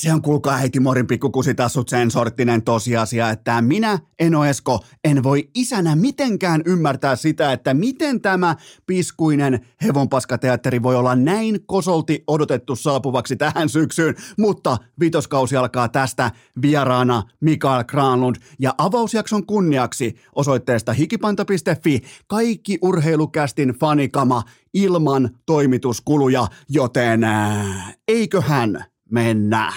[0.00, 5.50] se on kuulkaa äiti Morin pikkukusitassut sen sorttinen tosiasia, että minä, Eno Esko, en voi
[5.54, 8.56] isänä mitenkään ymmärtää sitä, että miten tämä
[8.86, 16.30] piskuinen hevonpaskateatteri voi olla näin kosolti odotettu saapuvaksi tähän syksyyn, mutta vitoskausi alkaa tästä
[16.62, 18.36] vieraana Mikael Granlund.
[18.58, 24.42] Ja avausjakson kunniaksi osoitteesta hikipanta.fi kaikki urheilukästin fanikama
[24.74, 29.72] ilman toimituskuluja, joten ää, eiköhän mennä.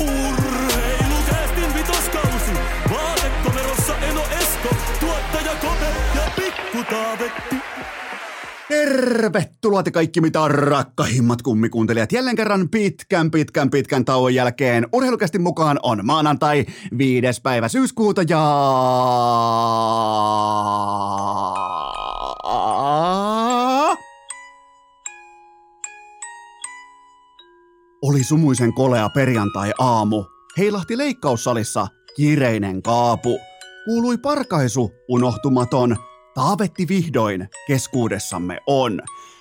[0.00, 2.52] Urheilukästin vitoskausi.
[2.90, 7.65] Vaatekomerossa Eno Esko, tuottaja Kope ja Taavetti.
[8.68, 12.12] Tervetuloa te kaikki mitä rakkahimmat kummikuuntelijat.
[12.12, 16.66] Jälleen kerran pitkän, pitkän, pitkän tauon jälkeen urheilukästi mukaan on maanantai
[16.98, 17.40] 5.
[17.42, 18.40] päivä syyskuuta ja...
[28.02, 30.24] Oli sumuisen kolea perjantai-aamu.
[30.58, 31.86] Heilahti leikkaussalissa
[32.16, 33.38] kiireinen kaapu.
[33.84, 35.96] Kuului parkaisu unohtumaton.
[36.36, 39.00] Taavetti vihdoin keskuudessamme on.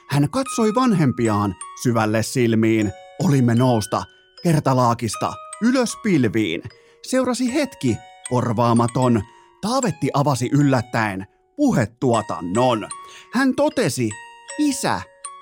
[0.09, 2.91] Hän katsoi vanhempiaan syvälle silmiin.
[3.23, 4.03] Olimme nousta
[4.43, 6.63] kertalaakista ylös pilviin.
[7.01, 7.97] Seurasi hetki
[8.29, 9.21] korvaamaton.
[9.61, 12.87] Taavetti avasi yllättäen puhetuotannon.
[13.33, 14.09] Hän totesi,
[14.59, 15.01] isä,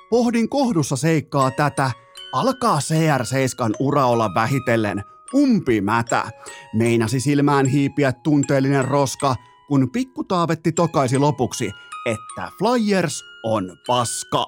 [0.10, 1.92] pohdin kohdussa seikkaa tätä,
[2.34, 5.04] alkaa CR7 ura olla vähitellen
[5.36, 6.32] umpimätä.
[6.74, 9.36] Meinasi silmään hiipiä tunteellinen roska,
[9.74, 11.72] kun pikkutaavetti tokaisi lopuksi,
[12.06, 14.46] että Flyers on paska.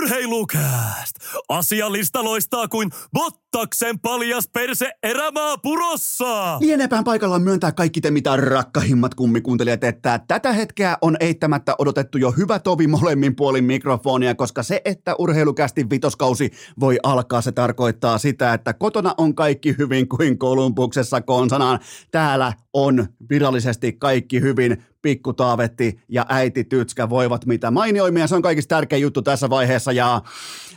[0.00, 1.16] Urheilukääst!
[1.48, 6.58] Asialista loistaa kuin Bottaksen paljas perse erämaa purossa!
[6.60, 12.30] Lieneepään paikallaan myöntää kaikki te mitä rakkahimmat kummikuuntelijat, että tätä hetkeä on eittämättä odotettu jo
[12.30, 16.50] hyvä tovi molemmin puolin mikrofonia, koska se, että urheilukästi vitoskausi
[16.80, 21.78] voi alkaa, se tarkoittaa sitä, että kotona on kaikki hyvin kuin Kolumbuksessa konsanaan.
[22.10, 24.84] Täällä on virallisesti kaikki hyvin.
[25.02, 28.26] Pikku Taavetti ja äiti Tytskä voivat mitä mainioimia.
[28.26, 30.22] Se on kaikista tärkein juttu tässä vaiheessa ja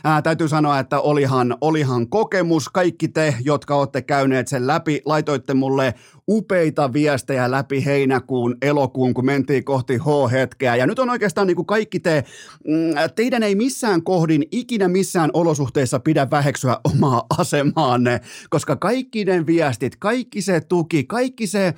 [0.04, 2.68] ää, täytyy sanoa, että olihan, olihan kokemus.
[2.68, 5.94] Kaikki te, jotka olette käyneet sen läpi, laitoitte mulle
[6.28, 10.76] upeita viestejä läpi heinäkuun, elokuun, kun mentiin kohti H-hetkeä.
[10.76, 12.24] Ja nyt on oikeastaan niin kuin kaikki te,
[12.66, 18.20] mm, teidän ei missään kohdin ikinä missään olosuhteissa pidä väheksyä omaa asemaanne,
[18.50, 21.74] koska kaikki ne viestit, kaikki se tuki, kaikki se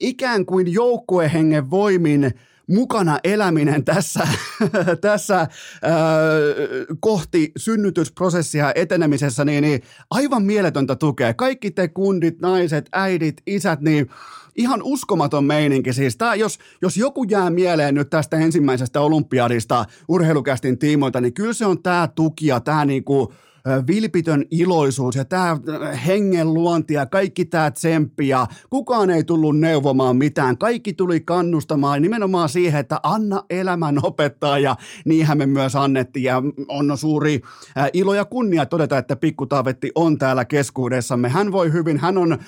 [0.00, 2.34] ikään kuin joukkuehengen voimin
[2.68, 4.28] mukana eläminen tässä,
[5.00, 5.48] tässä ää,
[7.00, 11.34] kohti synnytysprosessia etenemisessä, niin, niin aivan mieletöntä tukea.
[11.34, 14.10] Kaikki te kundit, naiset, äidit, isät, niin
[14.56, 15.92] ihan uskomaton meininki.
[15.92, 21.52] Siis tää, jos, jos joku jää mieleen nyt tästä ensimmäisestä olympiadista urheilukästin tiimoilta, niin kyllä
[21.52, 23.32] se on tämä tuki ja tämä niinku,
[23.86, 25.58] vilpitön iloisuus ja tämä
[26.06, 30.58] hengen luonti ja kaikki tämä tsemppi ja kukaan ei tullut neuvomaan mitään.
[30.58, 36.42] Kaikki tuli kannustamaan nimenomaan siihen, että anna elämän opettaa ja niinhän me myös annettiin ja
[36.68, 37.40] on suuri
[37.92, 41.28] ilo ja kunnia todeta, että Pikku Taavetti on täällä keskuudessamme.
[41.28, 42.38] Hän voi hyvin, hän on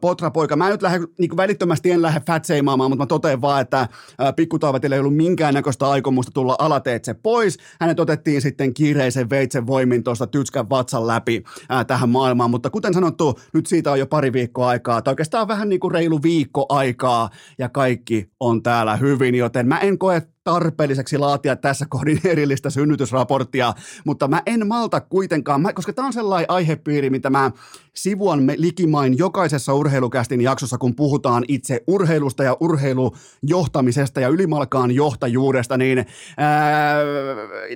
[0.00, 0.56] potrapoika.
[0.56, 3.88] Mä nyt lähde, niin välittömästi en lähde fatseimaamaan, mutta mä totean vaan, että
[4.36, 4.58] Pikku
[4.92, 7.58] ei ollut minkäännäköistä aikomusta tulla alateetse pois.
[7.80, 12.94] Hänet otettiin sitten kiireisen veitsen voimin tuosta Tytskän vatsan läpi ää, tähän maailmaan, mutta kuten
[12.94, 16.66] sanottu, nyt siitä on jo pari viikkoa aikaa, tai oikeastaan vähän niin kuin reilu viikko
[16.68, 22.70] aikaa, ja kaikki on täällä hyvin, joten mä en koe tarpeelliseksi laatia tässä kohdin erillistä
[22.70, 23.74] synnytysraporttia,
[24.04, 27.50] mutta mä en malta kuitenkaan, mä, koska tämä on sellainen aihepiiri, mitä mä
[27.96, 35.76] sivuan me likimain jokaisessa urheilukästin jaksossa, kun puhutaan itse urheilusta ja urheilujohtamisesta ja ylimalkaan johtajuudesta,
[35.76, 36.06] niin
[36.36, 36.96] ää,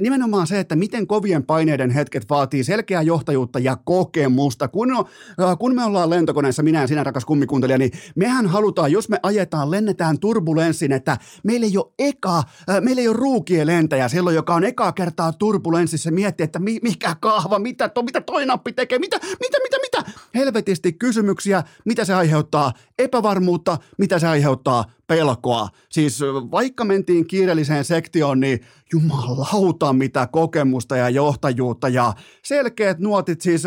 [0.01, 4.69] nimenomaan se, että miten kovien paineiden hetket vaatii selkeää johtajuutta ja kokemusta.
[4.69, 9.09] Kun, ää, kun me ollaan lentokoneessa, minä ja sinä rakas kummikuuntelija, niin mehän halutaan, jos
[9.09, 12.43] me ajetaan, lennetään turbulenssin, että meillä ei ole eka
[12.81, 17.17] meillä ei ole ruukien lentäjä silloin, joka on ekaa kertaa turbulenssissa miettiä, että mi, mikä
[17.21, 22.15] kahva, mitä, to, mitä toi nappi tekee, mitä, mitä, mitä, mitä, helvetisti kysymyksiä, mitä se
[22.15, 25.69] aiheuttaa, epävarmuutta, mitä se aiheuttaa, pelkoa.
[25.91, 26.21] Siis
[26.51, 28.61] vaikka mentiin kiireelliseen sektioon, niin
[28.93, 32.13] jumalauta mitä kokemusta ja johtajuutta ja
[32.45, 33.63] selkeät nuotit siis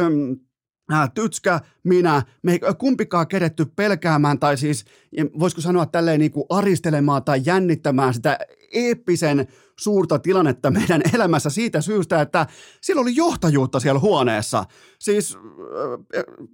[1.14, 4.86] Tytskä, minä, me ei kumpikaan kedetty pelkäämään tai siis
[5.40, 8.38] voisiko sanoa tälleen niin kuin aristelemaan tai jännittämään sitä
[8.74, 9.48] eeppisen
[9.80, 12.48] suurta tilannetta meidän elämässä siitä syystä, että
[12.82, 14.66] sillä oli johtajuutta siellä huoneessa.
[15.00, 15.38] Siis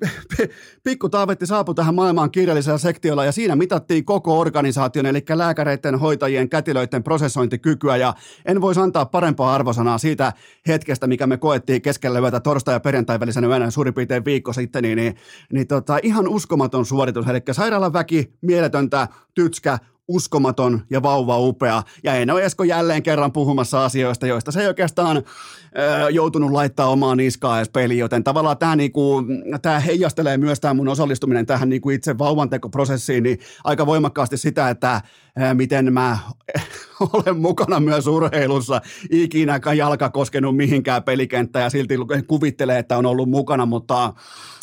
[0.84, 6.50] pikku Taavetti saapui tähän maailmaan kirjallisella sektiolla ja siinä mitattiin koko organisaation, eli lääkäreiden, hoitajien,
[6.50, 8.14] kätilöiden prosessointikykyä ja
[8.46, 10.34] en voisi antaa parempaa arvosanaa siitä
[10.68, 14.84] hetkestä, mikä me koettiin keskellä yötä torstai- ja perjantai välisenä yönä suurin piirtein viikko sitten,
[14.84, 15.16] niin, niin,
[15.54, 21.84] niin tota, ihan uskomaton suoritus, eli sairaalan väki, mieletöntä, tytskä, uskomaton ja vauva upea.
[22.04, 25.22] Ja Eno Esko jälleen kerran puhumassa asioista, joista se ei oikeastaan ö,
[26.10, 29.24] joutunut laittaa omaa niskaa edes peliin, joten tavallaan tämä, niinku,
[29.62, 35.02] tämä heijastelee myös tämä mun osallistuminen tähän niinku itse vauvantekoprosessiin niin aika voimakkaasti sitä, että
[35.42, 36.18] ö, miten mä
[37.14, 41.96] olen mukana myös urheilussa, ikinä jalka koskenut mihinkään pelikenttään ja silti
[42.28, 44.14] kuvittelee, että on ollut mukana, mutta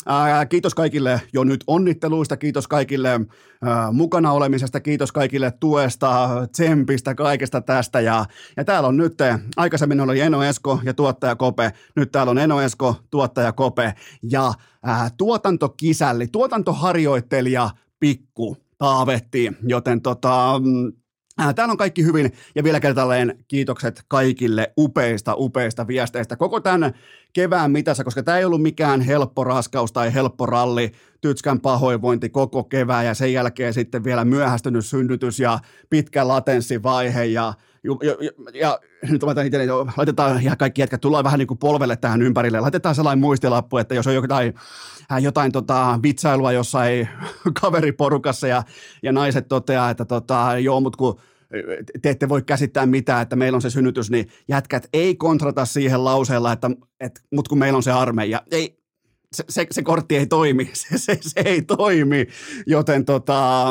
[0.09, 7.15] Ää, kiitos kaikille jo nyt onnitteluista, kiitos kaikille ää, mukana olemisesta, kiitos kaikille tuesta, tsempistä,
[7.15, 7.99] kaikesta tästä.
[7.99, 8.25] Ja,
[8.57, 9.13] ja täällä on nyt,
[9.57, 13.93] aikaisemmin oli Eno Esko ja tuottaja Kope, nyt täällä on Eno Esko, tuottaja Kope
[14.23, 17.69] ja ää, tuotantokisälli, tuotantoharjoittelija
[17.99, 20.91] Pikku Taavetti, joten tota, mm,
[21.55, 26.35] täällä on kaikki hyvin ja vielä kertalleen kiitokset kaikille upeista, upeista viesteistä.
[26.35, 26.93] Koko tämän
[27.33, 30.91] kevään mitassa, koska tämä ei ollut mikään helppo raskaus tai helppo ralli,
[31.21, 37.53] tytskän pahoinvointi koko kevään ja sen jälkeen sitten vielä myöhästynyt synnytys ja pitkä latenssivaihe ja
[38.03, 38.79] ja, ja, ja
[39.09, 39.57] nyt mä itse,
[39.97, 43.95] laitetaan ihan kaikki jätkät, tullaan vähän niin kuin polvelle tähän ympärille, laitetaan sellainen muistilappu, että
[43.95, 44.53] jos on jotain,
[45.11, 47.09] äh, jotain tota, vitsailua jossain
[47.61, 48.63] kaveriporukassa ja,
[49.03, 51.19] ja naiset toteaa, että tota, joo, mutta kun
[52.01, 56.03] te ette voi käsittää mitään, että meillä on se synnytys, niin jätkät ei kontrata siihen
[56.03, 58.41] lauseella, että, että mutta kun meillä on se armeija.
[58.51, 58.77] Ei,
[59.33, 62.27] se, se, se kortti ei toimi, se, se, se ei toimi,
[62.65, 63.65] joten tota,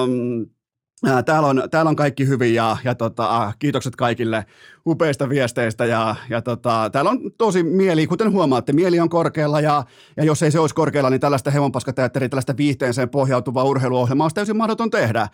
[1.25, 4.47] Täällä on, täällä on kaikki hyvin ja, ja tota, kiitokset kaikille
[4.87, 9.85] upeista viesteistä ja, ja tota, täällä on tosi mieli, kuten huomaatte, mieli on korkealla ja,
[10.17, 14.57] ja jos ei se olisi korkealla, niin tällaista hevonpaskateatteria, tällaista viihteeseen pohjautuvaa urheiluohjelmaa olisi täysin
[14.57, 15.29] mahdoton tehdä.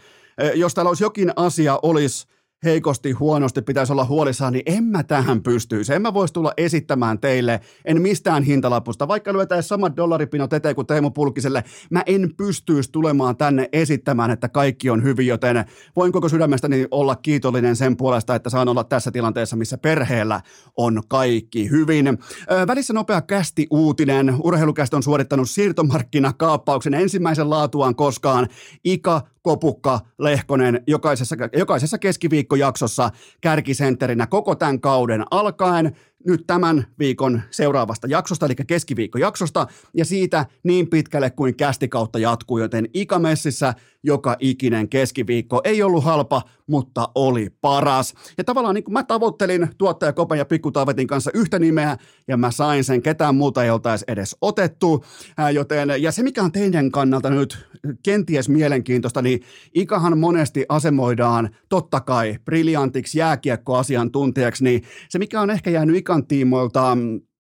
[0.55, 2.26] Jos täällä olisi jokin asia, olisi
[2.64, 5.94] heikosti, huonosti pitäisi olla huolissaan, niin en mä tähän pystyisi.
[5.94, 10.87] En mä voisi tulla esittämään teille, en mistään hintalapusta, vaikka lyötäisiin samat dollaripinot eteen kuin
[10.87, 15.64] Teemu Pulkiselle, mä en pystyisi tulemaan tänne esittämään, että kaikki on hyvin, joten
[15.97, 20.41] voin koko sydämestäni olla kiitollinen sen puolesta, että saan olla tässä tilanteessa, missä perheellä
[20.76, 22.19] on kaikki hyvin.
[22.67, 24.35] Välissä nopea kästi uutinen.
[24.44, 28.49] Urheilukästi on suorittanut siirtomarkkinakaappauksen ensimmäisen laatuaan koskaan.
[28.85, 33.11] Ika Kopukka, Lehkonen jokaisessa, jokaisessa keskiviikkojaksossa
[33.41, 35.97] kärkisentterinä koko tämän kauden alkaen
[36.27, 42.89] nyt tämän viikon seuraavasta jaksosta, eli keskiviikkojaksosta, ja siitä niin pitkälle kuin kästikautta jatkuu, joten
[42.94, 48.15] ikamessissä joka ikinen keskiviikko ei ollut halpa, mutta oli paras.
[48.39, 51.97] Ja tavallaan niin kuin mä tavoittelin tuottaja Kopen ja Pikku Taavetin kanssa yhtä nimeä,
[52.29, 55.05] ja mä sain sen, ketään muuta ei oltaisi edes otettu,
[55.53, 57.67] joten, ja se mikä on teidän kannalta nyt
[58.02, 59.40] kenties mielenkiintoista, niin
[59.75, 66.82] Ikahan monesti asemoidaan totta kai briljantiksi jääkiekkoasiantuntijaksi, niin se mikä on ehkä jäänyt Ikan tiimoilta
[66.90, 67.31] Äh,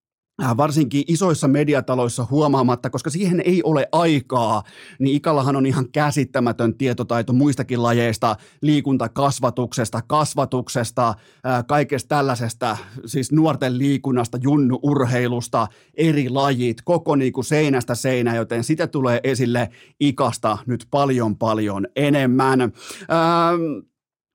[0.56, 4.62] varsinkin isoissa mediataloissa huomaamatta, koska siihen ei ole aikaa,
[4.98, 13.78] niin Ikallahan on ihan käsittämätön tietotaito muistakin lajeista, liikuntakasvatuksesta, kasvatuksesta, äh, kaikesta tällaisesta, siis nuorten
[13.78, 19.68] liikunnasta, junnu-urheilusta, eri lajit, koko niin kuin seinästä seinä, joten sitä tulee esille
[20.00, 22.60] Ikasta nyt paljon paljon enemmän.
[22.60, 23.91] Ähm,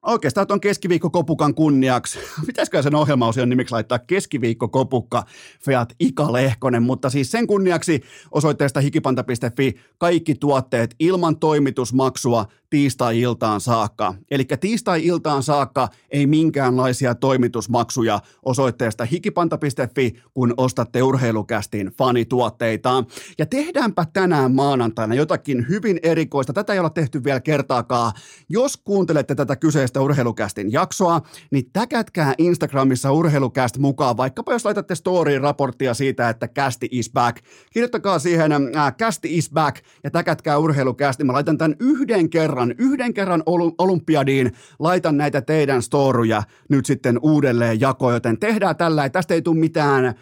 [0.07, 5.23] Oikeastaan tuon keskiviikkokopukan kunniaksi, pitäisikö sen ohjelmaosion nimiksi laittaa keskiviikkokopukka
[5.65, 14.13] Fiat Ika Lehkonen, mutta siis sen kunniaksi osoitteesta hikipanta.fi kaikki tuotteet ilman toimitusmaksua tiistai-iltaan saakka.
[14.31, 23.03] Eli tiistai-iltaan saakka ei minkäänlaisia toimitusmaksuja osoitteesta hikipanta.fi, kun ostatte urheilukästin fanituotteita.
[23.37, 26.53] Ja tehdäänpä tänään maanantaina jotakin hyvin erikoista.
[26.53, 28.11] Tätä ei ole tehty vielä kertaakaan.
[28.49, 31.21] Jos kuuntelette tätä kyseistä urheilukästin jaksoa,
[31.51, 37.37] niin täkätkää Instagramissa urheilukäst mukaan, vaikkapa jos laitatte storyin raporttia siitä, että kästi is back.
[37.73, 41.23] Kirjoittakaa siihen äh, kästi is back ja täkätkää urheilukästi.
[41.23, 43.43] Mä laitan tämän yhden kerran kerran, yhden kerran
[43.77, 49.59] olympiadiin, laitan näitä teidän storuja nyt sitten uudelleen jakoon, joten tehdään tällä, tästä ei tule
[49.59, 50.13] mitään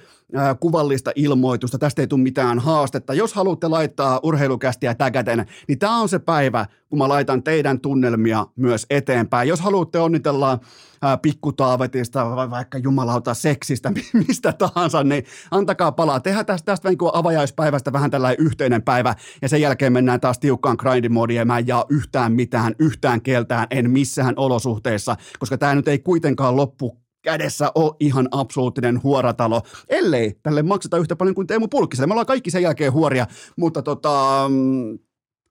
[0.60, 3.14] kuvallista ilmoitusta, tästä ei tule mitään haastetta.
[3.14, 8.46] Jos haluatte laittaa urheilukästiä täkäten, niin tämä on se päivä, kun mä laitan teidän tunnelmia
[8.56, 9.50] myös eteenpäin.
[9.50, 10.60] Jos haluatte onnitella
[11.22, 13.92] pikkutaavetista vai vaikka jumalauta seksistä,
[14.28, 16.20] mistä tahansa, niin antakaa palaa.
[16.20, 20.76] Tehdään tästä, tästä niin avajaispäivästä vähän tällainen yhteinen päivä ja sen jälkeen mennään taas tiukkaan
[20.80, 25.88] grindimoodiin ja mä en jaa yhtään mitään, yhtään keltään, en missään olosuhteissa, koska tämä nyt
[25.88, 31.68] ei kuitenkaan loppu kädessä ole ihan absoluuttinen huoratalo, ellei tälle makseta yhtä paljon kuin Teemu
[31.68, 32.08] Pulkkiselle.
[32.08, 33.28] Me ollaan kaikki sen jälkeen huoria,
[33.58, 34.50] mutta tota,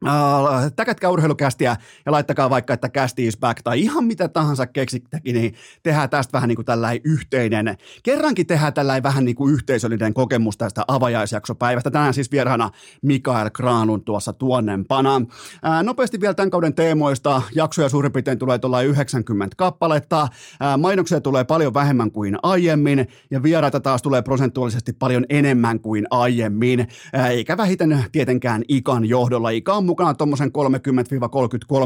[0.04, 5.34] Uh, täkätkää urheilukästiä ja laittakaa vaikka, että kästi is back tai ihan mitä tahansa keksittekin,
[5.34, 7.76] niin tehdään tästä vähän niin kuin tällainen yhteinen.
[8.02, 11.90] Kerrankin tehdään tällainen vähän niin kuin yhteisöllinen kokemus tästä avajaisjaksopäivästä.
[11.90, 12.70] Tänään siis vieraana
[13.02, 15.16] Mikael Kraanun tuossa tuonnempana.
[15.16, 15.24] Uh,
[15.82, 17.42] nopeasti vielä tämän kauden teemoista.
[17.54, 20.22] Jaksoja suurin piirtein tulee tuolla 90 kappaletta.
[20.22, 26.06] Uh, mainoksia tulee paljon vähemmän kuin aiemmin ja vieraita taas tulee prosentuaalisesti paljon enemmän kuin
[26.10, 26.80] aiemmin.
[26.80, 29.50] Uh, eikä vähiten tietenkään Ikan johdolla.
[29.50, 30.50] Ika on mukana tuommoisen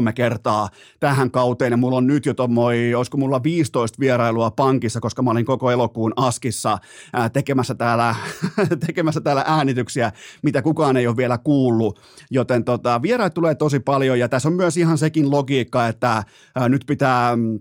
[0.09, 4.99] 30-33 kertaa tähän kauteen, ja mulla on nyt jo tommoi, olisiko mulla 15 vierailua pankissa,
[4.99, 6.77] koska mä olin koko elokuun askissa
[7.13, 8.15] ää, tekemässä, täällä,
[8.87, 10.11] tekemässä täällä äänityksiä,
[10.43, 11.99] mitä kukaan ei ole vielä kuullut,
[12.31, 16.23] joten tota, vieraita tulee tosi paljon, ja tässä on myös ihan sekin logiikka, että
[16.55, 17.59] ää, nyt pitää mm,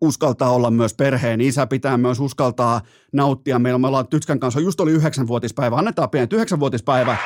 [0.00, 2.80] uskaltaa olla myös perheen isä, pitää myös uskaltaa
[3.12, 3.58] nauttia.
[3.58, 7.16] Meillä me ollaan Tytskän kanssa, just oli yhdeksänvuotispäivä, annetaan pienet yhdeksänvuotispäivä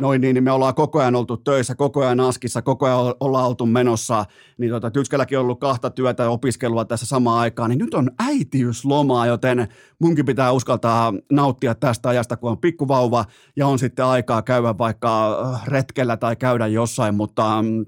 [0.00, 3.46] noin niin, niin me ollaan koko ajan oltu töissä, koko ajan askissa, koko ajan ollaan
[3.46, 4.24] oltu menossa,
[4.58, 8.10] niin tota, Tyskelläkin on ollut kahta työtä ja opiskelua tässä samaan aikaan, niin nyt on
[8.18, 9.68] äitiyslomaa, joten
[10.00, 13.24] munkin pitää uskaltaa nauttia tästä ajasta, kun on pikkuvauva
[13.56, 17.86] ja on sitten aikaa käydä vaikka retkellä tai käydä jossain, mutta, mm,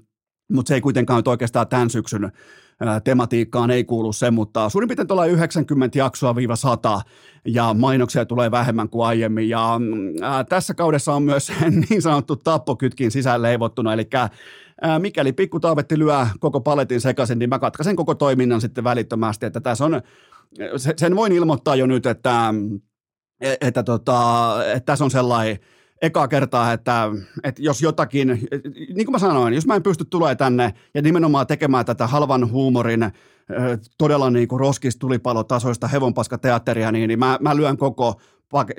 [0.51, 2.31] mutta se ei kuitenkaan nyt oikeastaan tämän syksyn
[3.03, 7.01] tematiikkaan ei kuulu se, mutta suurin piirtein tuolla 90 jaksoa viiva 100
[7.45, 9.49] ja mainoksia tulee vähemmän kuin aiemmin.
[9.49, 9.79] Ja
[10.21, 11.51] ää, tässä kaudessa on myös
[11.89, 14.09] niin sanottu tappokytkin sisään leivottuna, eli
[14.99, 19.59] mikäli pikku taavetti lyö koko paletin sekaisin, niin mä katkaisen koko toiminnan sitten välittömästi, että
[19.59, 20.01] tässä on,
[20.97, 22.53] sen voin ilmoittaa jo nyt, että,
[23.41, 25.59] että, että, tota, että tässä on sellainen
[26.01, 27.09] eka kertaa, että,
[27.43, 28.27] että jos jotakin,
[28.95, 32.51] niin kuin mä sanoin, jos mä en pysty tulemaan tänne ja nimenomaan tekemään tätä halvan
[32.51, 33.11] huumorin
[33.97, 38.21] todella niin kuin roskistulipalotasoista hevonpaskateatteria, niin, niin mä, mä lyön koko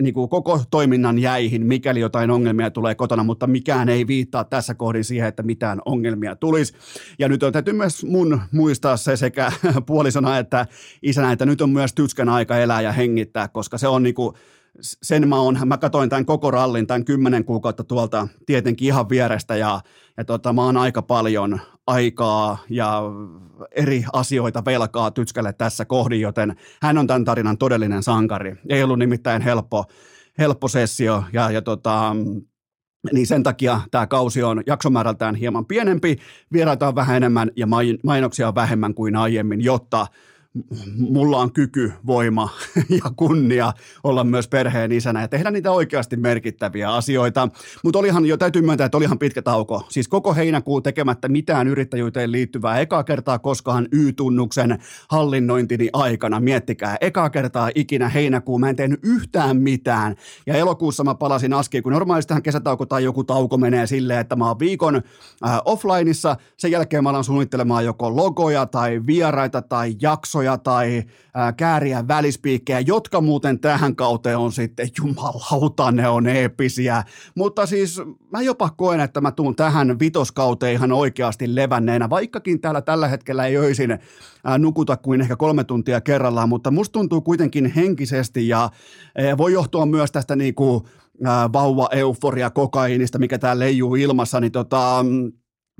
[0.01, 4.75] niin kuin koko toiminnan jäihin, mikäli jotain ongelmia tulee kotona, mutta mikään ei viittaa tässä
[4.75, 6.75] kohdin siihen, että mitään ongelmia tulisi.
[7.19, 9.53] Ja nyt on täytyy myös mun muistaa se sekä
[9.87, 10.67] puolisona että
[11.03, 14.35] isänä, että nyt on myös tytskän aika elää ja hengittää, koska se on niin kuin,
[14.81, 19.57] sen mä, on, mä katsoin tämän koko rallin, tämän kymmenen kuukautta tuolta tietenkin ihan vierestä
[19.57, 19.81] ja,
[20.17, 23.03] ja tota, mä oon aika paljon aikaa ja
[23.71, 28.55] eri asioita velkaa Tytskälle tässä kohdin, joten hän on tämän tarinan todellinen sankari.
[28.69, 29.85] Ei ollut nimittäin helppo,
[30.39, 32.17] helppo sessio ja, ja tota,
[33.13, 36.17] niin sen takia tämä kausi on jaksomäärältään hieman pienempi,
[36.53, 37.67] vieraita on vähän enemmän ja
[38.05, 40.07] mainoksia on vähemmän kuin aiemmin, jotta
[40.97, 42.49] mulla on kyky, voima
[43.05, 43.73] ja kunnia
[44.05, 47.49] olla myös perheen isänä ja tehdä niitä oikeasti merkittäviä asioita.
[47.85, 49.83] Mutta olihan jo, täytyy myöntää, että olihan pitkä tauko.
[49.89, 52.81] Siis koko heinäkuu tekemättä mitään yrittäjyyteen liittyvää.
[52.81, 54.79] Ekaa kertaa koskaan Y-tunnuksen
[55.09, 56.41] hallinnointini aikana.
[56.41, 60.17] Miettikää, ekaa kertaa ikinä heinäkuu mä en tehnyt yhtään mitään.
[60.47, 64.49] Ja elokuussa mä palasin askiin, kun normaalistihan kesätauko tai joku tauko menee silleen, että mä
[64.49, 66.37] oon viikon äh, offlineissa.
[66.57, 71.03] Sen jälkeen mä alan suunnittelemaan joko logoja tai vieraita tai jaksoja jaksoja tai
[71.35, 77.05] ää, kääriä välispiikkejä, jotka muuten tähän kauteen on sitten, jumalauta, ne on eeppisiä.
[77.35, 78.01] Mutta siis
[78.33, 83.47] mä jopa koen, että mä tuun tähän vitoskauteen ihan oikeasti levänneenä, vaikkakin täällä tällä hetkellä
[83.47, 83.99] ei öisin
[84.45, 88.71] ää, nukuta kuin ehkä kolme tuntia kerrallaan, mutta musta tuntuu kuitenkin henkisesti ja
[89.19, 90.89] ää, voi johtua myös tästä niinku,
[91.53, 95.05] vauva-euforia kokaiinista, mikä täällä leijuu ilmassa, niin tota,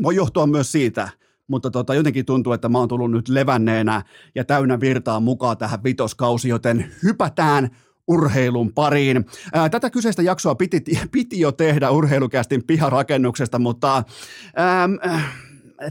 [0.03, 1.09] voi johtua myös siitä,
[1.49, 4.03] mutta tota, jotenkin tuntuu, että mä oon tullut nyt levänneenä
[4.35, 7.69] ja täynnä virtaa mukaan tähän vitoskausi, joten hypätään
[8.09, 9.25] urheilun pariin.
[9.53, 14.03] Ää, tätä kyseistä jaksoa piti, piti jo tehdä urheilukästin piharakennuksesta, mutta
[14.57, 14.89] ää,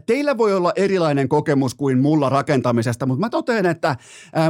[0.05, 3.95] teillä voi olla erilainen kokemus kuin mulla rakentamisesta, mutta mä totean, että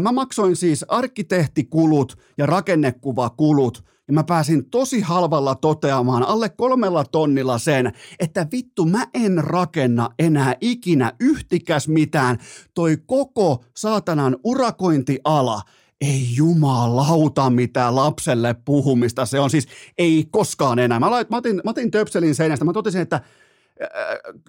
[0.01, 7.57] mä maksoin siis arkkitehtikulut ja rakennekuvakulut– ja mä pääsin tosi halvalla toteamaan alle kolmella tonnilla
[7.57, 12.37] sen, että vittu mä en rakenna enää ikinä yhtikäs mitään.
[12.73, 15.61] Toi koko saatanan urakointiala
[16.01, 19.25] ei jumalauta mitään lapselle puhumista.
[19.25, 20.99] Se on siis, ei koskaan enää.
[20.99, 23.21] Mä, lait, mä, otin, mä otin töpselin seinästä, mä totesin, että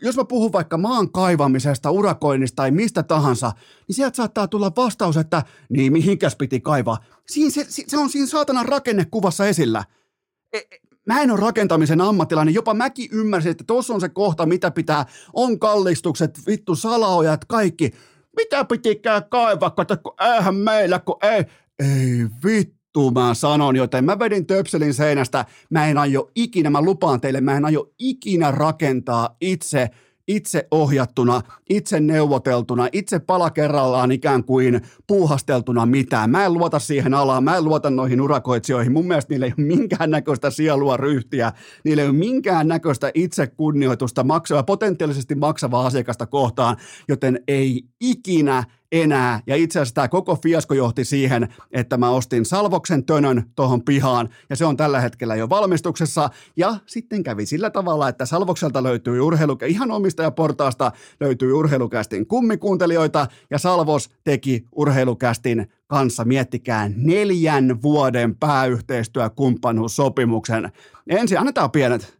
[0.02, 3.52] jos mä puhun vaikka maan kaivamisesta, urakoinnista tai mistä tahansa,
[3.88, 6.99] niin sieltä saattaa tulla vastaus, että niin mihinkäs piti kaivaa.
[7.26, 9.85] Siinä, se, se on siinä saatanan rakennekuvassa esillä.
[10.52, 10.62] E, e,
[11.06, 15.06] mä en ole rakentamisen ammattilainen, jopa mäkin ymmärsin, että tuossa on se kohta, mitä pitää,
[15.32, 17.90] on kallistukset, vittu salaojat, kaikki.
[18.37, 21.44] Mitä pitikään kaivaa, kun eihän meillä, kun ei,
[21.78, 25.45] ei vittu vittua mä sanon, joten mä vedin töpselin seinästä.
[25.71, 29.90] Mä en aio ikinä, mä lupaan teille, mä en aio ikinä rakentaa itse
[30.28, 36.30] itse ohjattuna, itse neuvoteltuna, itse pala kerrallaan ikään kuin puuhasteltuna mitään.
[36.30, 38.92] Mä en luota siihen alaan, mä en luota noihin urakoitsijoihin.
[38.92, 41.52] Mun mielestä niillä ei ole minkäännäköistä sielua ryhtiä,
[41.85, 46.76] niillä ei ole minkäännäköistä itsekunnioitusta maksavaa, potentiaalisesti maksavaa asiakasta kohtaan,
[47.09, 49.40] joten ei ikinä enää.
[49.47, 54.28] Ja itse asiassa tämä koko fiasko johti siihen, että mä ostin Salvoksen tönön tuohon pihaan
[54.50, 56.30] ja se on tällä hetkellä jo valmistuksessa.
[56.57, 63.59] Ja sitten kävi sillä tavalla, että Salvokselta löytyy urheilu, ihan omistajaportaasta löytyy urheilukästin kummikuuntelijoita ja
[63.59, 70.73] Salvos teki urheilukästin kanssa, miettikää, neljän vuoden pääyhteistyökumppanuussopimuksen.
[71.09, 72.18] Ensin annetaan pienet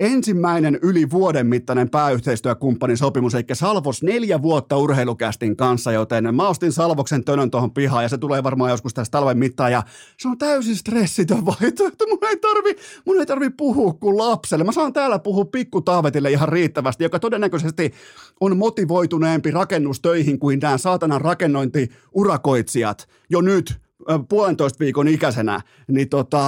[0.00, 6.72] ensimmäinen yli vuoden mittainen pääyhteistyökumppanin sopimus, eli Salvos neljä vuotta urheilukästin kanssa, joten mä ostin
[6.72, 9.82] Salvoksen tönön tuohon pihaan ja se tulee varmaan joskus tässä talven mittaan ja
[10.18, 12.06] se on täysin stressitön vaihtoehto.
[12.06, 12.76] Mun ei tarvi,
[13.06, 14.64] mun ei tarvi puhua kuin lapselle.
[14.64, 17.92] Mä saan täällä puhua pikku Taavetille ihan riittävästi, joka todennäköisesti
[18.40, 23.80] on motivoituneempi rakennustöihin kuin nämä saatanan rakennointiurakoitsijat jo nyt
[24.28, 26.40] puolentoista viikon ikäisenä, niin tota,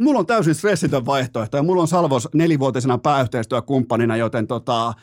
[0.00, 4.94] mulla on täysin stressitön vaihtoehto ja mulla on Salvos nelivuotisena pääyhteistyökumppanina, joten tota,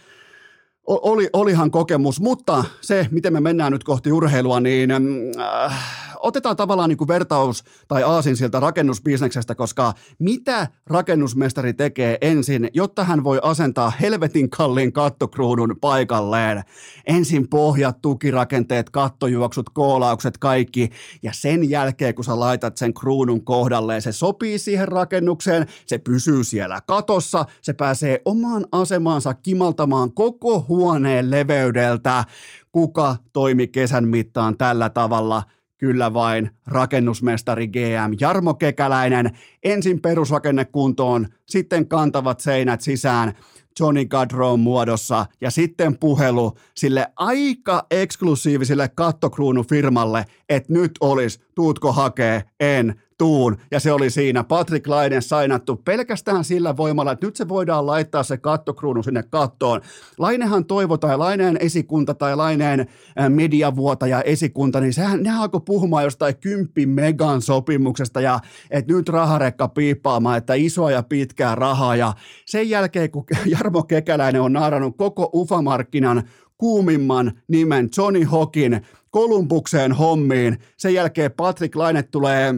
[0.88, 4.92] oli, olihan kokemus, mutta se, miten me mennään nyt kohti urheilua, niin
[5.40, 5.90] äh,
[6.28, 13.04] otetaan tavallaan niin kuin vertaus tai aasin siltä rakennusbisneksestä, koska mitä rakennusmestari tekee ensin, jotta
[13.04, 16.64] hän voi asentaa helvetin kalliin kattokruudun paikalleen?
[17.06, 20.90] Ensin pohjat, tukirakenteet, kattojuoksut, koolaukset, kaikki,
[21.24, 26.44] ja sen jälkeen, kun sä laitat sen kruunun kohdalleen, se sopii siihen rakennukseen, se pysyy
[26.44, 32.24] siellä katossa, se pääsee omaan asemaansa kimaltamaan koko huoneen leveydeltä,
[32.72, 35.44] kuka toimi kesän mittaan tällä tavalla–
[35.78, 39.38] Kyllä vain rakennusmestari GM Jarmo Kekäläinen.
[39.64, 43.34] Ensin perusrakenne kuntoon, sitten kantavat seinät sisään
[43.80, 52.44] Johnny Gadrow muodossa ja sitten puhelu sille aika eksklusiiviselle kattokruunufirmalle, että nyt olisi, tuutko hakee,
[52.60, 53.58] en, tuun.
[53.72, 54.44] Ja se oli siinä.
[54.44, 59.82] Patrick Laine sainattu pelkästään sillä voimalla, että nyt se voidaan laittaa se kattokruunu sinne kattoon.
[60.18, 62.88] Lainehan toivo tai Laineen esikunta tai Laineen
[63.30, 68.40] mediavuotaja esikunta, niin sehän ne alkoi puhumaan jostain kymppi megan sopimuksesta ja
[68.72, 71.96] että nyt raharekka piippaamaan, että isoa ja pitkää rahaa.
[71.96, 72.14] Ja
[72.46, 73.24] sen jälkeen, kun
[73.58, 76.24] Jarmo Kekäläinen on naarannut koko ufamarkkinan
[76.58, 80.58] kuumimman nimen Johnny Hokin Kolumbukseen hommiin.
[80.78, 82.54] Sen jälkeen Patrick Laine tulee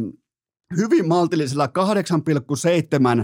[0.78, 1.70] hyvin maltillisella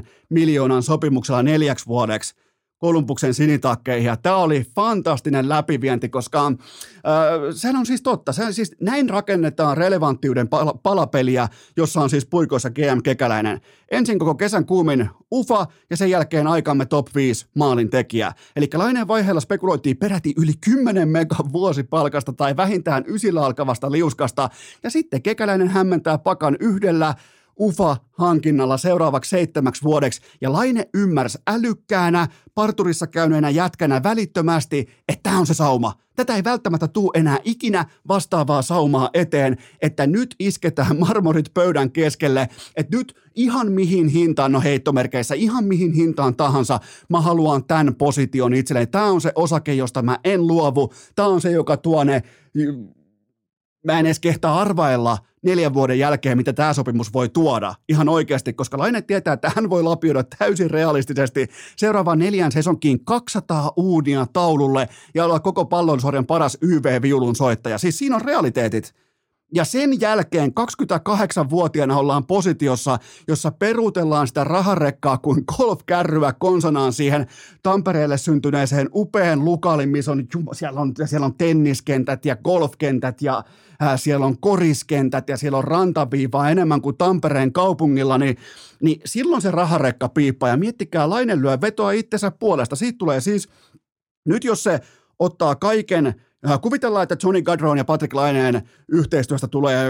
[0.02, 2.45] 8,7 miljoonan sopimuksella neljäksi vuodeksi
[2.80, 4.08] Kolumbuksen sinitakkeihin.
[4.08, 6.54] Ja tämä oli fantastinen läpivienti, koska äh,
[7.56, 8.34] sehän on siis totta.
[8.34, 13.62] Sehän siis, näin rakennetaan relevanttiuden pal- palapeliä, jossa on siis puikoissa GM Kekäläinen.
[13.92, 18.32] Ensin koko kesän kuumin UFA ja sen jälkeen aikamme top 5 maalin tekijä.
[18.56, 24.50] Eli laineen vaiheella spekuloitiin peräti yli 10 mega vuosipalkasta tai vähintään ysillä alkavasta liuskasta.
[24.84, 27.14] Ja sitten Kekäläinen hämmentää pakan yhdellä
[27.60, 35.48] UFA-hankinnalla seuraavaksi seitsemäksi vuodeksi, ja Laine ymmärsi älykkäänä, parturissa käyneenä jätkänä välittömästi, että tämä on
[35.48, 35.94] se sauma.
[36.16, 42.50] Tätä ei välttämättä tuu enää ikinä vastaavaa saumaa eteen, että nyt isketään marmorit pöydän keskelle,
[42.76, 48.54] että nyt ihan mihin hintaan, no heittomerkeissä, ihan mihin hintaan tahansa, mä haluan tämän position
[48.54, 48.88] itselleni.
[48.88, 50.94] Tämä on se osake, josta mä en luovu.
[51.16, 52.24] Tämä on se, joka tuo ne
[53.86, 58.54] mä en edes kehtaa arvailla neljän vuoden jälkeen, mitä tämä sopimus voi tuoda ihan oikeasti,
[58.54, 64.90] koska Laine tietää, että hän voi lapioida täysin realistisesti seuraavaan neljän sesonkiin 200 uudia taululle
[65.14, 67.78] ja olla koko pallonsorjan paras YV-viulun soittaja.
[67.78, 68.94] Siis siinä on realiteetit.
[69.54, 77.28] Ja sen jälkeen 28-vuotiaana ollaan positiossa, jossa peruutellaan sitä raharekkaa kuin golfkärryä konsonaan siihen
[77.64, 83.44] Tampereelle syntyneeseen upeen lukalin, missä on, siellä on, siellä on tenniskentät ja golfkentät ja
[83.80, 88.38] ää, siellä on koriskentät ja siellä on rantaviivaa enemmän kuin Tampereen kaupungilla, niin,
[88.82, 90.50] niin silloin se raharekka piippaa.
[90.50, 92.76] Ja miettikää, Lainen lyö vetoa itsensä puolesta.
[92.76, 93.50] Siitä tulee siis,
[94.26, 94.80] nyt jos se
[95.20, 96.25] ottaa kaiken
[96.62, 99.88] Kuvitellaan, että Johnny Gadron ja Patrick Laineen yhteistyöstä tulee,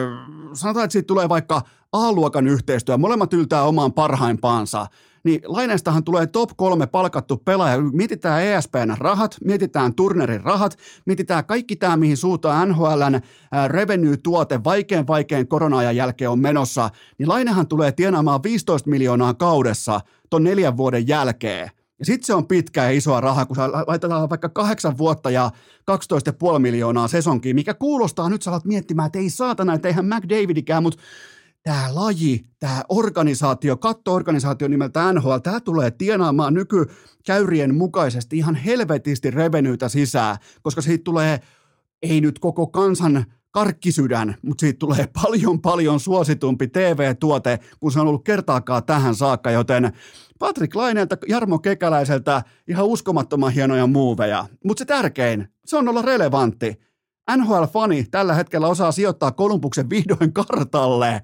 [0.53, 1.61] sanotaan, että siitä tulee vaikka
[1.93, 4.87] A-luokan yhteistyö, molemmat yltää omaan parhaimpaansa,
[5.23, 7.81] niin Laineestahan tulee top kolme palkattu pelaaja.
[7.81, 13.21] Mietitään ESPN rahat, mietitään Turnerin rahat, mietitään kaikki tämä, mihin suuntaan NHLn
[13.67, 20.43] revenue-tuote vaikein vaikein korona-ajan jälkeen on menossa, niin Lainehan tulee tienaamaan 15 miljoonaa kaudessa ton
[20.43, 21.69] neljän vuoden jälkeen.
[21.99, 25.51] Ja sitten se on pitkä ja isoa rahaa, kun laitetaan vaikka kahdeksan vuotta ja
[26.53, 30.83] 12,5 miljoonaa sesonkiin, mikä kuulostaa, nyt sä alat miettimään, että ei saatana, että eihän McDavidikään,
[30.83, 31.01] mutta
[31.63, 39.89] tämä laji, tämä organisaatio, kattoorganisaatio nimeltä NHL, tämä tulee tienaamaan nykykäyrien mukaisesti ihan helvetisti revenyytä
[39.89, 41.39] sisään, koska siitä tulee
[42.01, 48.07] ei nyt koko kansan karkkisydän, mutta siitä tulee paljon paljon suositumpi TV-tuote, kun se on
[48.07, 49.91] ollut kertaakaan tähän saakka, joten
[50.39, 54.45] Patrick Laineelta, Jarmo Kekäläiseltä ihan uskomattoman hienoja muuveja.
[54.63, 56.81] Mutta se tärkein, se on olla relevantti.
[57.37, 61.21] NHL-fani tällä hetkellä osaa sijoittaa Kolumbuksen vihdoin kartalle.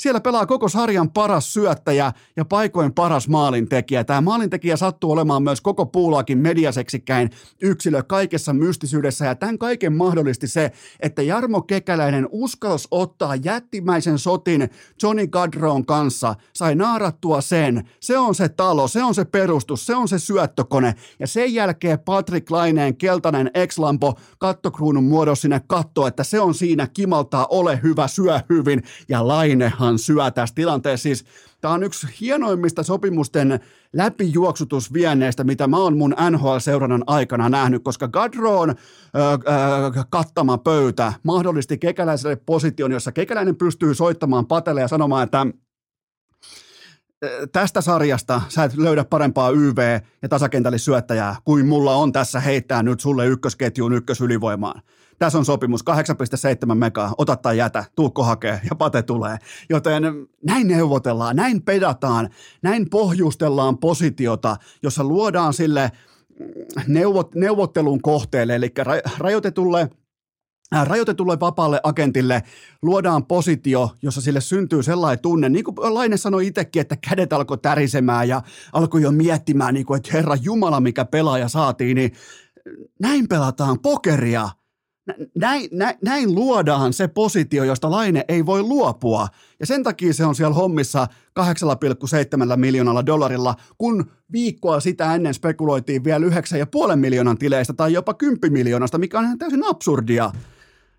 [0.00, 4.04] Siellä pelaa koko sarjan paras syöttäjä ja paikoin paras maalintekijä.
[4.04, 7.30] Tämä maalintekijä sattuu olemaan myös koko puulaakin mediaseksikkäin
[7.62, 14.70] yksilö kaikessa mystisyydessä ja tämän kaiken mahdollisti se, että Jarmo Kekäläinen uskalsi ottaa jättimäisen sotin
[15.02, 17.88] Johnny Gadron kanssa, sai naarattua sen.
[18.00, 21.98] Se on se talo, se on se perustus, se on se syöttökone ja sen jälkeen
[21.98, 28.08] Patrick Laineen keltainen ex-lampo kattokruunun muodossa sinne katto, että se on siinä kimaltaa, ole hyvä,
[28.08, 31.02] syö hyvin ja Lainehan turhaan syö tässä tilanteessa.
[31.02, 31.24] Siis
[31.60, 33.60] tämä on yksi hienoimmista sopimusten
[33.92, 38.74] läpijuoksutusvienneistä, mitä mä oon mun NHL-seurannan aikana nähnyt, koska Gadron
[40.10, 45.46] kattama pöytä mahdollisti kekäläiselle position, jossa kekäläinen pystyy soittamaan patelle ja sanomaan, että
[47.52, 53.00] tästä sarjasta sä et löydä parempaa YV- ja tasakentällisyöttäjää kuin mulla on tässä heittää nyt
[53.00, 54.82] sulle ykkösketjuun ykkösylivoimaan
[55.18, 55.84] tässä on sopimus,
[56.68, 59.38] 8,7 megaa, ota tai jätä, tuukko hakee ja pate tulee.
[59.70, 60.02] Joten
[60.44, 62.30] näin neuvotellaan, näin pedataan,
[62.62, 65.92] näin pohjustellaan positiota, jossa luodaan sille
[66.86, 68.72] neuvot, neuvottelun kohteelle, eli
[69.18, 69.90] rajoitetulle
[70.84, 72.42] rajoitetulle vapaalle agentille
[72.82, 77.58] luodaan positio, jossa sille syntyy sellainen tunne, niin kuin Laine sanoi itsekin, että kädet alkoi
[77.58, 82.12] tärisemään ja alkoi jo miettimään, niin kuin, että herra Jumala, mikä pelaaja saatiin, niin
[83.00, 84.48] näin pelataan pokeria–
[85.34, 89.28] näin, näin, näin luodaan se positio, josta Laine ei voi luopua.
[89.60, 91.06] Ja sen takia se on siellä hommissa
[91.40, 98.52] 8,7 miljoonalla dollarilla, kun viikkoa sitä ennen spekuloitiin vielä 9,5 miljoonan tileistä tai jopa 10
[98.52, 100.32] miljoonasta, mikä on ihan täysin absurdia.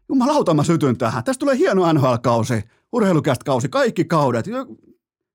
[0.10, 1.24] Jumalauta mä sytyn tähän.
[1.24, 4.46] Tästä tulee hieno NHL-kausi, urheilukäst-kausi, kaikki kaudet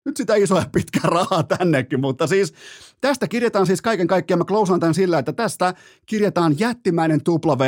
[0.04, 2.54] nyt sitä isoja pitkää rahaa tännekin, mutta siis
[3.00, 5.74] tästä kirjataan siis kaiken kaikkiaan, mä klousaan tämän sillä, että tästä
[6.06, 7.62] kirjataan jättimäinen W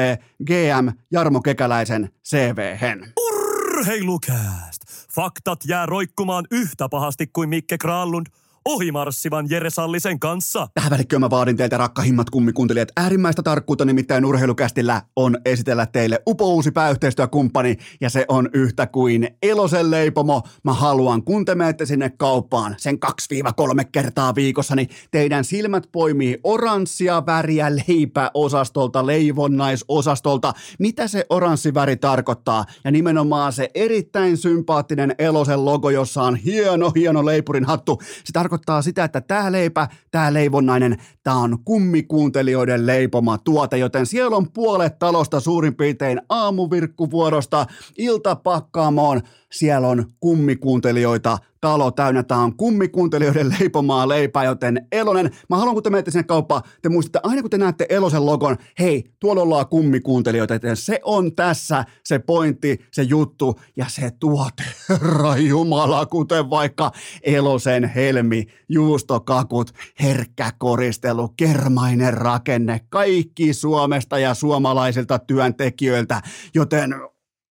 [0.46, 3.12] GM Jarmo Kekäläisen CV-hen.
[3.16, 4.82] Urheilukääst!
[5.14, 8.26] Faktat jää roikkumaan yhtä pahasti kuin Mikke Kraallund–
[8.64, 10.68] ohimarssivan Jere Sallisen kanssa.
[10.74, 16.70] Tähän välikköön mä vaadin teiltä rakkahimmat kummikuuntelijat äärimmäistä tarkkuutta, nimittäin urheilukästillä on esitellä teille upouusi
[16.70, 20.42] pääyhteistyökumppani ja se on yhtä kuin Elosen leipomo.
[20.62, 26.40] Mä haluan, kun te menette sinne kauppaan sen 2-3 kertaa viikossa, niin teidän silmät poimii
[26.44, 30.52] oranssia väriä leipäosastolta, leivonnaisosastolta.
[30.78, 32.64] Mitä se oranssi väri tarkoittaa?
[32.84, 37.98] Ja nimenomaan se erittäin sympaattinen Elosen logo, jossa on hieno, hieno leipurin hattu.
[38.24, 44.06] Se tarkoittaa tarkoittaa sitä, että tämä leipä, tämä leivonnainen, tämä on kummikuuntelijoiden leipoma tuote, joten
[44.06, 47.66] siellä on puolet talosta suurin piirtein aamuvirkkuvuorosta
[47.98, 49.20] iltapakkaamoon.
[49.52, 52.22] Siellä on kummikuuntelijoita talo täynnä.
[52.22, 56.88] Tämä on kummikuuntelijoiden leipomaa leipää, joten Elonen, mä haluan, kun te menette sinne kauppaan, te
[56.88, 61.84] muistatte aina kun te näette Elosen logon, hei, tuolla ollaan kummikuuntelijoita, joten se on tässä
[62.04, 66.90] se pointti, se juttu ja se tuote, herra jumala, kuten vaikka
[67.22, 69.70] Elosen helmi, juustokakut,
[70.02, 76.22] herkkä koristelu, kermainen rakenne, kaikki Suomesta ja suomalaisilta työntekijöiltä,
[76.54, 76.94] joten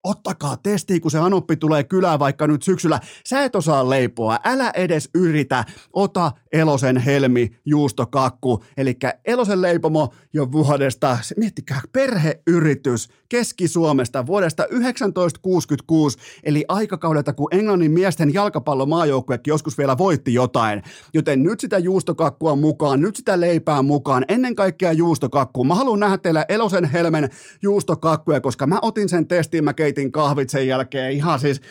[0.04, 3.00] ottakaa testi, kun se anoppi tulee kylään vaikka nyt syksyllä.
[3.26, 5.66] Sä et osaa leipoa, älä edes yritä.
[5.94, 8.64] Ota Elosen helmi juustokakku.
[8.78, 18.34] Eli Elosen leipomo jo vuodesta, miettikää, perheyritys Keski-Suomesta vuodesta 1966, eli aikakaudelta, kun Englannin miesten
[18.34, 20.84] jalkapallomaajoukkuekin joskus vielä voitti jotain.
[21.14, 25.64] Joten nyt sitä juustokakkua mukaan, nyt sitä leipää mukaan, ennen kaikkea juustokakkua.
[25.64, 27.30] Mä haluan nähdä teillä Elosen helmen
[27.62, 31.12] juustokakkuja, koska mä otin sen testiin, mä keitin kahvit sen jälkeen.
[31.12, 31.62] Ihan siis,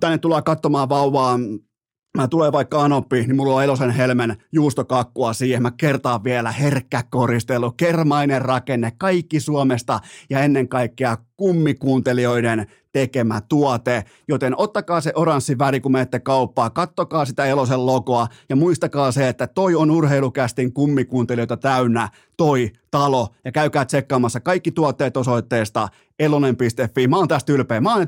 [0.00, 1.38] tänne tullaan katsomaan vauvaa,
[2.16, 5.62] mä tulee vaikka Anoppi, niin mulla on Elosen helmen juustokakkua siihen.
[5.62, 14.04] Mä kertaan vielä herkkä koristelu, kermainen rakenne, kaikki Suomesta ja ennen kaikkea kummikuuntelijoiden tekemä tuote.
[14.28, 19.28] Joten ottakaa se oranssi väri, kun menette kauppaa, kattokaa sitä Elosen logoa ja muistakaa se,
[19.28, 23.28] että toi on urheilukästin kummikuuntelijoita täynnä, toi talo.
[23.44, 27.08] Ja käykää tsekkaamassa kaikki tuotteet osoitteesta elonen.fi.
[27.08, 27.80] Mä oon tästä ylpeä.
[27.80, 28.06] Mä oon,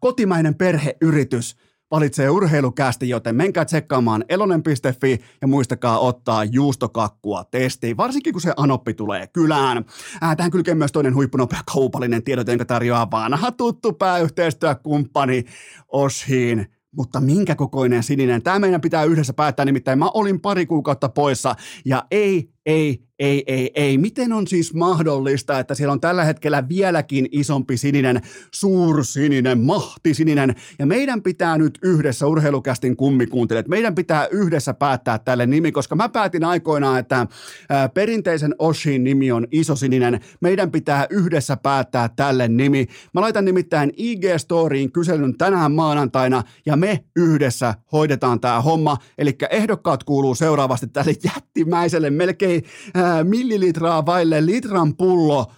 [0.00, 1.56] kotimainen perheyritys
[1.90, 8.94] valitsee urheilukästi, joten menkää tsekkaamaan elonen.fi ja muistakaa ottaa juustokakkua testiin, varsinkin kun se anoppi
[8.94, 9.84] tulee kylään.
[10.20, 15.44] Ää, tähän kylkee myös toinen huippunopea kaupallinen tiedot, jonka tarjoaa vanha tuttu pääyhteistyökumppani
[15.88, 18.42] Oshiin mutta minkä kokoinen sininen?
[18.42, 23.44] Tämä meidän pitää yhdessä päättää, nimittäin mä olin pari kuukautta poissa ja ei, ei, ei,
[23.46, 23.98] ei, ei.
[23.98, 28.20] Miten on siis mahdollista, että siellä on tällä hetkellä vieläkin isompi sininen,
[28.54, 35.72] suursininen, mahtisininen, ja meidän pitää nyt yhdessä urheilukästin kummikuuntelijat, meidän pitää yhdessä päättää tälle nimi,
[35.72, 37.26] koska mä päätin aikoinaan, että
[37.68, 42.86] ää, perinteisen Oshin nimi on isosininen, meidän pitää yhdessä päättää tälle nimi.
[43.14, 50.04] Mä laitan nimittäin IG-storiin kyselyn tänään maanantaina, ja me yhdessä hoidetaan tämä homma, eli ehdokkaat
[50.04, 52.57] kuuluu seuraavasti tälle jättimäiselle melkein
[52.94, 55.52] ää, millilitraa vaille litran pullo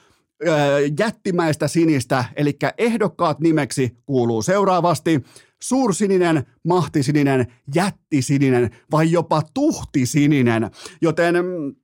[0.99, 5.21] jättimäistä sinistä, eli ehdokkaat nimeksi kuuluu seuraavasti
[5.63, 10.71] suursininen, mahtisininen, jättisininen vai jopa tuhtisininen.
[11.03, 11.75] Joten mm,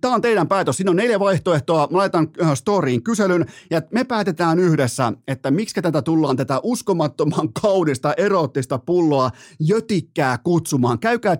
[0.00, 0.76] Tämä on teidän päätös.
[0.76, 1.88] Siinä on neljä vaihtoehtoa.
[1.90, 7.52] Mä laitan äh, storyin kyselyn ja me päätetään yhdessä, että miksi tätä tullaan tätä uskomattoman
[7.62, 10.98] kaudista, eroottista pulloa jötikkää kutsumaan.
[10.98, 11.36] Käykää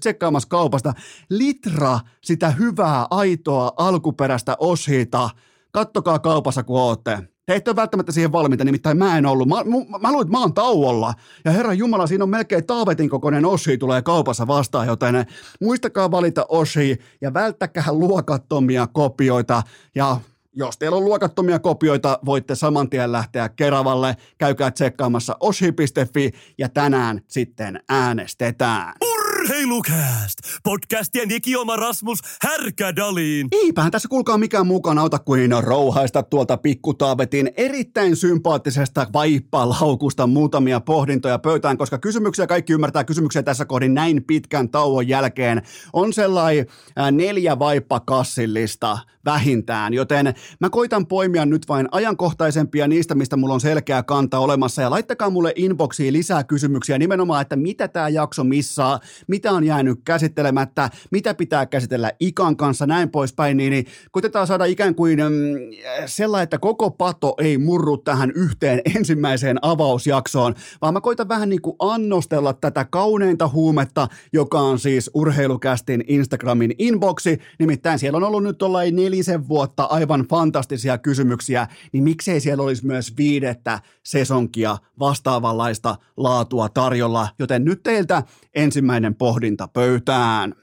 [0.00, 0.92] tsekkaamassa kaupasta
[1.30, 5.30] litra sitä hyvää, aitoa, alkuperäistä oshiita.
[5.72, 7.31] Kattokaa kaupassa, kun ootte.
[7.52, 9.48] He ette ole välttämättä siihen valmiita, nimittäin mä en ollut.
[9.48, 11.14] Mä, mä, mä luulen, että mä oon tauolla.
[11.44, 15.26] Ja herra Jumala, siinä on melkein taavetin kokoinen oshi tulee kaupassa vastaan, joten
[15.60, 19.62] muistakaa valita oshi ja välttäkää luokattomia kopioita.
[19.94, 20.16] Ja
[20.52, 24.16] jos teillä on luokattomia kopioita, voitte saman tien lähteä Keravalle.
[24.38, 28.94] Käykää tsekkaamassa oshi.fi ja tänään sitten äänestetään.
[29.42, 30.38] Urheilukääst!
[30.62, 33.48] Podcastien ikioma Rasmus Härkädaliin.
[33.52, 41.38] Eipähän tässä kuulkaa mikään mukaan auta kuin rouhaista tuolta pikkutaavetin erittäin sympaattisesta vaippalaukusta muutamia pohdintoja
[41.38, 45.62] pöytään, koska kysymyksiä kaikki ymmärtää kysymyksiä tässä kohdin näin pitkän tauon jälkeen.
[45.92, 46.66] On sellainen
[47.12, 54.02] neljä vaippakassillista vähintään, joten mä koitan poimia nyt vain ajankohtaisempia niistä, mistä mulla on selkeä
[54.02, 54.82] kanta olemassa.
[54.82, 60.00] Ja laittakaa mulle inboxiin lisää kysymyksiä nimenomaan, että mitä tämä jakso missaa, mitä on jäänyt
[60.04, 65.76] käsittelemättä, mitä pitää käsitellä ikan kanssa, näin poispäin, niin, niin koitetaan saada ikään kuin mm,
[66.06, 71.62] sellainen, että koko pato ei murru tähän yhteen ensimmäiseen avausjaksoon, vaan mä koitan vähän niin
[71.62, 78.42] kuin annostella tätä kauneinta huumetta, joka on siis urheilukästin Instagramin inboxi, nimittäin siellä on ollut
[78.42, 85.96] nyt tuollain nelisen vuotta aivan fantastisia kysymyksiä, niin miksei siellä olisi myös viidettä sesonkia vastaavanlaista
[86.16, 88.22] laatua tarjolla, joten nyt teiltä
[88.54, 90.54] ensimmäinen pohdinta pöytään.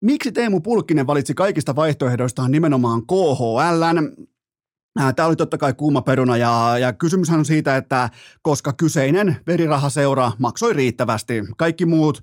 [0.00, 3.84] Miksi Teemu Pulkkinen valitsi kaikista vaihtoehdoistaan nimenomaan KHL?
[5.16, 8.10] Tämä oli totta kai kuuma peruna ja, ja kysymyshän on siitä, että
[8.42, 12.22] koska kyseinen verirahaseura maksoi riittävästi, kaikki muut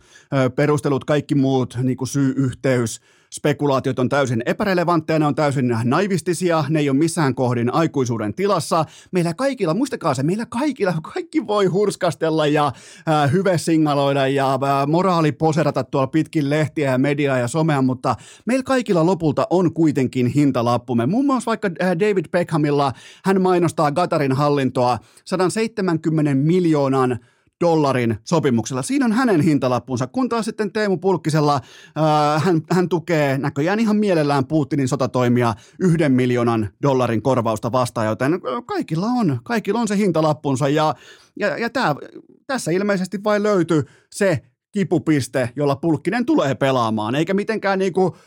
[0.55, 3.01] perustelut, kaikki muut niin kuin syy-yhteys,
[3.35, 8.85] spekulaatiot on täysin epärelevantteja, ne on täysin naivistisia, ne ei ole missään kohdin aikuisuuden tilassa.
[9.11, 12.71] Meillä kaikilla, muistakaa se, meillä kaikilla, kaikki voi hurskastella ja
[13.07, 19.05] äh, hyvesingaloida ja äh, moraaliposerata tuolla pitkin lehtiä ja mediaa ja somea, mutta meillä kaikilla
[19.05, 21.05] lopulta on kuitenkin hintalappumme.
[21.05, 22.91] Muun muassa vaikka äh, David Beckhamilla,
[23.25, 27.19] hän mainostaa Gatarin hallintoa 170 miljoonan
[27.61, 28.81] dollarin sopimuksella.
[28.81, 31.61] Siinä on hänen hintalappunsa, kun taas sitten Teemu Pulkkisella
[31.95, 38.41] ää, hän, hän tukee näköjään ihan mielellään Putinin sotatoimia yhden miljoonan dollarin korvausta vastaan, joten
[38.65, 40.95] kaikilla on, kaikilla on se hintalappunsa ja,
[41.39, 41.95] ja, ja tää,
[42.47, 44.41] tässä ilmeisesti vain löytyy se
[44.71, 48.17] kipupiste, jolla Pulkkinen tulee pelaamaan, eikä mitenkään niinku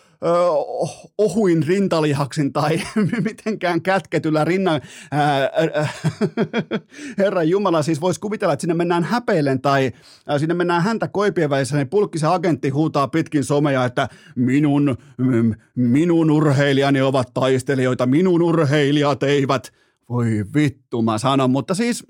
[1.18, 2.80] ohuin rintalihaksin tai
[3.24, 4.80] mitenkään kätketyllä rinnan.
[7.18, 9.92] Herra Jumala, siis voisi kuvitella, että sinne mennään häpeillen tai
[10.38, 14.96] sinne mennään häntä koipien välissä, niin pulkkisen agentti huutaa pitkin somea, että minun,
[15.74, 19.72] minun urheilijani ovat taistelijoita, minun urheilijat eivät.
[20.08, 22.06] Voi vittu, mä sanon, mutta siis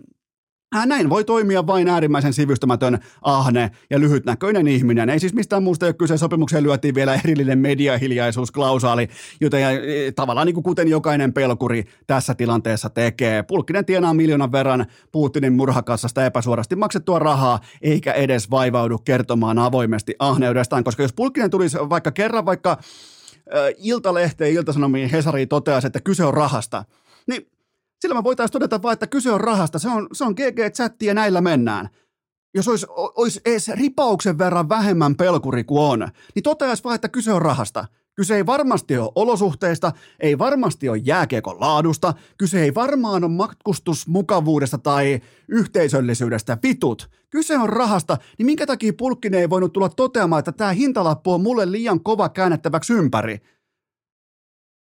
[0.73, 5.11] näin voi toimia vain äärimmäisen sivystämätön, ahne ja lyhytnäköinen ihminen.
[5.11, 6.17] Ei siis mistään muusta ole kyse.
[6.17, 9.09] Sopimukseen lyötiin vielä erillinen mediahiljaisuusklausaali,
[9.41, 13.43] joten ja, e, tavallaan niin kuin kuten jokainen pelkuri tässä tilanteessa tekee.
[13.43, 20.85] Pulkkinen tienaa miljoonan verran Putinin murhakassasta epäsuorasti maksettua rahaa, eikä edes vaivaudu kertomaan avoimesti ahneudestaan,
[20.85, 22.79] koska jos Pulkkinen tulisi vaikka kerran vaikka
[23.79, 26.85] Iltalehteen, Iltasanomiin, Hesariin toteaisi, että kyse on rahasta,
[27.27, 27.47] niin
[28.01, 29.79] sillä me voitaisiin todeta vain, että kyse on rahasta.
[29.79, 31.89] Se on, se on GG-chatti ja näillä mennään.
[32.55, 37.33] Jos olisi, olisi edes ripauksen verran vähemmän pelkuri kuin on, niin toteaisi vain, että kyse
[37.33, 37.85] on rahasta.
[38.15, 44.79] Kyse ei varmasti ole olosuhteista, ei varmasti ole jääkiekon laadusta, kyse ei varmaan ole matkustusmukavuudesta
[44.79, 47.11] tai yhteisöllisyydestä, vitut.
[47.31, 51.41] Kyse on rahasta, niin minkä takia Pulkkinen ei voinut tulla toteamaan, että tämä hintalappu on
[51.41, 53.41] mulle liian kova käännettäväksi ympäri?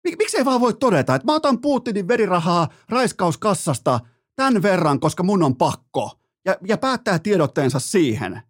[0.04, 4.00] Miksi ei vaan voi todeta, että mä otan Putinin verirahaa raiskauskassasta
[4.36, 6.12] tämän verran, koska mun on pakko,
[6.46, 8.42] ja, ja päättää tiedotteensa siihen.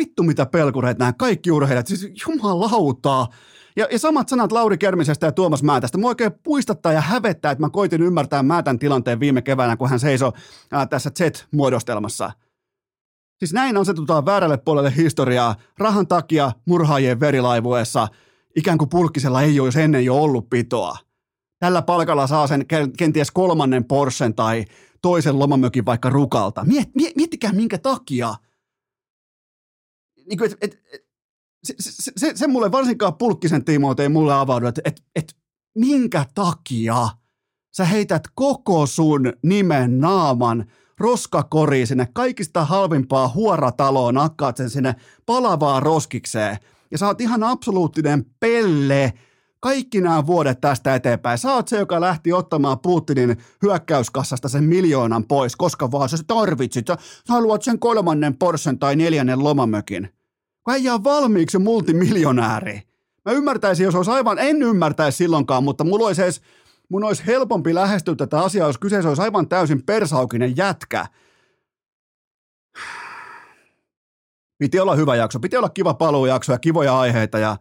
[0.00, 3.28] Vittu mitä pelkureita nämä kaikki urheilijat, siis jumalautaa.
[3.76, 5.98] Ja, ja samat sanat Lauri Kermisestä ja Tuomas Määtästä.
[5.98, 10.00] Mua oikein puistattaa ja hävettää, että mä koitin ymmärtää Määtän tilanteen viime keväänä, kun hän
[10.00, 10.32] seisoi
[10.72, 12.32] ää, tässä Z-muodostelmassa.
[13.38, 18.08] Siis näin asetutaan väärälle puolelle historiaa rahan takia murhaajien verilaivuessa,
[18.56, 20.96] ikään kuin pulkkisella ei olisi ennen jo ollut pitoa.
[21.58, 22.66] Tällä palkalla saa sen
[22.98, 24.64] kenties kolmannen porsen tai
[25.02, 26.64] toisen lomamökin vaikka rukalta.
[26.64, 28.34] Miet, miet, miettikää minkä takia.
[30.28, 31.06] Niin kuin, et, et, et,
[31.64, 35.36] se, se, se, se mulle varsinkaan pulkkisen tiimoilta ei mulle avaudu, että et, et,
[35.74, 37.08] minkä takia
[37.76, 40.66] sä heität koko sun nimen naaman
[40.98, 44.94] roskakoriin sinne kaikista halvimpaa huorataloon, nakkaat sen sinne
[45.26, 46.56] palavaa roskikseen
[46.90, 49.12] ja sä oot ihan absoluuttinen pelle
[49.60, 51.38] kaikki nämä vuodet tästä eteenpäin.
[51.38, 56.86] Sä oot se, joka lähti ottamaan Putinin hyökkäyskassasta sen miljoonan pois, koska vaan sä tarvitsit.
[56.86, 60.08] Sä, sä haluat sen kolmannen porsen tai neljännen lomamökin.
[60.68, 62.82] Äijä on valmiiksi multimiljonääri.
[63.24, 66.40] Mä ymmärtäisin, jos olisi aivan, en ymmärtäisi silloinkaan, mutta mulla olisi edes,
[66.88, 71.06] mun olisi helpompi lähestyä tätä asiaa, jos kyseessä olisi aivan täysin persaukinen jätkä.
[74.58, 77.56] Piti olla hyvä jakso, piti olla kiva paluujakso ja kivoja aiheita ja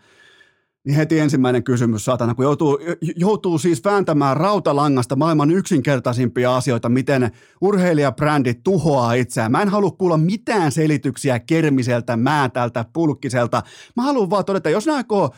[0.85, 2.79] niin heti ensimmäinen kysymys, saatana, kun joutuu,
[3.15, 7.31] joutuu siis vääntämään rautalangasta maailman yksinkertaisimpia asioita, miten
[7.61, 9.51] urheilijabrändi tuhoaa itseään.
[9.51, 13.63] Mä en halua kuulla mitään selityksiä Kermiseltä, Määtältä, Pulkkiselta.
[13.95, 15.29] Mä haluan vaan todeta, jos ne aikoo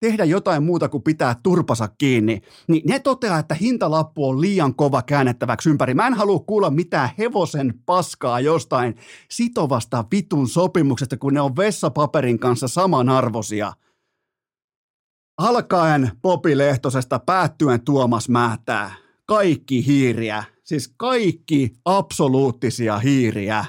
[0.00, 5.02] tehdä jotain muuta kuin pitää turpansa kiinni, niin ne toteaa, että hintalappu on liian kova
[5.02, 5.94] käännettäväksi ympäri.
[5.94, 8.96] Mä en halua kuulla mitään hevosen paskaa jostain
[9.30, 13.72] sitovasta vitun sopimuksesta, kun ne on vessapaperin kanssa samanarvoisia–
[15.40, 18.94] Alkaen Popi Lehtosesta päättyen Tuomas Määtää.
[19.26, 23.64] Kaikki hiiriä, siis kaikki absoluuttisia hiiriä.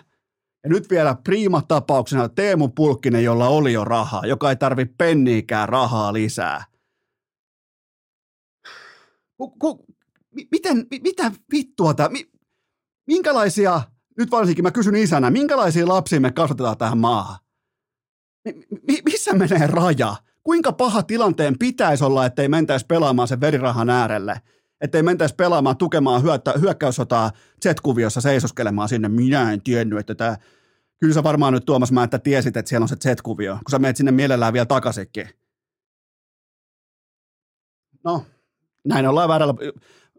[0.63, 6.13] Ja nyt vielä prima-tapauksena Teemu Pulkkinen, jolla oli jo rahaa, joka ei tarvi penniikään rahaa
[6.13, 6.65] lisää.
[9.37, 9.85] Ku, ku,
[10.51, 12.09] miten, mitä vittua tämä,
[13.07, 13.81] minkälaisia,
[14.17, 17.39] nyt varsinkin mä kysyn isänä, minkälaisia lapsia me kasvatetaan tähän maahan?
[18.87, 20.15] Mi, missä menee raja?
[20.43, 24.41] kuinka paha tilanteen pitäisi olla, ettei mentäisi pelaamaan sen verirahan äärelle,
[24.81, 27.31] ettei mentäisi pelaamaan, tukemaan hyökkä, hyökkäyssotaa
[27.65, 29.09] Z-kuviossa seisoskelemaan sinne.
[29.09, 30.37] Minä en tiennyt, että tämä...
[30.99, 33.79] Kyllä sä varmaan nyt Tuomas mä, että tiesit, että siellä on se Z-kuvio, kun sä
[33.79, 35.29] menet sinne mielellään vielä takaisinkin.
[38.03, 38.25] No,
[38.87, 39.53] näin ollaan väärällä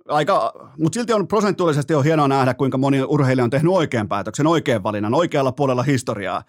[0.09, 4.46] aika, mutta silti on prosentuaalisesti on hienoa nähdä, kuinka moni urheilija on tehnyt oikean päätöksen,
[4.46, 6.42] oikean valinnan, oikealla puolella historiaa.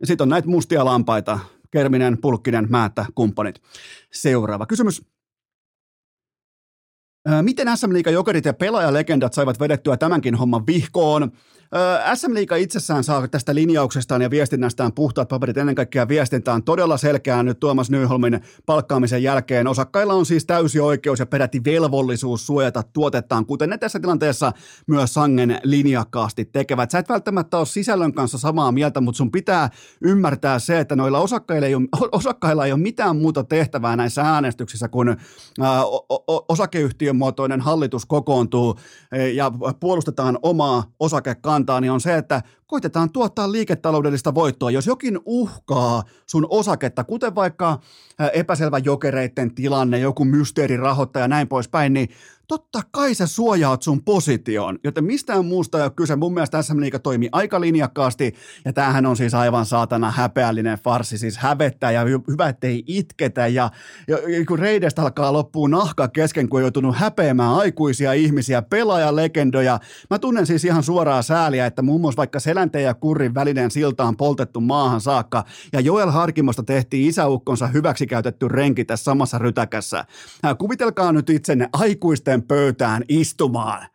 [0.00, 1.38] Ja sitten on näitä mustia lampaita,
[1.70, 3.62] Kerminen, Pulkkinen, Määttä, kumppanit.
[4.12, 5.02] Seuraava kysymys.
[7.42, 11.32] Miten SM Liiga Jokerit ja pelaajalegendat saivat vedettyä tämänkin homman vihkoon?
[12.14, 17.42] SM Liiga itsessään saa tästä linjauksestaan ja viestinnästään puhtaat paperit ennen kaikkea viestintään todella selkeää
[17.42, 19.66] nyt Tuomas Nyholmin palkkaamisen jälkeen.
[19.66, 24.52] Osakkailla on siis täysi oikeus ja peräti velvollisuus suojata tuotettaan, kuten ne tässä tilanteessa
[24.86, 26.90] myös sangen linjakkaasti tekevät.
[26.90, 29.70] Sä et välttämättä ole sisällön kanssa samaa mieltä, mutta sun pitää
[30.02, 34.88] ymmärtää se, että noilla osakkailla ei ole, osakkailla ei ole mitään muuta tehtävää näissä äänestyksissä,
[34.88, 35.82] kun ää,
[36.48, 38.78] osakeyhtiön muotoinen hallitus kokoontuu
[39.34, 44.70] ja puolustetaan omaa osakekantaa kantaa, niin on se, että koitetaan tuottaa liiketaloudellista voittoa.
[44.70, 47.78] Jos jokin uhkaa sun osaketta, kuten vaikka
[48.32, 52.08] epäselvä jokereiden tilanne, joku mysteerirahoittaja ja näin poispäin, niin
[52.50, 56.16] totta kai sä suojaat sun position, joten mistään muusta ei ole kyse.
[56.16, 58.34] Mun mielestä SM Liiga toimii aika linjakkaasti,
[58.64, 63.70] ja tämähän on siis aivan saatana häpeällinen farsi, siis hävettää ja hyvä, ettei itketä, ja,
[64.08, 69.80] ja kun reidestä alkaa loppua nahka kesken, kun on joutunut häpeämään aikuisia ihmisiä, pelaajalegendoja.
[70.10, 74.04] Mä tunnen siis ihan suoraa sääliä, että muun muassa vaikka Selänteen ja Kurrin välinen silta
[74.04, 80.04] on poltettu maahan saakka, ja Joel Harkimosta tehtiin isäukkonsa hyväksikäytetty renki tässä samassa rytäkässä.
[80.58, 83.86] Kuvitelkaa nyt itsenne aikuisten yhteen pöytään istumaan.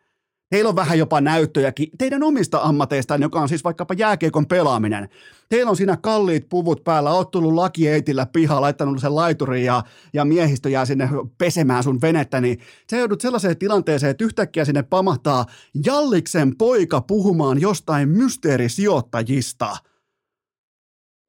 [0.50, 5.08] Teillä on vähän jopa näyttöjäkin teidän omista ammateistaan, joka on siis vaikkapa jääkiekon pelaaminen.
[5.48, 9.82] Teillä on siinä kalliit puvut päällä, oot tullut lakieitillä pihaa, laittanut sen laiturin ja,
[10.12, 12.58] ja miehistö jää sinne pesemään sun venettä, niin
[12.90, 15.46] sä joudut sellaiseen tilanteeseen, että yhtäkkiä sinne pamahtaa
[15.86, 19.76] Jalliksen poika puhumaan jostain mysteerisijoittajista–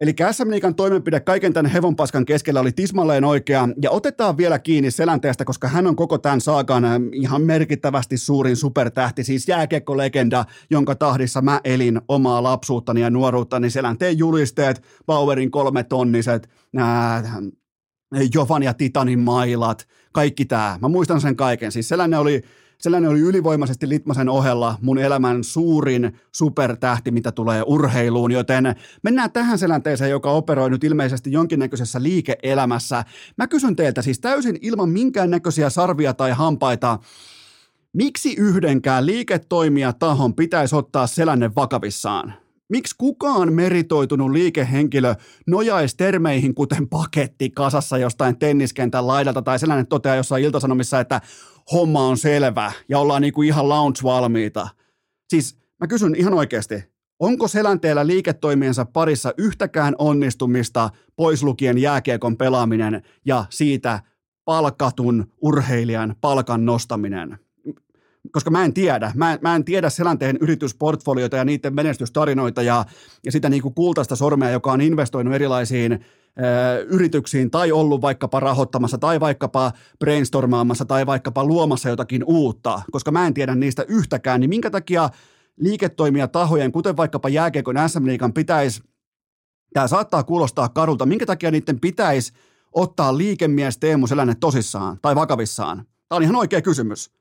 [0.01, 4.91] Eli SM Liikan toimenpide kaiken tämän hevonpaskan keskellä oli tismalleen oikea, ja otetaan vielä kiinni
[4.91, 6.83] selänteestä, koska hän on koko tämän saakan
[7.13, 14.17] ihan merkittävästi suurin supertähti, siis jääkiekko-legenda, jonka tahdissa mä elin omaa lapsuuttani ja nuoruuttani, selänteen
[14.17, 17.23] julisteet, Bauerin kolme tonniset, ää,
[18.33, 20.77] Jovan ja Titanin mailat, kaikki tämä.
[20.81, 21.71] Mä muistan sen kaiken.
[21.71, 22.41] Siis sellainen oli
[22.81, 29.59] sellainen oli ylivoimaisesti Litmasen ohella mun elämän suurin supertähti, mitä tulee urheiluun, joten mennään tähän
[29.59, 33.03] selänteeseen, joka operoi nyt ilmeisesti jonkinnäköisessä liike-elämässä.
[33.37, 36.99] Mä kysyn teiltä siis täysin ilman minkäännäköisiä sarvia tai hampaita,
[37.93, 42.33] miksi yhdenkään liiketoimijatahon pitäisi ottaa selänne vakavissaan?
[42.69, 45.15] Miksi kukaan meritoitunut liikehenkilö
[45.47, 51.21] nojaisi termeihin kuten paketti kasassa jostain tenniskentän laidalta tai sellainen toteaa jossain iltasanomissa, että
[51.71, 54.67] homma on selvä ja ollaan niinku ihan launch-valmiita.
[55.29, 56.83] Siis mä kysyn ihan oikeasti,
[57.19, 63.99] onko selänteellä liiketoimiensa parissa yhtäkään onnistumista pois lukien jääkiekon pelaaminen ja siitä
[64.45, 67.39] palkatun urheilijan palkan nostaminen?
[68.31, 69.11] koska mä en tiedä.
[69.15, 72.85] Mä, mä en tiedä Selänteen yritysportfolioita ja niiden menestystarinoita ja,
[73.25, 76.05] ja sitä niin kuin kultaista sormea, joka on investoinut erilaisiin
[76.87, 83.27] yrityksiin tai ollut vaikkapa rahoittamassa tai vaikkapa brainstormaamassa tai vaikkapa luomassa jotakin uutta, koska mä
[83.27, 85.09] en tiedä niistä yhtäkään, niin minkä takia
[85.59, 88.83] liiketoimijatahojen, kuten vaikkapa jääkiekon SM-liikan pitäisi,
[89.73, 92.33] tämä saattaa kuulostaa kadulta, minkä takia niiden pitäisi
[92.73, 95.77] ottaa liikemies Teemu Selänne tosissaan tai vakavissaan?
[95.77, 97.11] Tämä on ihan oikea kysymys.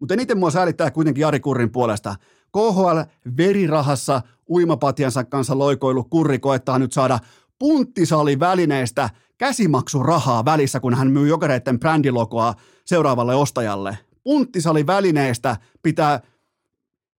[0.00, 2.14] Mutta eniten mua säälittää kuitenkin Jari Kurrin puolesta.
[2.52, 3.00] KHL
[3.36, 7.18] verirahassa uimapatjansa kanssa loikoilu Kurri koettaa nyt saada
[7.58, 12.54] punttisalivälineistä käsimaksurahaa välissä, kun hän myy jokereiden brändilogoa
[12.84, 13.98] seuraavalle ostajalle.
[14.22, 16.20] Punttisalivälineistä pitää,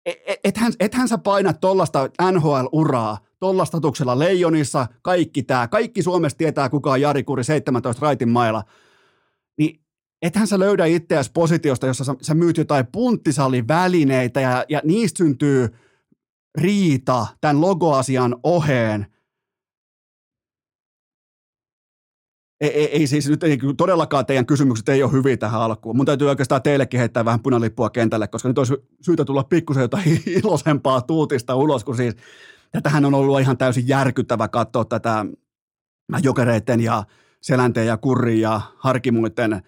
[0.05, 6.37] e, e, ethän, ethän sä paina tollasta NHL-uraa, tolla statuksella Leijonissa, kaikki tää, kaikki Suomessa
[6.37, 8.63] tietää kuka on Jari Kuri 17 raitin mailla,
[9.57, 9.79] niin
[10.21, 15.69] ethän sä löydä itseäsi positiosta, jossa sä, sä myyt jotain punttisalivälineitä ja, ja niistä syntyy
[16.57, 19.07] riita tämän logoasian oheen.
[22.61, 25.97] Ei, ei, ei siis nyt ei, todellakaan teidän kysymykset ei ole hyviä tähän alkuun.
[25.97, 30.21] Mun täytyy oikeastaan teillekin heittää vähän punalippua kentälle, koska nyt olisi syytä tulla pikkusen jotain
[30.43, 32.15] iloisempaa tuutista ulos, kun siis
[32.71, 35.25] tätähän on ollut ihan täysin järkyttävä katsoa tätä
[36.23, 37.03] jokereiden ja
[37.41, 39.61] selänteen ja kurrin ja harkimuiden–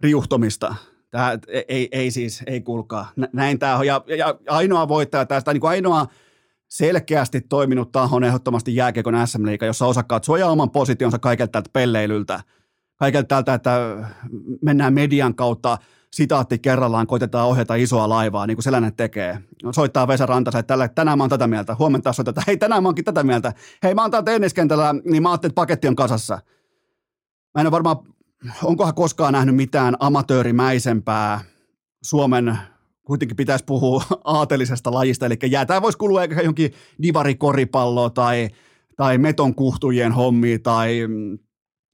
[0.00, 0.74] riuhtomista.
[1.10, 3.12] Tämä ei, ei siis, ei kuulkaa.
[3.32, 3.86] Näin tämä on.
[3.86, 6.06] Ja, ja ainoa voittaja tästä, niin kuin ainoa
[6.68, 12.40] selkeästi toiminut taho on ehdottomasti jääkiekon SM-liiga, jossa osakkaat suojaa oman positionsa kaikelta tältä pelleilyltä.
[12.96, 13.96] Kaikelta tältä, että
[14.62, 15.78] mennään median kautta
[16.12, 19.38] sitaatti kerrallaan, koitetaan ohjata isoa laivaa, niin kuin sellainen tekee.
[19.74, 22.88] Soittaa Vesa Rantaselle, että tällä, tänään mä oon tätä mieltä, huomenta soitetaan, hei tänään mä
[22.88, 23.52] oonkin tätä mieltä,
[23.82, 26.38] hei mä oon täällä tenniskentällä, niin mä ajattelin, että paketti on kasassa.
[27.54, 27.96] Mä en ole varmaan
[28.62, 31.40] onkohan koskaan nähnyt mitään amatöörimäisempää
[32.02, 32.58] Suomen
[33.06, 35.66] kuitenkin pitäisi puhua aatelisesta lajista, eli jää.
[35.66, 38.48] Tämä voisi kuulua ehkä jonkin divarikoripalloon tai,
[38.96, 41.00] tai metonkuhtujien hommiin tai,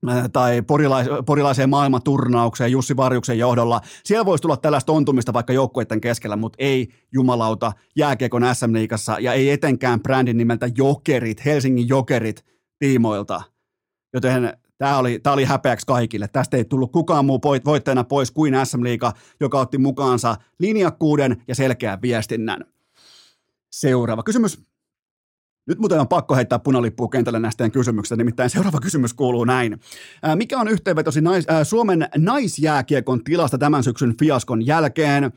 [0.08, 3.80] äh, tai porilais, porilaiseen maailmanturnaukseen Jussi Varjuksen johdolla.
[4.04, 9.50] Siellä voisi tulla tällaista ontumista vaikka joukkueiden keskellä, mutta ei jumalauta jääkiekon SM-liigassa ja ei
[9.50, 12.44] etenkään brändin nimeltä Jokerit, Helsingin Jokerit
[12.78, 13.42] tiimoilta.
[14.14, 16.28] Joten Tämä oli, tämä oli häpeäksi kaikille.
[16.28, 21.54] Tästä ei tullut kukaan muu voittajana pois kuin SM Liiga, joka otti mukaansa linjakkuuden ja
[21.54, 22.64] selkeän viestinnän.
[23.72, 24.62] Seuraava kysymys.
[25.66, 29.80] Nyt muuten on pakko heittää punalippua kentälle näistä kysymyksistä, nimittäin seuraava kysymys kuuluu näin.
[30.34, 35.32] Mikä on yhteenvetosi nais, äh, Suomen naisjääkiekon tilasta tämän syksyn fiaskon jälkeen?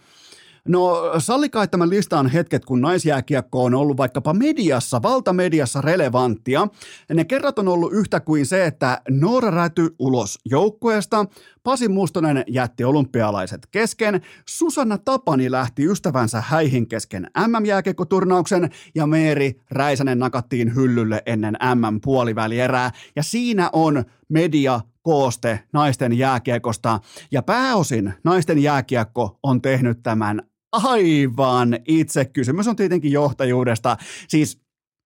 [0.68, 6.68] No sallikaa tämän listaan hetket, kun naisjääkiekko on ollut vaikkapa mediassa, valtamediassa relevanttia.
[7.14, 11.26] Ne kerrat on ollut yhtä kuin se, että Noora Räty ulos joukkueesta,
[11.64, 20.20] Pasi Mustonen jätti olympialaiset kesken, Susanna Tapani lähti ystävänsä häihin kesken MM-jääkiekkoturnauksen ja Meeri Räisänen
[20.20, 22.92] nakattiin hyllylle ennen MM-puolivälierää.
[23.16, 27.00] Ja siinä on media kooste naisten jääkiekosta
[27.32, 30.42] ja pääosin naisten jääkiekko on tehnyt tämän
[30.72, 32.26] aivan itse.
[32.26, 33.98] Kysymys on tietenkin johtajuudesta.
[34.28, 34.62] Siis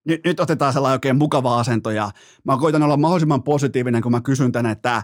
[0.06, 2.12] nyt, nyt otetaan sellainen oikein mukava asento ja
[2.44, 5.04] mä koitan olla mahdollisimman positiivinen, kun mä kysyn tänne, että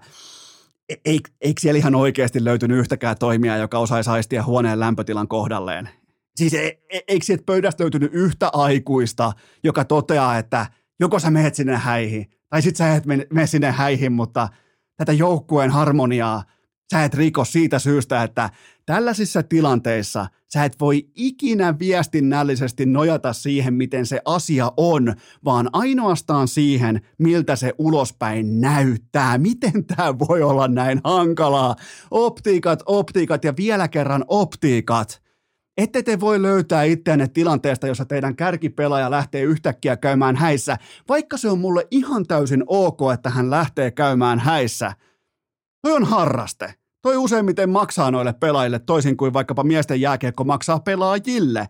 [0.89, 0.95] e-,
[1.41, 5.89] eikö, siellä ihan oikeasti löytynyt yhtäkään toimia, joka osaisi aistia huoneen lämpötilan kohdalleen?
[6.35, 9.33] Siis e, e, eikö sieltä pöydästä löytynyt yhtä aikuista,
[9.63, 10.65] joka toteaa, että
[10.99, 14.49] joko sä menet sinne häihin, tai sit sä et mene sinne häihin, mutta
[14.97, 16.43] tätä joukkueen harmoniaa
[16.91, 18.49] Sä et riko siitä syystä, että
[18.85, 25.13] tällaisissa tilanteissa sä et voi ikinä viestinnällisesti nojata siihen, miten se asia on,
[25.45, 29.37] vaan ainoastaan siihen, miltä se ulospäin näyttää.
[29.37, 31.75] Miten tämä voi olla näin hankalaa?
[32.11, 35.21] Optiikat, optiikat ja vielä kerran optiikat.
[35.77, 40.77] Ette te voi löytää itseänne tilanteesta, jossa teidän kärkipelaaja lähtee yhtäkkiä käymään häissä,
[41.09, 44.93] vaikka se on mulle ihan täysin ok, että hän lähtee käymään häissä.
[45.81, 46.84] Toi on harraste.
[47.05, 51.67] Toi useimmiten maksaa noille pelaajille toisin kuin vaikkapa miesten jääkiekko maksaa pelaajille.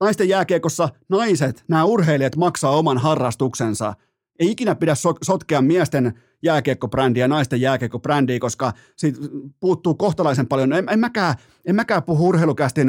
[0.00, 3.94] Naisten jääkiekossa naiset, nämä urheilijat maksaa oman harrastuksensa.
[4.38, 9.20] Ei ikinä pidä so- sotkea miesten jääkiekkobrändiä ja naisten jääkiekkobrändiä, koska siitä
[9.60, 10.72] puuttuu kohtalaisen paljon.
[10.72, 11.34] En, en, mäkään,
[11.66, 12.88] en mäkään puhu urheilukästin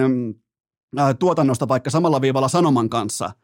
[0.99, 3.31] äh, tuotannosta vaikka samalla viivalla Sanoman kanssa–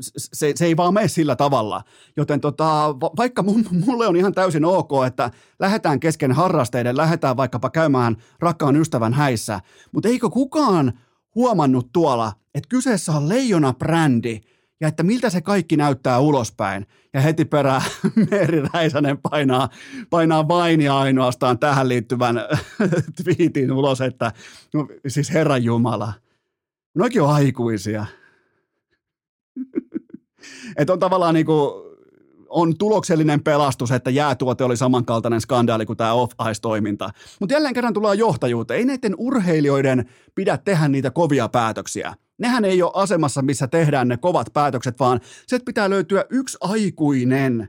[0.00, 1.82] se, se ei vaan mene sillä tavalla.
[2.16, 3.44] Joten tota, vaikka
[3.86, 9.60] mulle on ihan täysin ok, että lähdetään kesken harrasteiden, lähdetään vaikkapa käymään rakkaan ystävän häissä,
[9.92, 10.92] mutta eikö kukaan
[11.34, 14.40] huomannut tuolla, että kyseessä on leijona brändi
[14.80, 16.86] ja että miltä se kaikki näyttää ulospäin.
[17.14, 17.82] Ja heti perään
[18.30, 19.68] Meri Räisänen painaa,
[20.10, 22.36] painaa vain ja ainoastaan tähän liittyvän
[23.22, 24.32] twiitin ulos, että
[24.74, 26.12] no, siis Herran Jumala,
[26.94, 28.06] noikin on aikuisia.
[30.76, 31.70] Että on tavallaan niin kuin,
[32.48, 37.10] on tuloksellinen pelastus, että jäätuote oli samankaltainen skandaali kuin tämä off-ice-toiminta.
[37.40, 38.78] Mutta jälleen kerran tullaan johtajuuteen.
[38.78, 42.14] Ei näiden urheilijoiden pidä tehdä niitä kovia päätöksiä.
[42.38, 47.68] Nehän ei ole asemassa, missä tehdään ne kovat päätökset, vaan se pitää löytyä yksi aikuinen,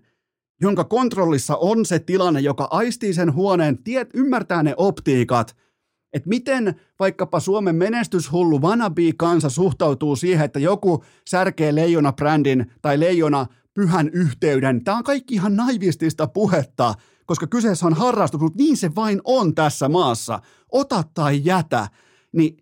[0.62, 5.56] jonka kontrollissa on se tilanne, joka aistii sen huoneen, tiet, ymmärtää ne optiikat–
[6.14, 14.10] että miten vaikkapa Suomen menestyshullu wannabe-kansa suhtautuu siihen, että joku särkee leijona-brändin tai leijona pyhän
[14.10, 14.84] yhteyden.
[14.84, 16.94] Tämä on kaikki ihan naivistista puhetta,
[17.26, 20.40] koska kyseessä on harrastus, mutta niin se vain on tässä maassa.
[20.72, 21.88] Ota tai jätä,
[22.32, 22.58] niin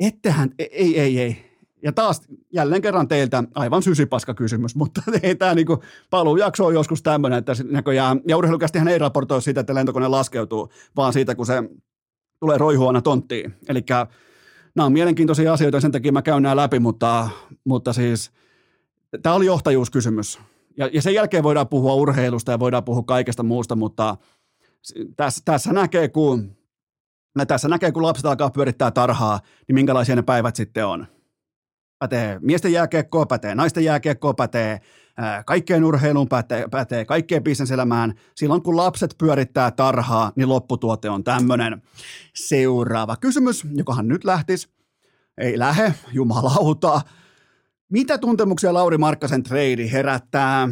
[0.00, 1.54] ettehän, e, ei, ei, ei.
[1.82, 2.22] Ja taas
[2.52, 7.52] jälleen kerran teiltä aivan sysipaska kysymys, mutta ei tämä niinku paluujakso on joskus tämmöinen, että
[7.70, 11.62] näköjään, ja urheilukästihän ei raportoi siitä, että lentokone laskeutuu, vaan siitä, kun se
[12.44, 13.54] tulee roihuana tonttiin.
[13.68, 13.84] Eli
[14.74, 17.28] nämä on mielenkiintoisia asioita, sen takia mä käyn nämä läpi, mutta,
[17.64, 18.30] mutta siis
[19.22, 20.40] tämä oli johtajuuskysymys.
[20.76, 24.16] Ja, ja sen jälkeen voidaan puhua urheilusta ja voidaan puhua kaikesta muusta, mutta
[25.16, 26.56] tässä, tässä näkee, kun
[27.46, 31.06] tässä näkee, kun lapset alkaa pyörittää tarhaa, niin minkälaisia ne päivät sitten on.
[31.98, 34.80] Pätee miesten jääkiekkoa, pätee naisten jääkiekkoa, pätee
[35.46, 38.14] kaikkeen urheiluun, pätee, pätee kaikkeen bisneselämään.
[38.34, 41.82] Silloin kun lapset pyörittää tarhaa, niin lopputuote on tämmöinen.
[42.34, 44.68] Seuraava kysymys, jokohan nyt lähtisi.
[45.38, 47.00] Ei lähe, jumalauta.
[47.92, 50.68] Mitä tuntemuksia Lauri Markkasen trade herättää?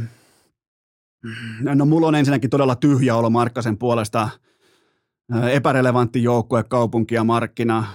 [1.61, 4.29] No mulla on ensinnäkin todella tyhjä olo Markkasen puolesta.
[5.53, 7.87] Epärelevantti joukkue, kaupunki ja markkina.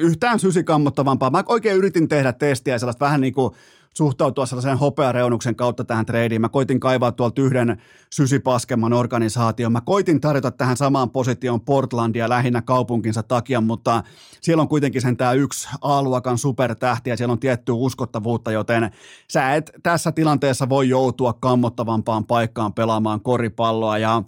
[0.00, 1.30] Yhtään sysikammottavampaa.
[1.30, 3.54] Mä oikein yritin tehdä testiä sellaista vähän niin kuin
[3.96, 6.40] suhtautua sellaisen hopeareunuksen kautta tähän treidiin.
[6.40, 9.72] Mä koitin kaivaa tuolta yhden sysipaskemman organisaation.
[9.72, 14.02] Mä koitin tarjota tähän samaan positioon Portlandia lähinnä kaupunkinsa takia, mutta
[14.40, 18.90] siellä on kuitenkin sen tämä yksi A-luokan supertähti ja siellä on tiettyä uskottavuutta, joten
[19.28, 24.22] sä et tässä tilanteessa voi joutua kammottavampaan paikkaan pelaamaan koripalloa ja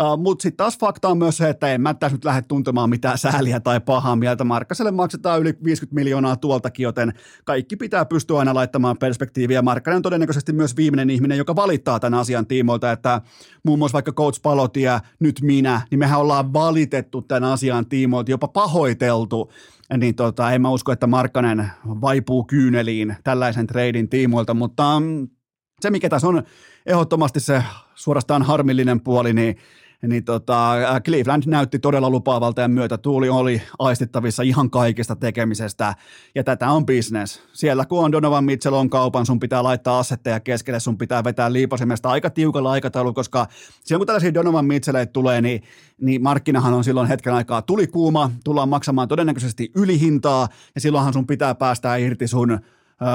[0.00, 2.90] Uh, Mutta sitten taas fakta on myös se, että en mä tässä nyt lähde tuntemaan
[2.90, 4.44] mitään sääliä tai pahaa mieltä.
[4.44, 7.12] Markkaselle maksetaan yli 50 miljoonaa tuoltakin, joten
[7.44, 9.62] kaikki pitää pystyä aina laittamaan perspektiiviä.
[9.62, 13.20] Markkanen on todennäköisesti myös viimeinen ihminen, joka valittaa tämän asian tiimoilta, että
[13.64, 18.48] muun muassa vaikka Coach Palotia, nyt minä, niin mehän ollaan valitettu tämän asian tiimoilta, jopa
[18.48, 19.52] pahoiteltu
[19.96, 25.28] niin tota, en mä usko, että Markkanen vaipuu kyyneliin tällaisen treidin tiimoilta, mutta mm,
[25.80, 26.42] se mikä tässä on
[26.86, 27.62] ehdottomasti se
[27.94, 29.56] suorastaan harmillinen puoli, niin
[30.02, 30.72] niin tota,
[31.04, 35.94] Cleveland näytti todella lupaavalta ja myötä tuuli oli aistittavissa ihan kaikesta tekemisestä
[36.34, 37.42] ja tätä on business.
[37.52, 41.52] Siellä kun on Donovan Mitchell on kaupan, sun pitää laittaa asetteja keskelle, sun pitää vetää
[41.52, 43.46] liipasimesta aika tiukalla aikataulu, koska
[43.84, 45.62] silloin kun tällaisia Donovan Mitchelleitä tulee, niin,
[46.00, 51.26] niin markkinahan on silloin hetken aikaa tuli kuuma, tullaan maksamaan todennäköisesti ylihintaa ja silloinhan sun
[51.26, 52.60] pitää päästää irti sun
[53.02, 53.08] öö,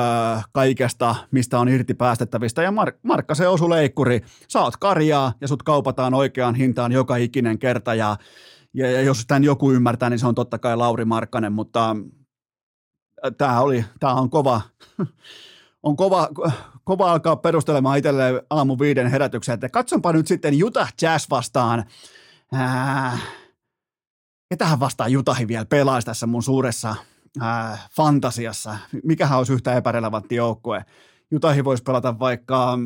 [0.52, 2.64] kaikesta, mistä on irti päästettävistä.
[2.64, 4.22] Ja Mar- Markka se osu leikkuri.
[4.48, 7.96] Saat karjaa ja sut kaupataan oikeaan hintaan joka ikinen kerta.
[7.96, 8.18] Ja,
[8.74, 11.96] ja, ja jos tämän joku ymmärtää, niin se on totta kai Lauri Markkanen, mutta
[13.38, 14.62] tämä oli, tämä on kova,
[15.84, 16.30] on kova,
[16.84, 21.84] kova alkaa perustelemaan itselleen aamu viiden herätyksen, että katsonpa nyt sitten Utah Jazz vastaan.
[22.54, 23.18] Ää,
[24.50, 26.96] ketähän vastaan Utahin vielä pelaisi tässä mun suuressa
[27.42, 28.78] äh, fantasiassa.
[29.04, 30.86] Mikähän olisi yhtä epärelevantti joukkue.
[31.32, 32.78] Jutahi voisi pelata vaikka,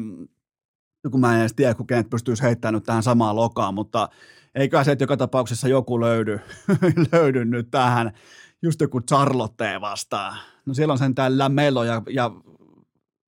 [1.11, 4.09] kun mä en edes tiedä, kun kenet pystyisi heittämään nyt tähän samaan lokaan, mutta
[4.55, 6.39] eikä se, että joka tapauksessa joku löydy,
[7.11, 8.11] löydy nyt tähän,
[8.61, 10.37] just joku Charlotte vastaan.
[10.65, 12.31] No siellä on sentään Lamelo ja, ja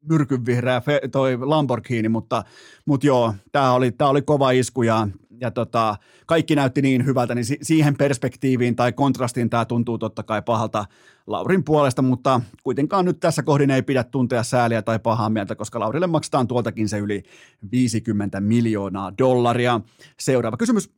[0.10, 2.44] myrkynvihreä toi Lamborghini, mutta,
[2.86, 5.08] mutta joo, tämä oli, tää oli kova isku ja,
[5.42, 10.24] ja tota, kaikki näytti niin hyvältä, niin si- siihen perspektiiviin tai kontrastiin tämä tuntuu totta
[10.24, 10.86] kai pahalta
[11.28, 15.80] Laurin puolesta, mutta kuitenkaan nyt tässä kohdin ei pidä tuntea sääliä tai pahaa mieltä, koska
[15.80, 17.24] Laurille maksetaan tuoltakin se yli
[17.72, 19.82] 50 miljoonaa dollaria.
[20.20, 20.90] Seuraava kysymys.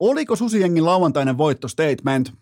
[0.00, 2.32] Oliko Susiengin lauantainen voitto statement?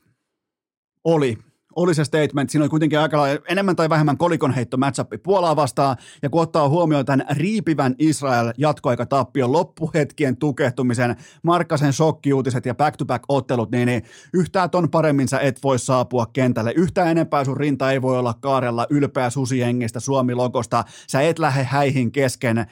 [1.04, 1.38] Oli
[1.76, 2.50] oli se statement.
[2.50, 5.96] Siinä oli kuitenkin aika enemmän tai vähemmän kolikon heitto matchupi Puolaa vastaan.
[6.22, 13.86] Ja kun ottaa huomioon tämän riipivän Israel jatkoaikatappion loppuhetkien tukehtumisen, Markkasen shokkiuutiset ja back-to-back-ottelut, niin,
[13.86, 14.02] niin
[14.32, 16.72] yhtään ton paremmin sä et voi saapua kentälle.
[16.76, 20.84] Yhtään enempää sun rinta ei voi olla kaarella ylpeä susiengistä Suomi-logosta.
[21.06, 22.66] Sä et lähde häihin kesken äh,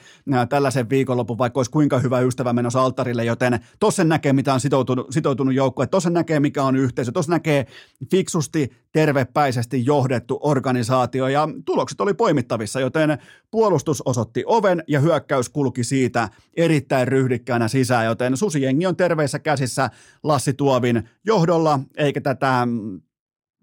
[0.49, 5.07] tällaisen viikonlopun, vaikka olisi kuinka hyvä ystävä menossa alttarille, joten tossa näkee, mitä on sitoutunut,
[5.09, 7.65] sitoutunut joukkue, tossa näkee, mikä on yhteisö, tossa näkee
[8.11, 13.17] fiksusti tervepäisesti johdettu organisaatio ja tulokset oli poimittavissa, joten
[13.51, 19.89] puolustus osoitti oven ja hyökkäys kulki siitä erittäin ryhdikkäänä sisään, joten Susijengi on terveissä käsissä
[20.23, 22.67] Lassi Tuovin johdolla, eikä tätä,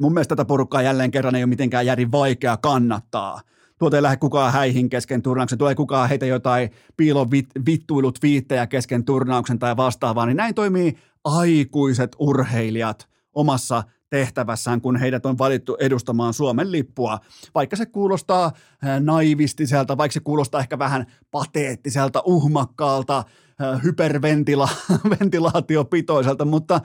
[0.00, 3.40] mun mielestä tätä porukkaa jälleen kerran ei ole mitenkään järin vaikea kannattaa.
[3.78, 8.18] Tuota ei lähde kukaan häihin kesken turnauksen, tuo ei kukaan heitä jotain piilon vit, vittuilut
[8.22, 13.82] viittejä kesken turnauksen tai vastaavaa, niin näin toimii aikuiset urheilijat omassa
[14.12, 17.18] tehtävässään, kun heidät on valittu edustamaan Suomen lippua.
[17.54, 18.52] Vaikka se kuulostaa
[19.00, 23.24] naivistiselta, vaikka se kuulostaa ehkä vähän pateettiselta, uhmakkaalta,
[23.84, 26.80] hyperventilaatiopitoiselta, mutta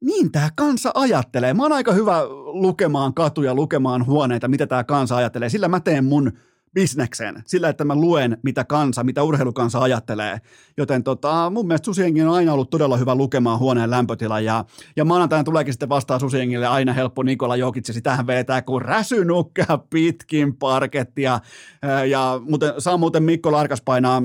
[0.00, 1.54] niin tämä kansa ajattelee.
[1.54, 5.48] Mä oon aika hyvä lukemaan katuja, lukemaan huoneita, mitä tämä kansa ajattelee.
[5.48, 6.32] Sillä mä teen mun
[6.74, 10.38] bisneksen sillä, että mä luen, mitä kansa, mitä urheilukansa ajattelee.
[10.76, 14.64] Joten tota, mun mielestä Susiengi on aina ollut todella hyvä lukemaan huoneen lämpötila ja,
[14.96, 20.56] ja maanantaina tuleekin sitten vastaan Susiengille aina helppo Nikola Jokitsi, sitähän vetää kuin räsynukka pitkin
[20.56, 21.40] parkettia.
[22.08, 24.22] Ja muuten, saa muuten Mikko Larkas painaa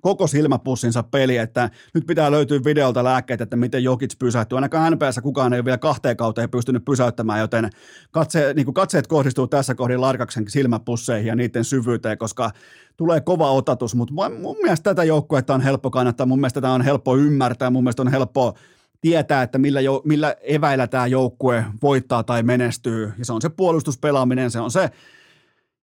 [0.00, 4.58] koko silmäpussinsa peli, että nyt pitää löytyä videolta lääkkeet, että miten Jokits pysähtyy.
[4.58, 7.70] Ainakaan NPS kukaan ei ole vielä kahteen kauteen pystynyt pysäyttämään, joten
[8.10, 12.50] katse, niin katseet kohdistuu tässä kohdin Larkaksen silmäpusseihin ja niiden syvyyteen, koska
[12.96, 16.82] tulee kova otatus, mutta mun mielestä tätä joukkuetta on helppo kannattaa, mun mielestä tätä on
[16.82, 18.54] helppo ymmärtää, mun mielestä on helppo
[19.00, 23.48] tietää, että millä, jo, millä eväillä tämä joukkue voittaa tai menestyy, ja se on se
[23.48, 24.90] puolustuspelaaminen, se on se,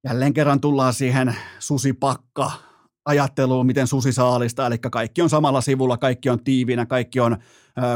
[0.05, 2.51] jälleen kerran tullaan siihen susipakka
[3.07, 7.39] ajatteluun, miten susi saalista, eli kaikki on samalla sivulla, kaikki on tiivinä, kaikki on ö,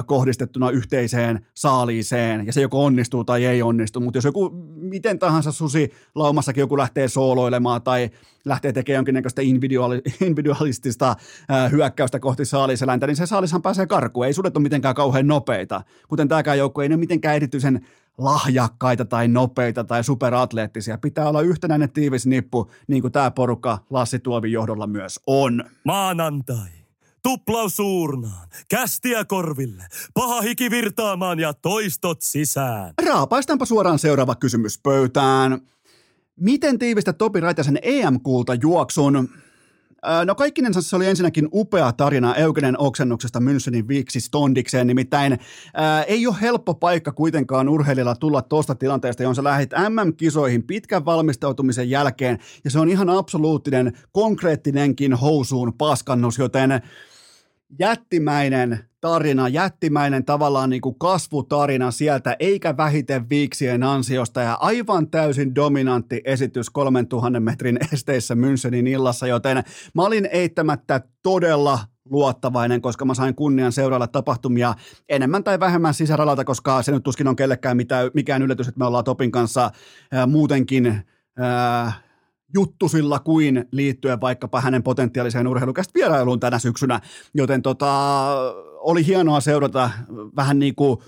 [0.07, 5.53] kohdistettuna yhteiseen saaliiseen, ja se joko onnistuu tai ei onnistu, mutta jos joku, miten tahansa
[5.53, 8.11] susi laumassakin joku lähtee sooloilemaan tai
[8.45, 11.17] lähtee tekemään jonkinnäköistä individuali, individualistista
[11.51, 15.83] ö, hyökkäystä kohti saaliseläintä, niin se saalishan pääsee karkuun, ei sudet ole mitenkään kauhean nopeita,
[16.09, 17.87] kuten tämäkään joukko ei ole mitenkään erityisen
[18.19, 20.99] lahjakkaita tai nopeita tai superatleettisia.
[20.99, 25.65] Pitää olla yhtenäinen tiivis nippu, niin kuin tämä porukka Lassi Tuovin johdolla myös on.
[25.85, 26.69] Maanantai.
[27.23, 29.85] Tuplaus suurnaan, kästiä korville,
[30.15, 32.95] paha hiki virtaamaan ja toistot sisään.
[33.07, 35.61] Raapaistaanpa suoraan seuraava kysymys pöytään.
[36.37, 39.29] Miten tiivistä Topi Raitasen EM-kulta juoksun?
[40.25, 45.39] No kaikkinensa se oli ensinnäkin upea tarina Eugenen oksennuksesta Münchenin viiksi Stondikseen, nimittäin
[45.75, 51.05] ää, ei ole helppo paikka kuitenkaan urheilijalla tulla tuosta tilanteesta, johon sä lähdit MM-kisoihin pitkän
[51.05, 56.83] valmistautumisen jälkeen, ja se on ihan absoluuttinen, konkreettinenkin housuun paskannus, joten
[57.79, 64.41] jättimäinen tarina, jättimäinen tavallaan niin kuin kasvutarina sieltä, eikä vähiten viiksien ansiosta.
[64.41, 69.63] Ja aivan täysin dominantti esitys 3000 metrin esteissä Münchenin illassa, joten
[69.95, 71.79] mä olin eittämättä todella
[72.11, 74.75] luottavainen, koska mä sain kunnian seurailla tapahtumia
[75.09, 78.87] enemmän tai vähemmän sisäralalta, koska se nyt tuskin on kellekään mitään, mikään yllätys, että me
[78.87, 79.71] ollaan Topin kanssa
[80.13, 81.03] ää, muutenkin
[81.39, 81.93] ää,
[82.55, 87.01] juttusilla kuin liittyen vaikkapa hänen potentiaaliseen urheilukästä vierailuun tänä syksynä,
[87.35, 88.37] joten tota,
[88.81, 89.91] oli hienoa seurata
[90.37, 90.99] vähän niin kuin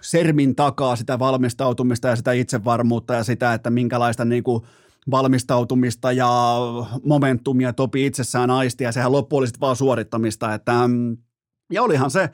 [0.00, 4.62] sermin takaa sitä valmistautumista ja sitä itsevarmuutta ja sitä, että minkälaista niin kuin
[5.10, 6.56] valmistautumista ja
[7.04, 8.84] momentumia Topi itsessään aisti.
[8.84, 10.72] Ja sehän loppu oli vaan suorittamista, että
[11.72, 12.30] ja olihan se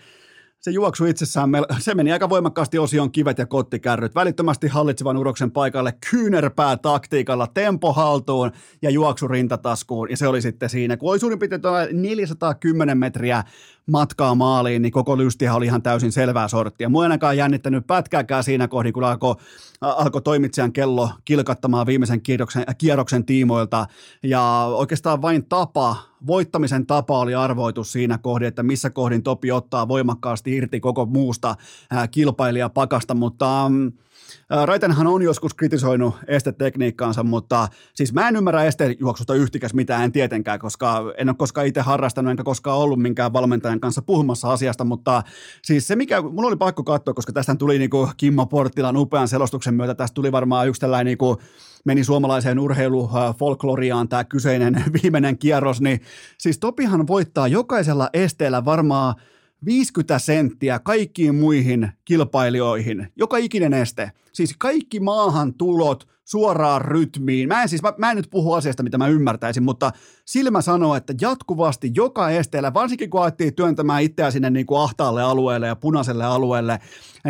[0.61, 4.15] se juoksu itsessään, se meni aika voimakkaasti osion kivet ja kottikärryt.
[4.15, 8.53] Välittömästi hallitsevan uroksen paikalle kyynärpää taktiikalla, tempo haltuun
[8.83, 10.11] ja juoksu rintataskuun.
[10.11, 13.45] Ja se oli sitten siinä, kun oli suurin piirtein 410 metriä
[13.91, 16.89] matkaa maaliin, niin koko lystihän oli ihan täysin selvää sorttia.
[16.89, 19.35] Mua ainakaan jännittänyt pätkääkään siinä kohdin, kun alkoi
[19.81, 23.87] alko toimitsijan kello kilkattamaan viimeisen kierroksen, kierroksen tiimoilta,
[24.23, 25.97] ja oikeastaan vain tapa,
[26.27, 31.57] voittamisen tapa oli arvoitus siinä kohdin, että missä kohdin Topi ottaa voimakkaasti irti koko muusta
[32.11, 33.93] kilpailijapakasta, mutta mm,
[34.65, 40.59] Raitenhan on joskus kritisoinut estetekniikkaansa, mutta siis mä en ymmärrä estejuoksusta yhtikäs mitään, en tietenkään,
[40.59, 45.23] koska en ole koskaan itse harrastanut enkä koskaan ollut minkään valmentajan kanssa puhumassa asiasta, mutta
[45.63, 49.75] siis se mikä, mun oli pakko katsoa, koska tästä tuli niinku Kimmo Porttilan upean selostuksen
[49.75, 51.39] myötä, tästä tuli varmaan yksi tällainen niinku
[51.85, 56.01] meni suomalaiseen urheilufolkloriaan tämä kyseinen viimeinen kierros, niin
[56.39, 59.15] siis Topihan voittaa jokaisella esteellä varmaan
[59.65, 64.13] 50 senttiä kaikkiin muihin kilpailijoihin, joka ikinen este.
[64.33, 67.49] Siis kaikki maahan tulot suoraan rytmiin.
[67.49, 69.91] Mä en siis, mä, mä en nyt puhu asiasta, mitä mä ymmärtäisin, mutta
[70.25, 75.23] silmä sanoo, että jatkuvasti joka esteellä, varsinkin kun alettiin työntämään itseä sinne niin kuin ahtaalle
[75.23, 76.79] alueelle ja punaiselle alueelle,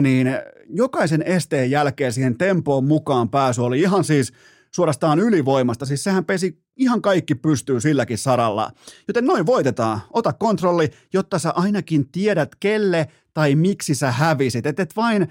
[0.03, 0.29] niin
[0.69, 4.33] jokaisen esteen jälkeen siihen tempoon mukaan pääsy oli ihan siis
[4.71, 5.87] suorastaan ylivoimasta.
[5.87, 8.71] Siis sehän pesi ihan kaikki pystyy silläkin saralla.
[9.09, 10.01] Joten noin voitetaan.
[10.13, 14.67] Ota kontrolli, jotta sä ainakin tiedät kelle tai miksi sä hävisit.
[14.67, 15.29] Et et vain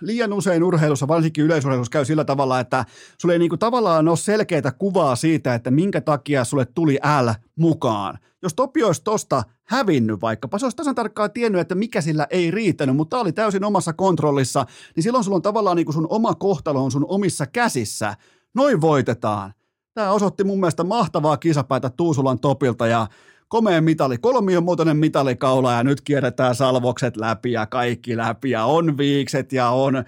[0.00, 2.84] liian usein urheilussa, varsinkin yleisurheilussa käy sillä tavalla, että
[3.18, 8.18] sulle ei niinku tavallaan ole selkeää kuvaa siitä, että minkä takia sulle tuli L mukaan.
[8.42, 12.50] Jos Topi olisi tosta hävinnyt vaikkapa, se olisi tasan tarkkaan tiennyt, että mikä sillä ei
[12.50, 14.66] riittänyt, mutta oli täysin omassa kontrollissa,
[14.96, 18.16] niin silloin sulla on tavallaan niinku sun oma kohtalo on sun omissa käsissä.
[18.54, 19.52] Noin voitetaan.
[19.94, 23.06] Tämä osoitti mun mielestä mahtavaa kisapäätä Tuusulan Topilta ja
[23.48, 28.98] komea mitali, kolmion muotoinen mitalikaula ja nyt kierretään salvokset läpi ja kaikki läpi ja on
[28.98, 30.04] viikset ja on,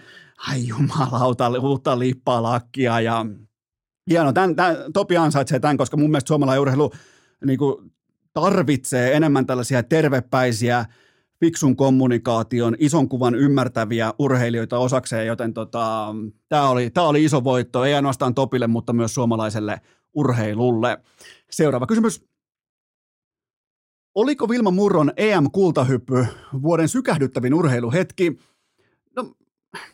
[0.49, 3.27] ai jumalauta, uutta lippalakkia ja
[4.11, 6.93] hieno, tämän, tämän, Topi ansaitsee tämän, koska mun mielestä suomalainen urheilu
[7.45, 7.93] niin kuin,
[8.33, 10.85] tarvitsee enemmän tällaisia tervepäisiä,
[11.41, 16.15] fiksun kommunikaation, ison kuvan ymmärtäviä urheilijoita osakseen, joten tota,
[16.49, 19.81] tämä oli, tää oli iso voitto, ei ainoastaan Topille, mutta myös suomalaiselle
[20.15, 20.99] urheilulle.
[21.51, 22.31] Seuraava kysymys.
[24.15, 26.27] Oliko Vilma Murron EM-kultahyppy
[26.63, 28.39] vuoden sykähdyttävin urheiluhetki?
[29.17, 29.35] No,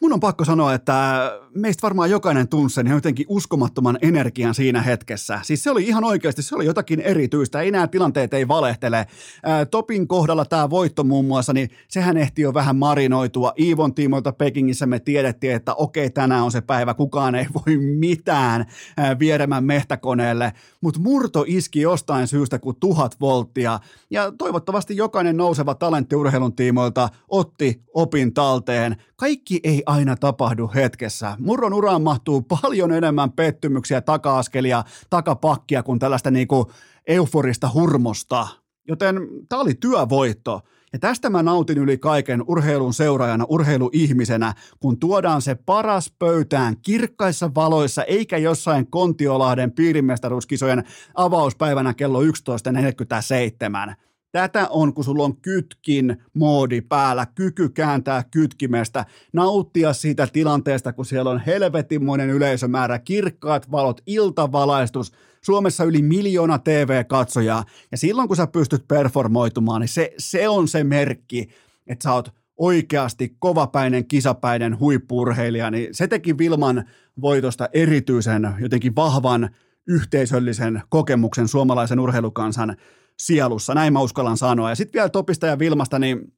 [0.01, 5.41] mun on pakko sanoa, että meistä varmaan jokainen tunsi sen jotenkin uskomattoman energian siinä hetkessä.
[5.43, 9.07] Siis se oli ihan oikeasti, se oli jotakin erityistä, ei nämä tilanteet ei valehtele.
[9.43, 13.53] Ää, Topin kohdalla tämä voitto muun muassa, niin sehän ehti jo vähän marinoitua.
[13.61, 18.67] Iivon tiimoilta Pekingissä me tiedettiin, että okei, tänään on se päivä, kukaan ei voi mitään
[18.97, 23.81] ää, vieremän mehtäkoneelle, mutta murto iski jostain syystä kuin tuhat volttia,
[24.11, 28.97] ja toivottavasti jokainen nouseva talentti urheilun tiimoilta otti opin talteen.
[29.17, 31.37] Kaikki ei aina tapahdu hetkessä.
[31.47, 36.73] Murron uraan mahtuu paljon enemmän pettymyksiä, taka-askelia, takapakkia kuin tällaista niinku
[37.07, 38.49] euforista hurmosta.
[38.89, 40.61] Joten tämä oli työvoitto.
[40.93, 47.51] Ja tästä mä nautin yli kaiken urheilun seuraajana, urheiluihmisenä, kun tuodaan se paras pöytään kirkkaissa
[47.55, 50.85] valoissa, eikä jossain Kontiolahden piirimestaruuskisojen
[51.15, 53.95] avauspäivänä kello 11.47.
[54.33, 61.07] Tätä on, kun sulla on kytkin moodi päällä, kyky kääntää kytkimestä, nauttia siitä tilanteesta, kun
[61.07, 65.13] siellä on helvetimoinen yleisömäärä, kirkkaat valot, iltavalaistus,
[65.43, 70.85] Suomessa yli miljoona TV-katsojaa, ja silloin kun sä pystyt performoitumaan, niin se, se on se
[70.85, 71.49] merkki,
[71.87, 76.85] että sä oot oikeasti kovapäinen, kisapäinen huippurheilija, niin se teki Vilman
[77.21, 79.51] voitosta erityisen jotenkin vahvan
[79.87, 82.77] yhteisöllisen kokemuksen suomalaisen urheilukansan
[83.19, 84.69] sielussa, näin mä uskallan sanoa.
[84.69, 86.33] Ja sitten vielä Topista ja Vilmasta, niin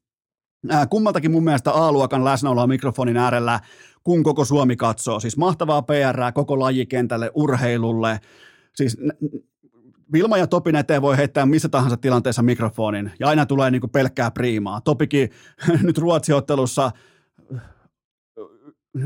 [0.90, 3.60] kummaltakin mun mielestä A-luokan läsnäoloa mikrofonin äärellä,
[4.04, 5.20] kun koko Suomi katsoo.
[5.20, 8.20] Siis mahtavaa PR koko lajikentälle, urheilulle.
[8.74, 8.96] Siis
[10.12, 13.90] Vilma ja Topin eteen voi heittää missä tahansa tilanteessa mikrofonin, ja aina tulee niin kuin
[13.90, 14.80] pelkkää priimaa.
[14.80, 15.30] Topikin
[15.82, 16.90] nyt Ruotsiottelussa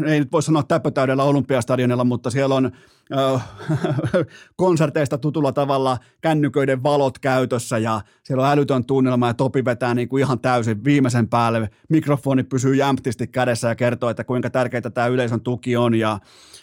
[0.07, 2.73] ei nyt voi sanoa täpötäydellä Olympiastadionilla, mutta siellä on
[4.57, 10.09] konserteista tutulla tavalla kännyköiden valot käytössä ja siellä on älytön tunnelma ja Topi vetää niin
[10.09, 11.71] kuin ihan täysin viimeisen päälle.
[11.89, 16.19] Mikrofoni pysyy jämptisti kädessä ja kertoo, että kuinka tärkeää tämä yleisön tuki on ja,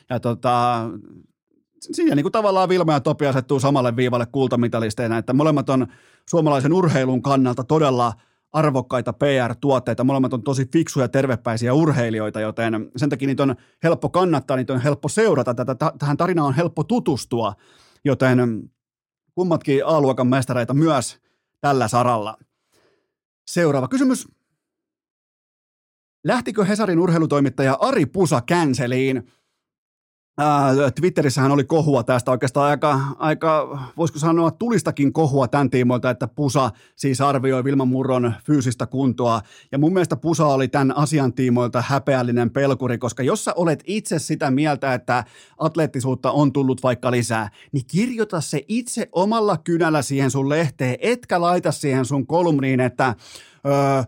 [0.10, 0.90] ja tota,
[1.80, 5.88] siinä niin kuin tavallaan Vilma ja Topi asettuu samalle viivalle kultamitalisteina, että molemmat on
[6.30, 8.14] suomalaisen urheilun kannalta todella–
[8.54, 10.04] arvokkaita PR-tuotteita.
[10.04, 14.82] Molemmat on tosi fiksuja, tervepäisiä urheilijoita, joten sen takia niitä on helppo kannattaa, niitä on
[14.82, 15.54] helppo seurata.
[15.54, 17.54] Tätä, tähän tarinaan on helppo tutustua,
[18.06, 18.70] joten
[19.36, 21.20] kummatkin A-luokan mestareita myös
[21.62, 22.38] tällä saralla.
[23.48, 24.28] Seuraava kysymys.
[26.24, 29.32] Lähtikö Hesarin urheilutoimittaja Ari Pusa känseliin?
[30.96, 36.72] Twitterissähän oli kohua tästä oikeastaan aika, aika, voisiko sanoa tulistakin kohua tämän tiimoilta, että Pusa
[36.96, 39.42] siis arvioi Vilma Murron fyysistä kuntoa.
[39.72, 44.20] Ja mun mielestä Pusa oli tämän asian tiimoilta häpeällinen pelkuri, koska jos sä olet itse
[44.20, 45.24] sitä mieltä, että
[45.58, 51.42] atleettisuutta on tullut vaikka lisää, niin kirjoita se itse omalla kynällä siihen sun lehteen, etkä
[51.42, 53.16] laita siihen sun kolumniin, että
[53.66, 54.04] öö,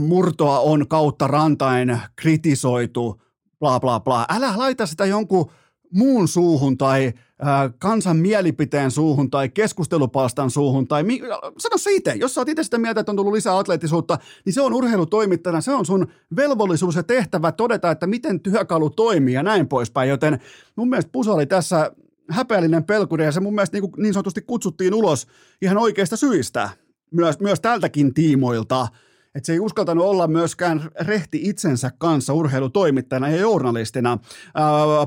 [0.00, 3.20] murtoa on kautta rantain kritisoitu,
[3.60, 4.26] bla bla bla.
[4.28, 5.50] Älä laita sitä jonkun
[5.90, 11.20] muun suuhun tai äh, kansan mielipiteen suuhun tai keskustelupalstan suuhun tai mi-
[11.58, 14.52] sano se itse, jos sä oot itse sitä mieltä, että on tullut lisää atleettisuutta, niin
[14.52, 16.06] se on urheilutoimittajana, se on sun
[16.36, 20.40] velvollisuus ja tehtävä todeta, että miten työkalu toimii ja näin poispäin, joten
[20.76, 21.92] mun mielestä Pusa oli tässä
[22.30, 25.26] häpeällinen pelkuri ja se mun mielestä niin, niin sanotusti kutsuttiin ulos
[25.62, 26.70] ihan oikeista syistä,
[27.10, 28.88] myös, myös tältäkin tiimoilta,
[29.34, 34.18] että se ei uskaltanut olla myöskään rehti itsensä kanssa urheilutoimittajana ja journalistina.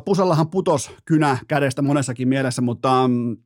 [0.06, 3.38] Pusallahan putos kynä kädestä monessakin mielessä, mutta mm,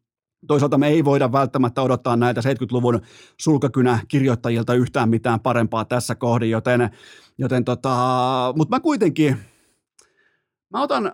[0.48, 3.02] Toisaalta me ei voida välttämättä odottaa näitä 70-luvun
[3.40, 6.90] sulkakynä kirjoittajilta yhtään mitään parempaa tässä kohdin, joten,
[7.38, 9.38] joten tota, mutta mä kuitenkin,
[10.70, 11.12] mä otan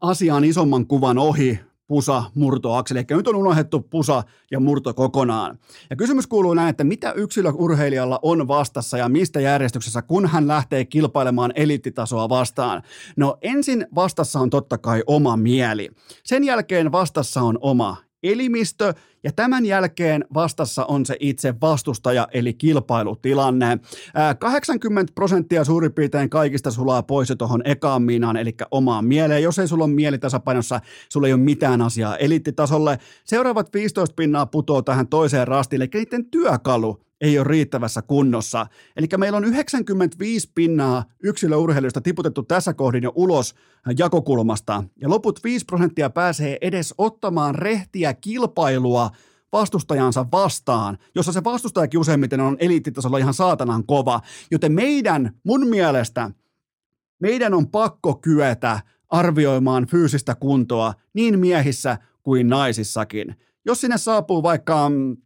[0.00, 2.98] asiaan isomman kuvan ohi pusa, murto, akseli.
[2.98, 5.58] Eli nyt on unohdettu pusa ja murto kokonaan.
[5.90, 10.84] Ja kysymys kuuluu näin, että mitä yksilöurheilijalla on vastassa ja mistä järjestyksessä, kun hän lähtee
[10.84, 12.82] kilpailemaan eliittitasoa vastaan?
[13.16, 15.88] No ensin vastassa on totta kai oma mieli.
[16.24, 18.94] Sen jälkeen vastassa on oma elimistö
[19.24, 23.78] ja tämän jälkeen vastassa on se itse vastustaja eli kilpailutilanne.
[24.38, 29.42] 80 prosenttia suurin piirtein kaikista sulaa pois jo tuohon ekaan miinaan eli omaan mieleen.
[29.42, 32.98] Jos ei sulla ole mieli tasapainossa, sulla ei ole mitään asiaa eliittitasolle.
[33.24, 38.66] Seuraavat 15 pinnaa putoo tähän toiseen rastiin, eli niiden työkalu ei ole riittävässä kunnossa.
[38.96, 43.54] Eli meillä on 95 pinnaa yksilöurheilusta tiputettu tässä kohdin jo ulos
[43.98, 49.10] jakokulmasta, ja loput 5 prosenttia pääsee edes ottamaan rehtiä kilpailua
[49.54, 54.20] vastustajansa vastaan, jossa se vastustajakin useimmiten on eliittitasolla ihan saatanan kova.
[54.50, 56.30] Joten meidän, mun mielestä,
[57.20, 63.36] meidän on pakko kyetä arvioimaan fyysistä kuntoa niin miehissä kuin naisissakin.
[63.66, 65.16] Jos sinne saapuu vaikka mm,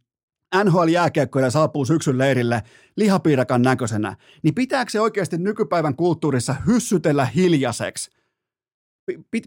[0.63, 2.63] NHL-jääkiekkoilla saapuu syksyn leirille
[2.95, 8.18] lihapiirakan näköisenä, niin pitääkö se oikeasti nykypäivän kulttuurissa hyssytellä hiljaiseksi?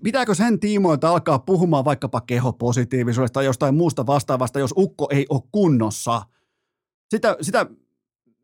[0.03, 5.43] Pitääkö sen tiimoilta alkaa puhumaan vaikkapa kehopositiivisuudesta tai jostain muusta vastaavasta, jos ukko ei ole
[5.53, 6.23] kunnossa?
[7.11, 7.67] Sitä, sitä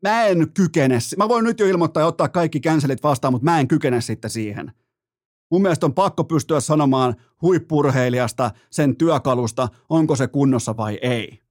[0.01, 0.97] mä en kykene.
[1.17, 4.29] Mä voin nyt jo ilmoittaa ja ottaa kaikki känselit vastaan, mutta mä en kykene sitten
[4.29, 4.71] siihen.
[5.51, 11.49] Mun mielestä on pakko pystyä sanomaan huippurheilijasta, sen työkalusta, onko se kunnossa vai ei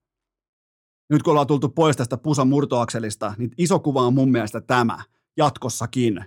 [1.11, 4.99] nyt kun ollaan tultu pois tästä pusan murtoakselista, niin iso kuva on mun mielestä tämä
[5.37, 6.25] jatkossakin.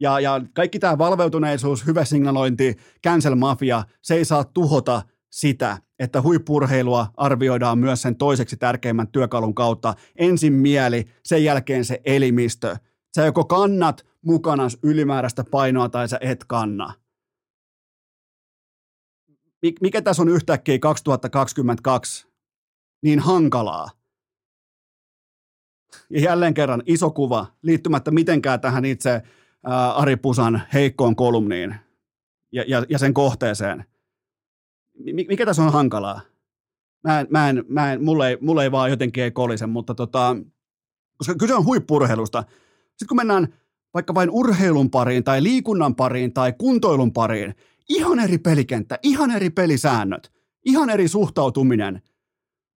[0.00, 2.76] Ja, ja kaikki tämä valveutuneisuus, hyvä signalointi,
[3.06, 9.54] cancel mafia, se ei saa tuhota sitä, että huippurheilua arvioidaan myös sen toiseksi tärkeimmän työkalun
[9.54, 9.94] kautta.
[10.16, 12.76] Ensin mieli, sen jälkeen se elimistö.
[13.16, 16.94] Sä joko kannat mukana ylimääräistä painoa tai sä et kanna.
[19.80, 22.26] Mikä tässä on yhtäkkiä 2022
[23.02, 23.90] niin hankalaa?
[26.10, 29.22] Ja jälleen kerran iso kuva, liittymättä mitenkään tähän itse
[29.66, 31.74] ää, Ari Pusan heikkoon kolumniin
[32.52, 33.84] ja, ja, ja sen kohteeseen.
[35.12, 36.20] Mikä tässä on hankalaa?
[37.04, 39.94] Mä en, mä en, mä en, mulle, ei, mulle ei vaan jotenkin ei kolise, mutta
[39.94, 40.36] tota,
[41.16, 42.44] koska kyse on huippurheilusta.
[42.88, 43.48] Sitten kun mennään
[43.94, 47.54] vaikka vain urheilun pariin tai liikunnan pariin tai kuntoilun pariin,
[47.88, 50.32] ihan eri pelikenttä, ihan eri pelisäännöt,
[50.64, 52.02] ihan eri suhtautuminen.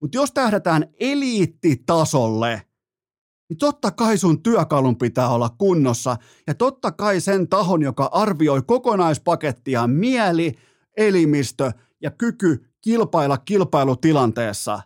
[0.00, 2.62] Mutta jos tähdätään eliittitasolle,
[3.48, 8.62] niin totta kai sun työkalun pitää olla kunnossa ja totta kai sen tahon, joka arvioi
[8.62, 10.54] kokonaispakettia mieli,
[10.96, 11.72] elimistö
[12.02, 14.82] ja kyky kilpailla kilpailutilanteessa,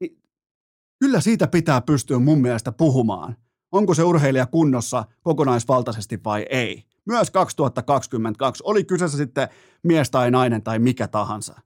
[0.00, 0.22] niin
[0.98, 3.36] kyllä siitä pitää pystyä mun mielestä puhumaan.
[3.72, 6.84] Onko se urheilija kunnossa kokonaisvaltaisesti vai ei?
[7.06, 9.48] Myös 2022, oli kyseessä sitten
[9.82, 11.60] mies tai nainen tai mikä tahansa.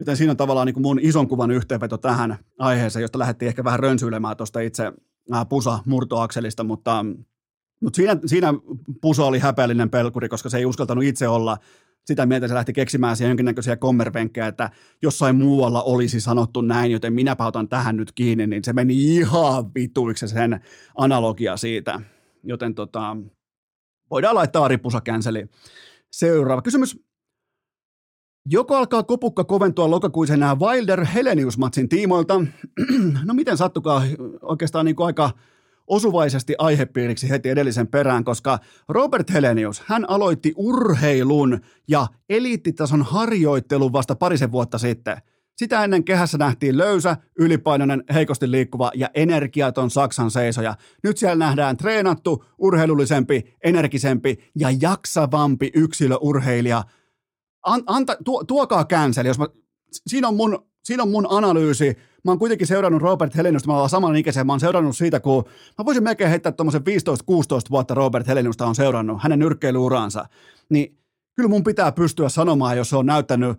[0.00, 3.64] Joten siinä on tavallaan niin kuin mun ison kuvan yhteenveto tähän aiheeseen, josta lähdettiin ehkä
[3.64, 4.92] vähän rönsyilemään tuosta itse
[5.48, 7.04] pusa-murtoakselista, mutta,
[7.82, 8.54] mutta siinä, siinä
[9.00, 11.58] pusa oli häpeällinen pelkuri, koska se ei uskaltanut itse olla
[12.08, 14.70] sitä mieltä se lähti keksimään siihen jonkinnäköisiä kommervenkkejä, että
[15.02, 19.74] jossain muualla olisi sanottu näin, joten minä otan tähän nyt kiinni, niin se meni ihan
[19.74, 20.60] vituiksi sen
[20.94, 22.00] analogia siitä.
[22.44, 23.16] Joten tota,
[24.10, 25.02] voidaan laittaa Pusa
[26.12, 27.07] Seuraava kysymys.
[28.46, 32.34] Joko alkaa kopukka koventua lokakuisen Wilder Helenius-matsin tiimoilta?
[33.26, 34.02] no miten sattukaa
[34.42, 35.30] oikeastaan niin kuin aika
[35.86, 38.58] osuvaisesti aihepiiriksi heti edellisen perään, koska
[38.88, 45.16] Robert Helenius, hän aloitti urheilun ja eliittitason harjoittelun vasta parisen vuotta sitten.
[45.56, 50.74] Sitä ennen kehässä nähtiin löysä, ylipainoinen, heikosti liikkuva ja energiaton Saksan seisoja.
[51.02, 56.84] Nyt siellä nähdään treenattu, urheilullisempi, energisempi ja jaksavampi yksilöurheilija.
[57.72, 59.46] An, anta, tuo, tuokaa känseli, jos mä,
[60.06, 61.96] siinä on mun siinä on mun analyysi.
[62.24, 65.44] Mä oon kuitenkin seurannut Robert Helenusta, mä oon saman ikäisen, mä oon seurannut siitä, kun
[65.78, 66.84] mä voisin melkein heittää tuommoisen 15-16
[67.70, 70.28] vuotta Robert Helenusta on seurannut, hänen nyrkkeilyuransa.
[70.68, 70.98] Niin
[71.36, 73.58] kyllä mun pitää pystyä sanomaan, jos se on näyttänyt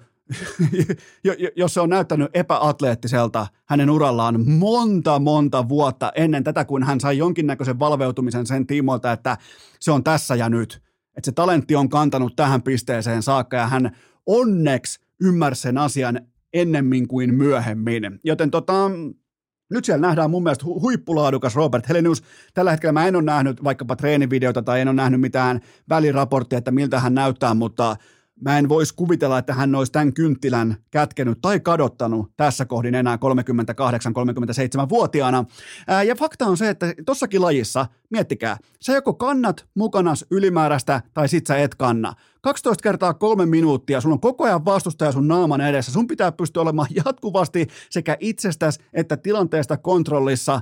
[1.55, 7.17] jos se on näyttänyt epäatleettiselta hänen urallaan monta, monta vuotta ennen tätä, kun hän sai
[7.17, 9.37] jonkinnäköisen valveutumisen sen tiimoilta, että
[9.79, 10.81] se on tässä ja nyt.
[11.19, 13.91] Että se talentti on kantanut tähän pisteeseen saakka ja hän
[14.25, 16.19] onneksi ymmärsi sen asian
[16.53, 18.19] ennemmin kuin myöhemmin.
[18.23, 18.91] Joten tota,
[19.69, 22.23] nyt siellä nähdään mun mielestä huippulaadukas Robert Helenius.
[22.53, 25.59] Tällä hetkellä mä en ole nähnyt vaikkapa treenivideota tai en ole nähnyt mitään
[25.89, 27.95] väliraporttia, että miltä hän näyttää, mutta
[28.41, 33.15] Mä en voisi kuvitella, että hän olisi tämän kynttilän kätkenyt tai kadottanut tässä kohdin enää
[33.15, 35.45] 38-37-vuotiaana.
[36.07, 41.47] Ja fakta on se, että tossakin lajissa, miettikää, sä joko kannat mukanas ylimääräistä tai sit
[41.47, 42.13] sä et kanna.
[42.41, 45.91] 12 kertaa kolme minuuttia, sulla on koko ajan vastustaja sun naaman edessä.
[45.91, 50.61] Sun pitää pystyä olemaan jatkuvasti sekä itsestäsi että tilanteesta kontrollissa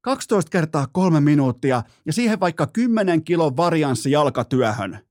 [0.00, 5.07] 12 kertaa kolme minuuttia ja siihen vaikka 10 kilon varianssi jalkatyöhön.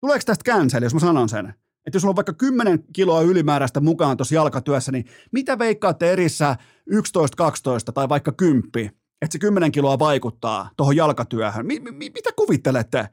[0.00, 1.46] Tuleeko tästä cancel, jos mä sanon sen?
[1.86, 6.56] Että jos sulla on vaikka 10 kiloa ylimääräistä mukaan tuossa jalkatyössä, niin mitä veikkaatte erissä
[6.86, 8.90] 11, 12 tai vaikka 10,
[9.22, 11.66] että se 10 kiloa vaikuttaa tuohon jalkatyöhön?
[11.66, 13.08] Mi- mi- mitä kuvittelette?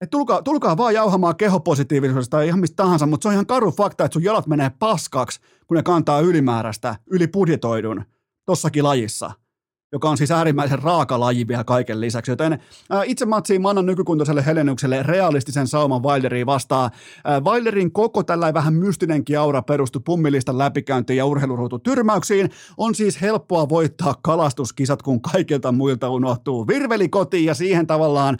[0.00, 3.70] Et tulkaa, tulkaa vaan jauhamaan kehopositiivisuudesta tai ihan mistä tahansa, mutta se on ihan karu
[3.70, 8.04] fakta, että sun jalat menee paskaksi, kun ne kantaa ylimääräistä, ylipudjetoidun
[8.46, 9.30] tossakin lajissa–
[9.92, 12.30] joka on siis äärimmäisen raaka laji vielä kaiken lisäksi.
[12.30, 12.58] Joten
[12.90, 16.90] ää, itse matsiin mä annan nykykuntoiselle Helenykselle realistisen sauman Wilderiin vastaan.
[17.24, 22.50] Ää, Wilderin koko tällä vähän mystinenkin aura perustui pummilistan läpikäyntiin ja urheiluruututyrmäyksiin.
[22.76, 28.36] On siis helppoa voittaa kalastuskisat, kun kaikilta muilta unohtuu virveli kotiin ja siihen tavallaan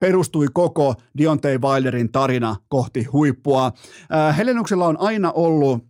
[0.00, 3.72] perustui koko Dionte Wilderin tarina kohti huippua.
[4.36, 5.84] Helenuksella on aina ollut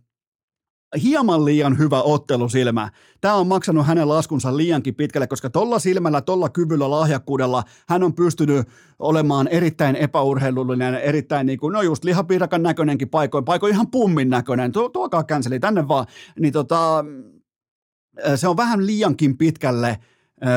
[1.03, 2.89] hieman liian hyvä ottelusilmä.
[3.21, 8.13] Tämä on maksanut hänen laskunsa liiankin pitkälle, koska tolla silmällä, tolla kyvyllä, lahjakkuudella hän on
[8.13, 8.67] pystynyt
[8.99, 14.71] olemaan erittäin epäurheilullinen, erittäin niin kuin, no just lihapiirakan näköinenkin paikoin, paikoin ihan pummin näköinen,
[14.71, 16.05] Tuo, tuokaa känseli tänne vaan,
[16.39, 17.05] niin tota,
[18.35, 19.99] se on vähän liiankin pitkälle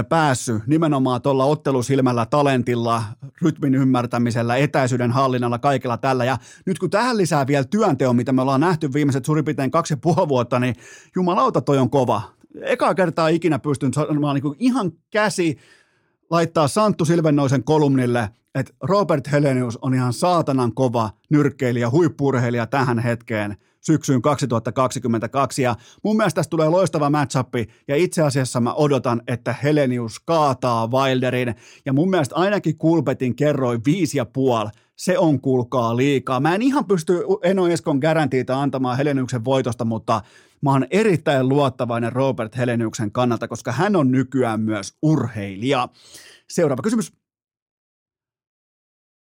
[0.09, 3.05] päässyt nimenomaan tuolla ottelusilmällä, talentilla,
[3.43, 6.25] rytmin ymmärtämisellä, etäisyyden hallinnalla, kaikella tällä.
[6.25, 9.93] Ja nyt kun tähän lisää vielä työnteon, mitä me ollaan nähty viimeiset suurin piirtein kaksi
[9.93, 10.75] ja puoli vuotta, niin
[11.17, 12.23] jumalauta toi on kova.
[12.61, 15.59] Eka kertaa ikinä pystyn sanomaan niin ihan käsi
[16.31, 23.57] laittaa Santtu Silvennoisen kolumnille, että Robert Helenius on ihan saatanan kova nyrkkeilijä, huippurheilija tähän hetkeen–
[23.83, 25.63] syksyyn 2022.
[25.63, 27.55] Ja mun mielestä tästä tulee loistava matchup
[27.89, 31.55] ja itse asiassa mä odotan, että Helenius kaataa Wilderin
[31.87, 36.41] ja mun mielestä ainakin Kulpetin kerroi viisi ja puoli se on kuulkaa liikaa.
[36.41, 40.21] Mä en ihan pysty Eno Eskon garantiita antamaan Heleniuksen voitosta, mutta
[40.61, 45.89] mä oon erittäin luottavainen Robert Heleniuksen kannalta, koska hän on nykyään myös urheilija.
[46.51, 47.22] Seuraava kysymys.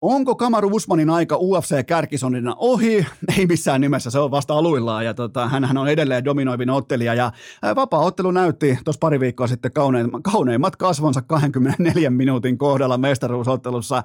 [0.01, 3.05] Onko Kamaru Usmanin aika UFC-kärkisonina ohi?
[3.37, 7.31] Ei missään nimessä, se on vasta aluillaan ja tota, hän on edelleen dominoivin ottelija ja
[7.75, 14.03] vapaa-ottelu näytti tuossa pari viikkoa sitten kauneimmat, kauneimmat kasvonsa 24 minuutin kohdalla mestaruusottelussa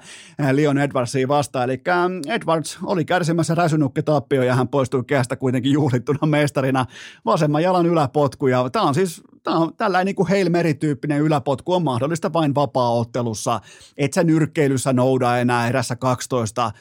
[0.51, 1.69] Leon Edwardsiin vastaan.
[1.69, 1.81] Eli
[2.27, 6.85] Edwards oli kärsimässä räsynukketappio ja hän poistui kehästä kuitenkin juhlittuna mestarina
[7.25, 11.73] vasemman jalan yläpotku ja tämä on siis tämä on tällainen niin kuin yläpotku.
[11.73, 13.59] On mahdollista vain vapaa-ottelussa,
[13.97, 16.71] et sä nyrkkeilyssä nouda enää erässä 12,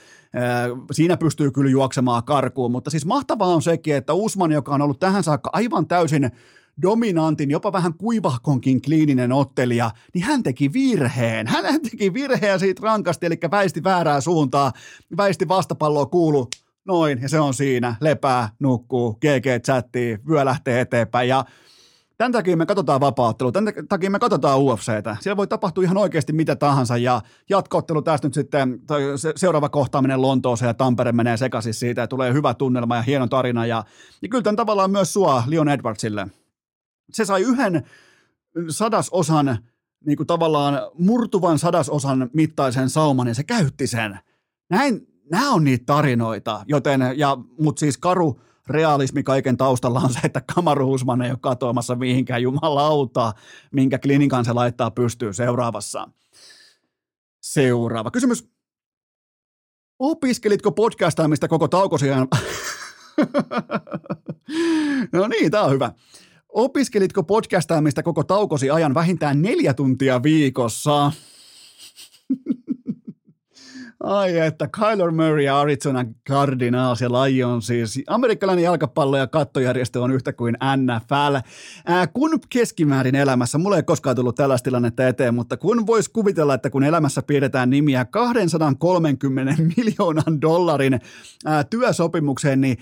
[0.93, 5.01] Siinä pystyy kyllä juoksemaan karkuun, mutta siis mahtavaa on sekin, että Usman, joka on ollut
[5.01, 6.31] tähän saakka aivan täysin
[6.83, 11.47] dominantin, jopa vähän kuivahkonkin kliininen ottelija, niin hän teki virheen.
[11.47, 14.73] Hän teki virheen siitä rankasti, eli väisti väärää suuntaa,
[15.17, 16.49] väisti vastapalloa kuulu
[16.85, 21.45] noin, ja se on siinä, lepää, nukkuu, GG chattii, vyö lähtee eteenpäin, ja
[22.23, 25.17] Tämän takia me katsotaan vapaattelu, tämän takia me katsotaan UFCtä.
[25.21, 28.81] Siellä voi tapahtua ihan oikeasti mitä tahansa ja jatkoottelu tästä nyt sitten,
[29.37, 33.67] seuraava kohtaaminen Lontooseen ja Tampere menee sekaisin siitä ja tulee hyvä tunnelma ja hieno tarina.
[33.67, 33.85] Ja,
[34.23, 36.27] ja kyllä tämän tavallaan myös sua Leon Edwardsille.
[37.13, 37.87] Se sai yhden
[38.69, 39.59] sadasosan,
[40.07, 44.19] niin kuin tavallaan murtuvan sadasosan mittaisen sauman ja se käytti sen.
[44.71, 48.41] Näin, nämä on niitä tarinoita, joten, ja, mutta siis karu
[48.73, 53.33] realismi kaiken taustalla on se, että Kamaru Usman ei ole katoamassa mihinkään jumalauta,
[53.73, 56.09] minkä klinikan se laittaa pystyy seuraavassa.
[57.43, 58.49] Seuraava kysymys.
[59.99, 62.07] Opiskelitko podcastaamista koko taukosi
[65.13, 65.93] no niin, tämä on hyvä.
[66.49, 71.13] Opiskelitko podcastaamista koko taukosi ajan vähintään neljä tuntia viikossa?
[74.03, 78.03] Ai että Kyler Murray ja Arizona Cardinals ja Lions siis.
[78.07, 81.37] Amerikkalainen jalkapallo ja kattojärjestö on yhtä kuin NFL.
[81.87, 86.55] Ää, kun keskimäärin elämässä, mulla ei koskaan tullut tällaista tilannetta eteen, mutta kun voisi kuvitella,
[86.55, 91.01] että kun elämässä piirretään nimiä 230 miljoonan dollarin
[91.47, 92.79] ää, työsopimukseen, niin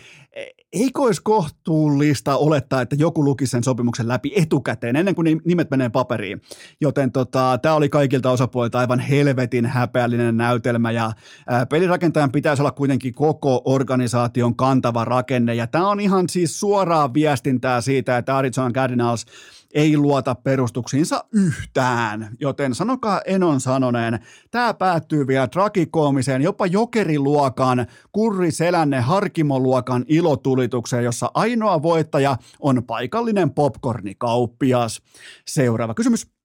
[0.72, 5.88] eikö olisi kohtuullista olettaa, että joku luki sen sopimuksen läpi etukäteen, ennen kuin nimet menee
[5.88, 6.42] paperiin.
[6.80, 11.12] Joten tota, tämä oli kaikilta osapuolilta aivan helvetin häpeällinen näytelmä, ja
[11.46, 17.14] ää, pelirakentajan pitäisi olla kuitenkin koko organisaation kantava rakenne, ja tämä on ihan siis suoraa
[17.14, 19.26] viestintää siitä, että Arizona Cardinals–
[19.74, 24.18] ei luota perustuksiinsa yhtään, joten sanokaa Enon sanoneen,
[24.50, 35.02] tämä päättyy vielä trakikoomiseen, jopa jokeriluokan, kurriselänne harkimoluokan ilotulitukseen, jossa ainoa voittaja on paikallinen popcornikauppias.
[35.46, 36.39] Seuraava kysymys.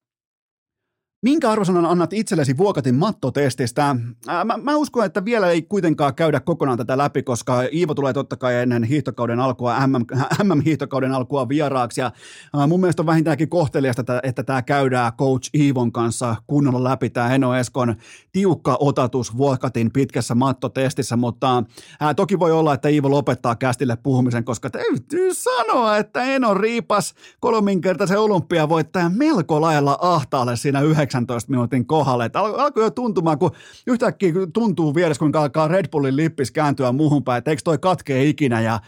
[1.26, 3.96] Minkä arvosanan annat itsellesi Vuokatin mattotestistä?
[4.28, 8.14] Ää, mä, mä uskon, että vielä ei kuitenkaan käydä kokonaan tätä läpi, koska Iivo tulee
[8.14, 10.06] totta kai ennen hiihtokauden alkua, MM,
[10.44, 12.02] MM-hiihtokauden alkua vieraaksi.
[12.02, 12.12] Ja,
[12.58, 17.10] ää, mun mielestä on vähintäänkin kohteliasta, että, että tämä käydään coach Iivon kanssa kunnolla läpi,
[17.10, 17.96] tämä Eno Eskon
[18.32, 21.64] tiukka otatus Vuokatin pitkässä mattotestissä, mutta
[22.00, 27.14] ää, toki voi olla, että Iivo lopettaa kästille puhumisen, koska täytyy sanoa, että Eno riipas
[27.40, 32.26] kolminkertaisen olympiavoittajan melko lailla ahtaalle siinä yhdeksän 18 minuutin kohdalle.
[32.26, 33.52] Että alkoi jo tuntumaan, kun
[33.88, 38.26] yhtäkkiä tuntuu vieressä, kun alkaa Red Bullin lippis kääntyä muuhun päin, että eikö toi katkee
[38.26, 38.80] ikinä ja,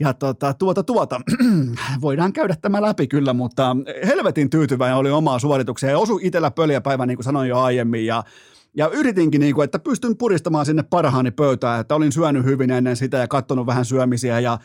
[0.00, 1.20] ja tota, tuota, tuota,
[2.00, 3.76] voidaan käydä tämä läpi kyllä, mutta
[4.06, 8.24] helvetin tyytyväinen oli omaa suorituksia ja osu itsellä pöliäpäivä, niin kuin sanoin jo aiemmin ja
[8.74, 12.96] ja yritinkin, niin kuin, että pystyn puristamaan sinne parhaani pöytään, että olin syönyt hyvin ennen
[12.96, 14.58] sitä ja katsonut vähän syömisiä ja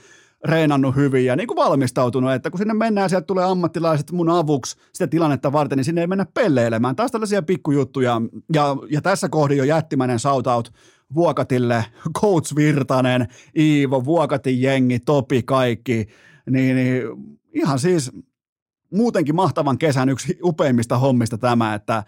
[0.46, 4.78] reenannut hyvin ja niin kuin valmistautunut, että kun sinne mennään, sieltä tulee ammattilaiset mun avuksi
[4.94, 6.96] sitä tilannetta varten, niin sinne ei mennä pelleilemään.
[6.96, 8.22] Taas tällaisia pikkujuttuja
[8.54, 10.74] ja, ja tässä kohdin jo jättimäinen shoutout
[11.14, 11.86] Vuokatille,
[12.22, 13.28] Coach Virtanen,
[13.58, 16.08] Iivo, Vuokatin jengi, Topi, kaikki,
[16.50, 17.04] niin, niin
[17.54, 18.12] ihan siis
[18.94, 22.04] muutenkin mahtavan kesän yksi upeimmista hommista tämä, että,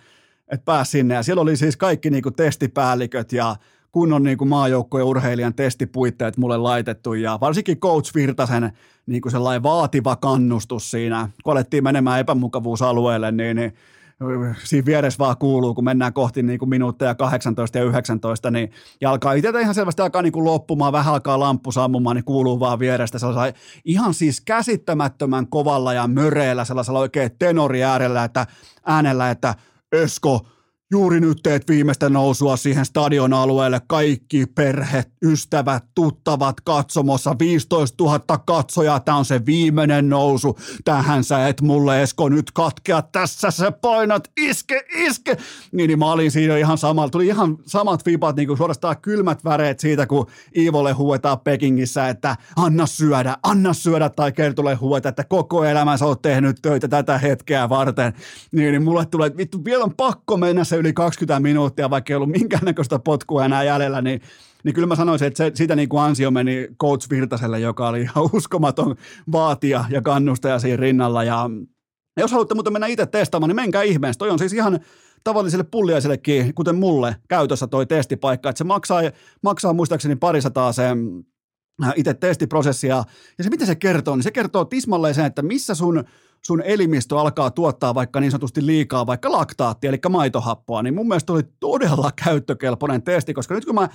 [0.51, 1.13] että pääsi sinne.
[1.13, 3.55] Ja siellä oli siis kaikki niin kuin testipäälliköt ja
[3.97, 8.71] kunnon niin kuin maajoukkojen urheilijan testipuitteet mulle laitettu ja varsinkin Coach Virtasen
[9.05, 13.73] niin kuin sellainen vaativa kannustus siinä, kun alettiin menemään epämukavuusalueelle, niin, niin
[14.63, 18.71] siinä vieressä vaan kuuluu, kun mennään kohti niin kuin minuutteja 18 ja 19, niin
[19.01, 22.59] ja alkaa itse ihan selvästi alkaa niin kuin loppumaan, vähän alkaa lamppu sammumaan, niin kuuluu
[22.59, 28.47] vaan vierestä sellaisella ihan siis käsittämättömän kovalla ja möreellä sellaisella oikein tenori äärellä, että
[28.85, 29.55] äänellä, että
[29.91, 30.45] Esko,
[30.91, 33.81] Juuri nyt teet viimeistä nousua siihen stadion alueelle.
[33.87, 37.35] Kaikki perhe, ystävät, tuttavat katsomossa.
[37.39, 38.99] 15 000 katsojaa.
[38.99, 40.57] Tämä on se viimeinen nousu.
[40.85, 43.01] Tähän sä et mulle Esko nyt katkea.
[43.01, 44.31] Tässä sä painat.
[44.37, 45.37] Iske, iske.
[45.71, 47.09] Niin, niin mä olin siinä ihan samalla.
[47.09, 50.27] Tuli ihan samat vipat, niin kuin suorastaan kylmät väreet siitä, kun
[50.57, 54.09] Iivolle huuetaan Pekingissä, että anna syödä, anna syödä.
[54.09, 58.13] Tai Kertulle huueta, että koko elämänsä oot tehnyt töitä tätä hetkeä varten.
[58.51, 62.13] Niin, niin mulle tulee, että vittu, vielä on pakko mennä se yli 20 minuuttia, vaikka
[62.13, 64.21] ei ollut minkäännäköistä potkua enää jäljellä, niin
[64.63, 68.01] niin kyllä mä sanoisin, että se, siitä niin kuin ansio meni Coach Virtaselle, joka oli
[68.01, 68.95] ihan uskomaton
[69.31, 71.23] vaatia ja kannustaja siinä rinnalla.
[71.23, 71.49] Ja,
[72.17, 74.19] jos haluatte muuten mennä itse testaamaan, niin menkää ihmeessä.
[74.19, 74.79] Toi on siis ihan
[75.23, 78.49] tavalliselle pulliaisellekin, kuten mulle, käytössä toi testipaikka.
[78.49, 79.01] Että se maksaa,
[79.43, 80.87] maksaa muistaakseni parisataa se
[81.83, 83.03] äh, itse testiprosessia.
[83.37, 86.03] Ja se, mitä se kertoo, niin se kertoo tismalleen sen, että missä sun
[86.47, 91.33] sun elimistö alkaa tuottaa vaikka niin sanotusti liikaa vaikka laktaattia, eli maitohappoa, niin mun mielestä
[91.33, 93.89] oli todella käyttökelpoinen testi, koska nyt kun mä,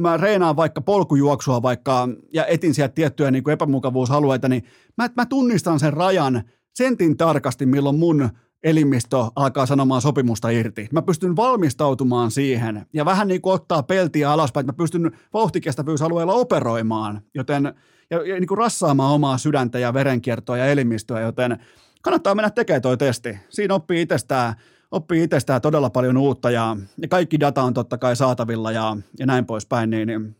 [0.00, 4.64] mä reenaan vaikka polkujuoksua vaikka ja etin sieltä tiettyjä niin kuin epämukavuusalueita, niin
[4.98, 6.42] mä, mä tunnistan sen rajan
[6.74, 8.28] sentin tarkasti, milloin mun
[8.62, 10.88] elimistö alkaa sanomaan sopimusta irti.
[10.92, 16.32] Mä pystyn valmistautumaan siihen ja vähän niin kuin ottaa peltiä alaspäin, että mä pystyn vauhtikestävyysalueella
[16.32, 17.74] operoimaan, joten
[18.10, 21.58] ja, ja niin kuin rassaamaan omaa sydäntä ja verenkiertoa ja elimistöä, joten
[22.02, 23.38] kannattaa mennä tekemään toi testi.
[23.48, 24.54] Siinä oppii itsestään,
[24.90, 29.26] oppii itsestään todella paljon uutta ja, ja kaikki data on totta kai saatavilla ja, ja
[29.26, 30.36] näin poispäin, niin, niin,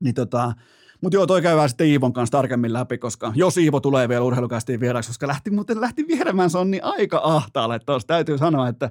[0.00, 0.52] niin tota,
[1.00, 4.80] mutta joo, toi käydään sitten Iivon kanssa tarkemmin läpi, koska jos Iivo tulee vielä urheilukästiin
[4.80, 8.06] vieraksi, koska lähti muuten lähti vieremään Sonni aika ahtaalle tuossa.
[8.06, 8.90] Täytyy sanoa, että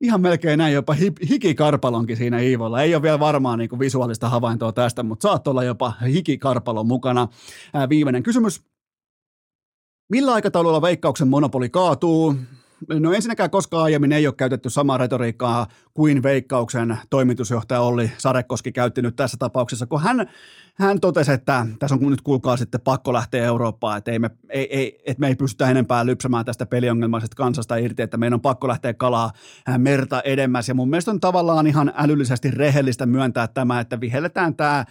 [0.00, 0.96] ihan melkein näin jopa
[1.30, 2.82] hikikarpalonkin siinä Iivolla.
[2.82, 7.28] Ei ole vielä varmaan niin visuaalista havaintoa tästä, mutta saat olla jopa hikikarpalon mukana.
[7.74, 8.71] Ää, viimeinen kysymys.
[10.12, 12.34] Millä aikataululla veikkauksen monopoli kaatuu?
[12.88, 19.02] No ensinnäkään koskaan aiemmin ei ole käytetty samaa retoriikkaa kuin Veikkauksen toimitusjohtaja Olli Sarekoski käytti
[19.02, 20.30] nyt tässä tapauksessa, kun hän,
[20.74, 24.76] hän totesi, että tässä on nyt kuulkaa sitten pakko lähteä Eurooppaan, että, ei me, ei,
[24.76, 28.68] ei, että me ei pystytä enempää lypsämään tästä peliongelmaisesta kansasta irti, että meidän on pakko
[28.68, 29.32] lähteä kalaa
[29.78, 30.68] merta edemmäs.
[30.68, 34.84] Ja mun mielestä on tavallaan ihan älyllisesti rehellistä myöntää tämä, että vihelletään tämä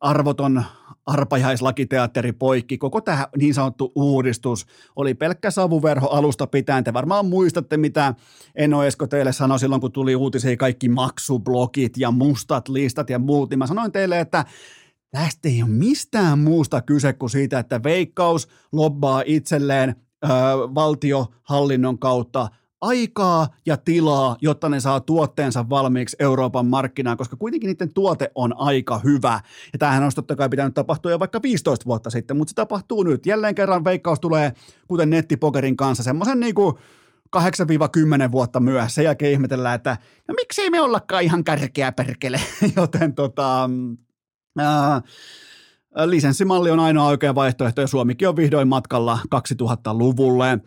[0.00, 0.64] arvoton
[1.06, 2.78] arpajaislakiteatteri poikki.
[2.78, 4.66] Koko tämä niin sanottu uudistus
[4.96, 6.84] oli pelkkä savuverho alusta pitäen.
[6.84, 8.14] Te varmaan muistatte, mitä
[8.54, 13.50] Eno Esko teille sanoi silloin, kun tuli uutisia kaikki maksublogit ja mustat listat ja muut.
[13.50, 14.44] Niin mä sanoin teille, että
[15.10, 20.28] tästä ei ole mistään muusta kyse kuin siitä, että veikkaus lobbaa itselleen ö,
[20.74, 22.48] valtiohallinnon kautta–
[22.82, 28.54] aikaa ja tilaa, jotta ne saa tuotteensa valmiiksi Euroopan markkinaan, koska kuitenkin niiden tuote on
[28.56, 29.40] aika hyvä.
[29.72, 33.02] Ja tämähän on totta kai pitänyt tapahtua jo vaikka 15 vuotta sitten, mutta se tapahtuu
[33.02, 33.26] nyt.
[33.26, 34.52] Jälleen kerran veikkaus tulee,
[34.88, 36.74] kuten nettipokerin kanssa, semmoisen niin kuin
[37.36, 38.94] 8-10 vuotta myöhässä.
[38.94, 39.96] Sen jälkeen ihmetellään, että
[40.28, 42.40] no miksei me ollakaan ihan kärkeä perkele.
[42.76, 43.70] Joten tota,
[44.58, 45.02] ää,
[46.04, 50.58] Lisenssimalli on ainoa oikea vaihtoehto ja Suomikin on vihdoin matkalla 2000-luvulle.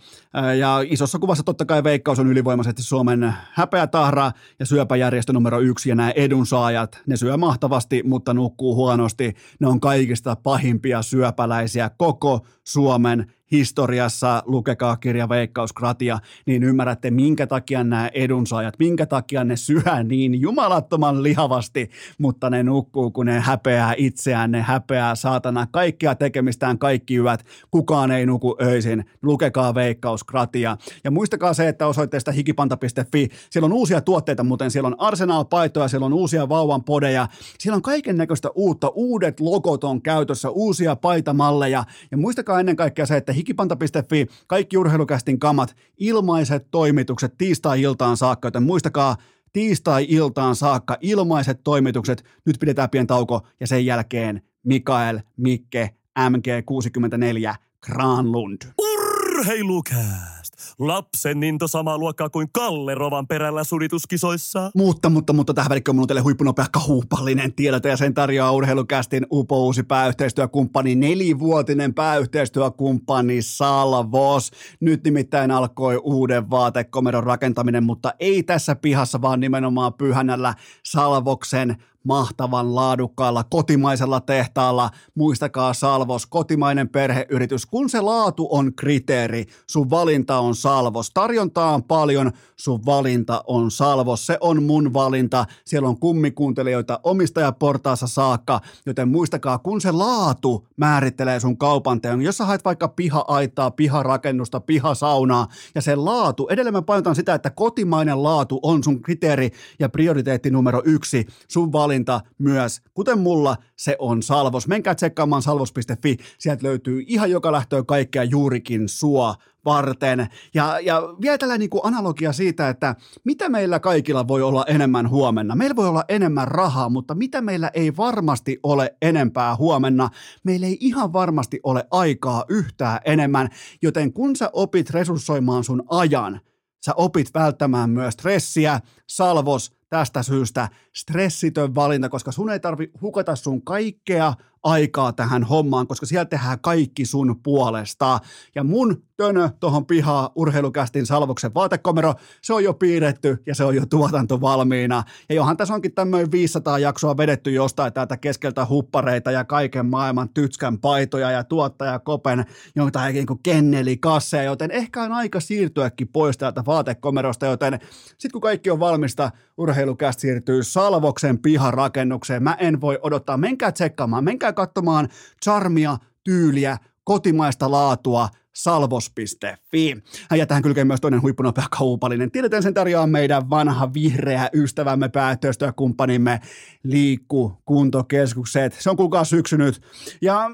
[0.57, 5.95] Ja isossa kuvassa totta kai Veikkaus on ylivoimaisesti Suomen häpeätahra ja syöpäjärjestö numero yksi ja
[5.95, 9.33] nämä edunsaajat, ne syö mahtavasti, mutta nukkuu huonosti.
[9.59, 17.83] Ne on kaikista pahimpia syöpäläisiä koko Suomen historiassa, lukekaa kirja Veikkauskratia, niin ymmärrätte, minkä takia
[17.83, 23.93] nämä edunsaajat, minkä takia ne syö niin jumalattoman lihavasti, mutta ne nukkuu, kun ne häpeää
[23.97, 30.77] itseään, ne häpeää saatana kaikkia tekemistään, kaikki yöt, kukaan ei nuku öisin, lukekaa Veikkauskratia.
[31.03, 34.71] Ja muistakaa se, että osoitteesta hikipanta.fi, siellä on uusia tuotteita, muuten.
[34.71, 37.27] Siellä on Arsenal-paitoja, siellä on uusia vauvan podeja,
[37.59, 43.05] siellä on kaiken näköistä uutta, uudet logot on käytössä, uusia paitamalleja, ja muistakaa ennen kaikkea
[43.05, 49.17] se, että hikipanta.fi, kaikki urheilukästin kamat, ilmaiset toimitukset tiistai-iltaan saakka, joten muistakaa
[49.53, 52.23] tiistai-iltaan saakka ilmaiset toimitukset.
[52.45, 55.89] Nyt pidetään pieni tauko ja sen jälkeen Mikael, Mikke,
[56.19, 58.61] MG64, Granlund.
[58.81, 60.34] Urheilukää!
[60.79, 64.71] Lapsen into samaa luokkaa kuin Kalle Rovan perällä sudituskisoissa.
[64.75, 69.65] Mutta, mutta, mutta tähän välikköön on teille huippunopea kahupallinen tiedote ja sen tarjoaa urheilukästin upo
[69.65, 74.51] uusi pääyhteistyökumppani, nelivuotinen pääyhteistyökumppani Salvos.
[74.79, 80.53] Nyt nimittäin alkoi uuden vaatekomeron rakentaminen, mutta ei tässä pihassa, vaan nimenomaan pyhänällä
[80.85, 81.75] Salvoksen
[82.05, 84.89] mahtavan laadukkaalla kotimaisella tehtaalla.
[85.15, 87.65] Muistakaa Salvos, kotimainen perheyritys.
[87.65, 91.11] Kun se laatu on kriteeri, sun valinta on Salvos.
[91.11, 94.25] Tarjontaa on paljon, sun valinta on Salvos.
[94.25, 95.45] Se on mun valinta.
[95.65, 102.21] Siellä on kummikuuntelijoita omistajaportaassa saakka, joten muistakaa, kun se laatu määrittelee sun kaupan teon.
[102.21, 107.49] Jos sä haet vaikka piha-aitaa, piharakennusta, pihasaunaa ja se laatu, edelleen mä painotan sitä, että
[107.49, 111.27] kotimainen laatu on sun kriteeri ja prioriteetti numero yksi.
[111.47, 114.67] Sun valinta valinta myös, kuten mulla, se on Salvos.
[114.67, 119.35] Menkää tsekkaamaan salvos.fi, sieltä löytyy ihan joka lähtöä kaikkea juurikin sua
[119.65, 120.27] varten.
[120.53, 125.55] Ja, ja vielä tällainen niin analogia siitä, että mitä meillä kaikilla voi olla enemmän huomenna.
[125.55, 130.09] Meillä voi olla enemmän rahaa, mutta mitä meillä ei varmasti ole enempää huomenna.
[130.43, 133.49] Meillä ei ihan varmasti ole aikaa yhtään enemmän,
[133.81, 136.41] joten kun sä opit resurssoimaan sun ajan,
[136.85, 143.35] sä opit välttämään myös stressiä, salvos, tästä syystä stressitön valinta, koska sun ei tarvi hukata
[143.35, 144.33] sun kaikkea
[144.63, 148.19] aikaa tähän hommaan, koska siellä tehdään kaikki sun puolesta.
[148.55, 153.75] Ja mun tönö tuohon pihaa urheilukästin salvoksen vaatekomero, se on jo piirretty ja se on
[153.75, 155.03] jo tuotanto valmiina.
[155.29, 160.29] Ja johan tässä onkin tämmöinen 500 jaksoa vedetty jostain täältä keskeltä huppareita ja kaiken maailman
[160.29, 166.07] tytskän paitoja ja tuottaja Kopen jotain niin kuin kenneli kasseja, joten ehkä on aika siirtyäkin
[166.07, 172.43] pois täältä vaatekomerosta, joten sitten kun kaikki on valmista, urheilukäst siirtyy Salvoksen piharakennukseen.
[172.43, 173.37] Mä en voi odottaa.
[173.37, 175.09] Menkää tsekkaamaan, menkää katsomaan
[175.43, 179.97] charmia, tyyliä, kotimaista laatua, salvos.fi.
[180.35, 182.31] Ja tähän kylkee myös toinen huippunopea kaupallinen.
[182.31, 186.39] Tiedetään sen tarjoaa meidän vanha vihreä ystävämme, päätöstökumppanimme
[186.83, 188.73] Liikku Kuntokeskukset.
[188.79, 189.81] Se on kuulkaa syksynyt.
[190.21, 190.51] Ja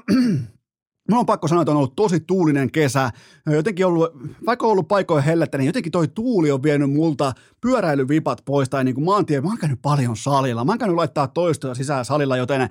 [1.12, 3.10] Mulla on pakko sanoa, että on ollut tosi tuulinen kesä.
[3.46, 4.10] Jotenkin ollut,
[4.46, 8.84] vaikka on ollut paikoin hellettä, niin jotenkin toi tuuli on vienyt multa pyöräilyvipat pois tai
[8.84, 9.40] niin kuin maantie.
[9.40, 10.64] Mä oon käynyt paljon salilla.
[10.64, 12.68] Mä oon käynyt laittaa toistoja sisään salilla, joten öö,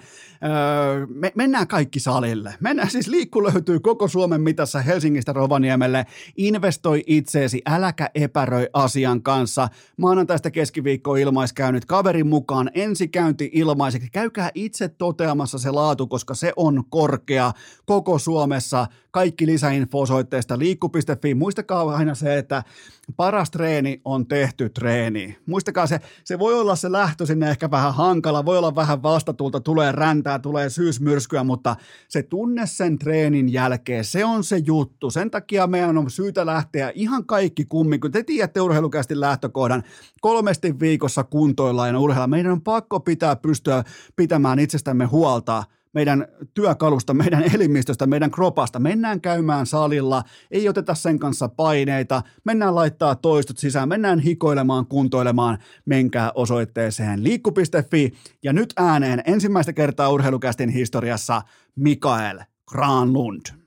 [1.09, 2.55] me, mennään kaikki salille.
[2.59, 6.05] Mennään siis liikku löytyy koko Suomen mitassa Helsingistä Rovaniemelle.
[6.37, 9.69] Investoi itseesi, äläkä epäröi asian kanssa.
[9.97, 14.09] Maanantaista keskiviikko ilmaiskäynyt kaverin mukaan ensikäynti ilmaiseksi.
[14.09, 17.51] Käykää itse toteamassa se laatu, koska se on korkea
[17.85, 18.87] koko Suomessa.
[19.11, 21.35] Kaikki lisäinfo osoitteesta liikku.fi.
[21.35, 22.63] Muistakaa aina se, että
[23.15, 25.37] paras treeni on tehty treeni.
[25.45, 29.59] Muistakaa se, se voi olla se lähtö sinne ehkä vähän hankala, voi olla vähän vastatulta,
[29.59, 31.75] tulee räntää, tulee syysmyrskyä, mutta
[32.07, 35.09] se tunne sen treenin jälkeen, se on se juttu.
[35.09, 39.83] Sen takia meidän on syytä lähteä ihan kaikki kummin, kun te tiedätte urheilukästi lähtökohdan,
[40.21, 42.27] kolmesti viikossa kuntoillaan ja urheilla.
[42.27, 43.83] Meidän on pakko pitää pystyä
[44.15, 48.79] pitämään itsestämme huolta– meidän työkalusta, meidän elimistöstä, meidän kropasta.
[48.79, 55.57] Mennään käymään salilla, ei oteta sen kanssa paineita, mennään laittaa toistot sisään, mennään hikoilemaan, kuntoilemaan,
[55.85, 58.13] menkää osoitteeseen liikku.fi.
[58.43, 61.41] Ja nyt ääneen ensimmäistä kertaa urheilukästin historiassa
[61.75, 63.60] Mikael Granlund.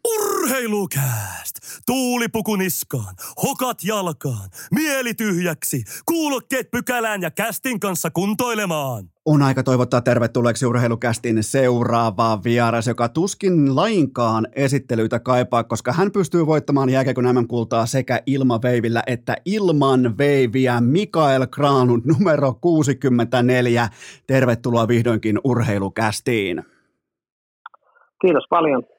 [0.44, 1.54] Urheilukääst!
[1.86, 9.04] Tuulipuku niskaan, hokat jalkaan, mieli tyhjäksi, kuulokkeet pykälään ja kästin kanssa kuntoilemaan.
[9.24, 16.46] On aika toivottaa tervetulleeksi urheilukästin seuraavaa vieras, joka tuskin lainkaan esittelyitä kaipaa, koska hän pystyy
[16.46, 20.80] voittamaan jääkäkön nämän kultaa sekä ilmaveivillä että ilman veiviä.
[20.80, 23.88] Mikael Kraanun numero 64.
[24.26, 26.64] Tervetuloa vihdoinkin urheilukästiin.
[28.20, 28.93] Kiitos paljon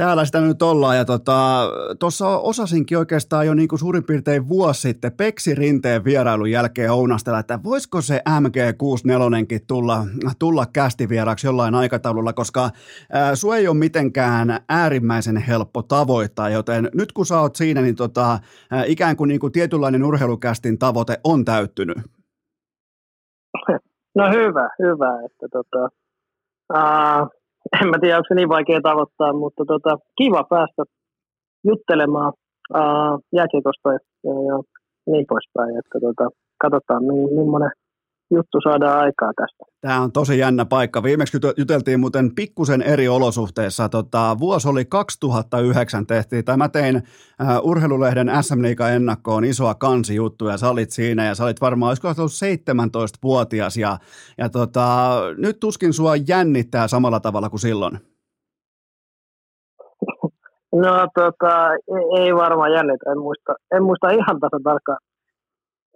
[0.00, 0.96] täällä sitä nyt ollaan.
[0.96, 6.50] Ja tuossa tota, osasinkin oikeastaan jo niin kuin suurin piirtein vuosi sitten Peksi Rinteen vierailun
[6.50, 10.04] jälkeen ounastella, että voisiko se MG64 tulla,
[10.38, 12.70] tulla kästivieraaksi jollain aikataululla, koska
[13.12, 17.96] ää, sua ei ole mitenkään äärimmäisen helppo tavoittaa, joten nyt kun sä oot siinä, niin
[17.96, 18.38] tota,
[18.70, 21.98] ää, ikään kuin, niin kuin tietynlainen urheilukästin tavoite on täyttynyt.
[24.14, 25.88] No hyvä, hyvä, että tota,
[26.72, 27.39] uh,
[27.82, 30.82] en mä tiedä, onko se niin vaikea tavoittaa, mutta tota, kiva päästä
[31.64, 32.32] juttelemaan
[33.36, 34.56] jääkiekosta ja, ja,
[35.10, 35.78] niin poispäin.
[35.78, 36.24] Että tota,
[36.62, 37.70] katsotaan, millainen
[38.30, 39.64] juttu saadaan aikaa tästä.
[39.80, 41.02] Tämä on tosi jännä paikka.
[41.02, 43.88] Viimeksi juteltiin muuten pikkusen eri olosuhteissa.
[43.88, 50.56] Tota, vuosi oli 2009 tehtiin, tai mä tein uh, urheilulehden SM Liiga ennakkoon isoa kansijuttuja,
[50.56, 53.98] sä olit siinä ja sä olit varmaan, olisiko ollut 17-vuotias ja,
[54.38, 57.98] ja tota, nyt tuskin sua jännittää samalla tavalla kuin silloin.
[60.72, 61.68] No tota,
[62.20, 64.98] ei varmaan jännitä, en muista, en muista ihan tasan tarkkaan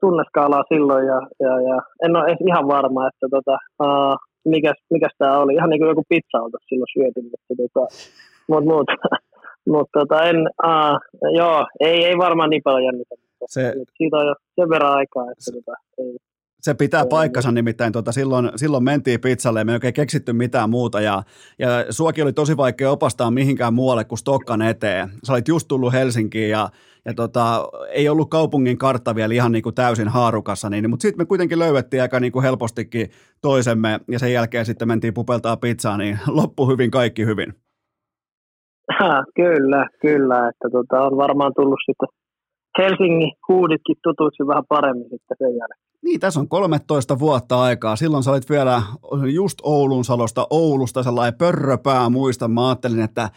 [0.04, 3.54] tunneskaalaa silloin ja, ja, ja en ole ihan varma, että tota,
[3.84, 4.16] uh,
[4.54, 5.54] mikäs, mikäs tämä oli.
[5.54, 7.84] Ihan niin kuin joku pizza olta silloin syöty, mutta tota,
[8.50, 8.88] mut, mut,
[9.74, 10.38] mut, tota, en,
[10.70, 10.96] uh,
[11.40, 13.14] joo, ei, ei varmaan niin paljon jännitä.
[13.54, 16.16] Se, siitä on jo sen verran aikaa, että tota, ei,
[16.64, 20.70] se pitää paikkansa nimittäin, tuota, silloin, silloin mentiin pizzalle ja me ei oikein keksitty mitään
[20.70, 21.22] muuta ja,
[21.58, 25.08] ja suokin oli tosi vaikea opastaa mihinkään muualle kuin Stokkan eteen.
[25.24, 26.68] Sä olit just tullut Helsinkiin ja,
[27.04, 31.20] ja tota, ei ollut kaupungin kartta vielä ihan niin kuin täysin haarukassa, niin, mutta sitten
[31.20, 33.10] me kuitenkin löydettiin aika niin kuin helpostikin
[33.42, 37.54] toisemme ja sen jälkeen sitten mentiin pupeltaa pizzaa, niin loppu hyvin, kaikki hyvin.
[39.00, 42.23] Ha, kyllä, kyllä, että tota, on varmaan tullut sitten
[42.78, 45.84] Helsingin huuditkin tutuiksi vähän paremmin sitten sen jälkeen.
[46.02, 47.96] Niin, tässä on 13 vuotta aikaa.
[47.96, 48.82] Silloin sä olit vielä
[49.34, 52.48] just Oulun salosta Oulusta sellainen pörröpää muista.
[52.48, 53.30] Mä ajattelin, että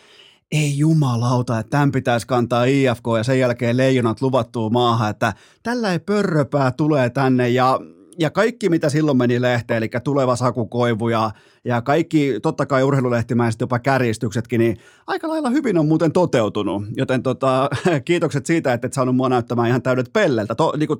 [0.52, 5.34] ei jumalauta, että tämän pitäisi kantaa IFK ja sen jälkeen leijonat luvattuu maahan, että
[5.64, 7.80] tällä ei pörröpää tulee tänne ja
[8.20, 11.32] ja kaikki, mitä silloin meni lehteen, eli tuleva sakukoivu ja,
[11.66, 14.78] ja kaikki, totta kai urheilulehtimäiset jopa kärjistyksetkin, niin
[15.08, 16.84] aika lailla hyvin on muuten toteutunut.
[16.96, 17.70] Joten tota,
[18.06, 21.00] kiitokset siitä, että et saanut mua näyttämään ihan täydet pelleltä, to, niin kuin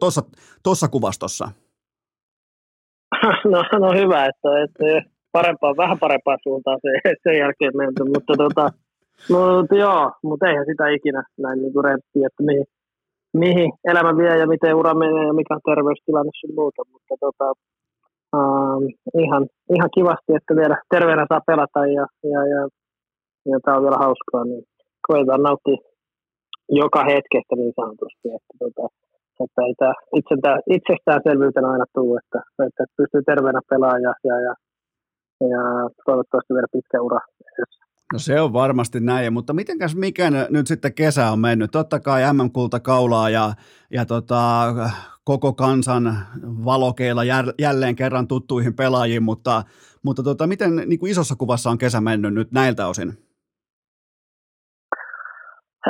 [0.64, 1.52] tuossa kuvastossa.
[3.52, 8.70] No, no hyvä, että, että parempaa, vähän parempaa suuntaan se, sen jälkeen menty, mutta tota,
[9.34, 11.86] mutta joo, mutta eihän sitä ikinä näin niin kuin
[12.26, 12.66] että mihin,
[13.46, 17.48] mihin elämä vie ja miten ura menee ja mikä on terveystilanne sun muuta, mutta tota,
[18.38, 18.78] uh,
[19.24, 19.44] ihan,
[19.76, 22.62] ihan kivasti, että vielä terveenä saa pelata ja, ja, ja,
[23.52, 24.64] ja tämä on vielä hauskaa, niin
[25.08, 25.78] koetaan nauttia
[26.70, 28.86] joka hetkestä niin sanotusti, että, tota,
[29.44, 34.54] että ei tämä itsestään, itsestäänselvyytenä aina tule, että, että pystyy terveenä pelaamaan ja, ja, ja,
[35.54, 35.62] ja
[36.06, 37.20] toivottavasti vielä pitkä ura
[37.52, 37.87] edessä.
[38.14, 41.72] No se on varmasti näin, mutta mitenkäs mikä nyt sitten kesä on mennyt?
[41.72, 43.52] Totta kai MM-kulta kaulaa ja,
[43.92, 44.74] ja tota,
[45.24, 46.04] koko kansan
[46.66, 47.24] valokeilla
[47.60, 49.64] jälleen kerran tuttuihin pelaajiin, mutta,
[50.04, 53.14] mutta tota, miten niin kuin isossa kuvassa on kesä mennyt nyt näiltä osin?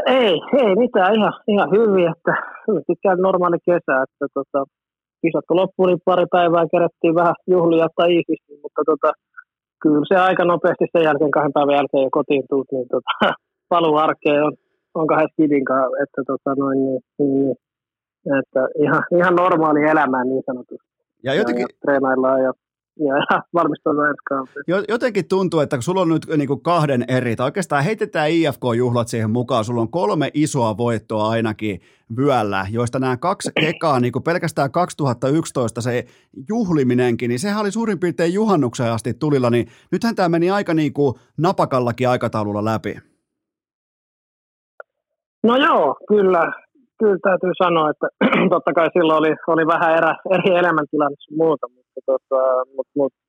[0.06, 2.34] Ei, ei mitään, ihan, ihan hyvin, että
[2.88, 4.65] pitkään normaali kesä, että tota,
[5.22, 9.11] kisat loppuun, niin pari päivää kerättiin vähän juhlia tai iisisti, mutta tota,
[9.81, 13.11] kyllä se aika nopeasti sen jälkeen, kahden päivän jälkeen jo kotiin tuut, niin tota,
[13.73, 14.53] paluu arkeen on,
[14.93, 17.55] on kahden kanssa, että, tota, noin, niin, niin,
[18.39, 20.87] että ihan, ihan normaali elämää niin sanotusti.
[21.23, 21.61] Ja jotenkin...
[21.61, 22.53] Ja, ja treenaillaan ja
[22.99, 27.45] ja valmistautua ensi Jotenkin tuntuu, että kun sulla on nyt niin kuin kahden eri, tai
[27.45, 31.80] oikeastaan heitetään IFK-juhlat siihen mukaan, sulla on kolme isoa voittoa ainakin
[32.18, 36.06] vyöllä, joista nämä kaksi ekaa, niin kuin pelkästään 2011 se
[36.49, 40.94] juhliminenkin, niin sehän oli suurin piirtein juhannukseen asti tulilla, niin nythän tämä meni aika niin
[40.94, 42.98] kuin napakallakin aikataululla läpi.
[45.44, 46.52] No joo, kyllä,
[46.99, 48.07] kyllä täytyy sanoa, että
[48.53, 51.68] totta kai silloin oli, oli vähän erä, eri elämäntilanne muuta,
[51.98, 52.41] mutta, tota,
[52.76, 53.19] mutta, mutta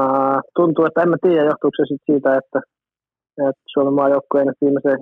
[0.00, 2.58] uh, tuntuu, että en mä tiedä, johtuuko se sit siitä, että,
[3.48, 4.98] että Suomen maajoukkueen nyt viimeisen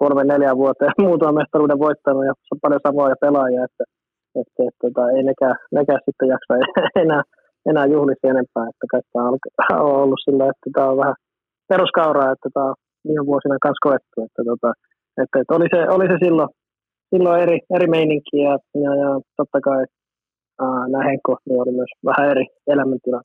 [0.00, 2.32] kolme neljä vuoteen muutaman mestaruuden voittanut ja
[2.62, 6.52] paljon samoja pelaajia, että, että, että, että tota, ei nekään, nekään sitten jaksa
[7.04, 7.22] enää,
[7.70, 11.18] enää juhlisi enempää, että kaikki on ollut sillä, että tämä on vähän
[11.68, 12.74] peruskauraa, että tämä on
[13.06, 14.70] viime vuosina kanssa koettu, että, tota,
[15.22, 16.50] että, että oli, se, oli se silloin
[17.12, 18.54] silloin eri, eri meininki ja,
[18.84, 19.84] ja, totta kai
[20.88, 23.22] nämä Henkko niin oli myös vähän eri elämäntila.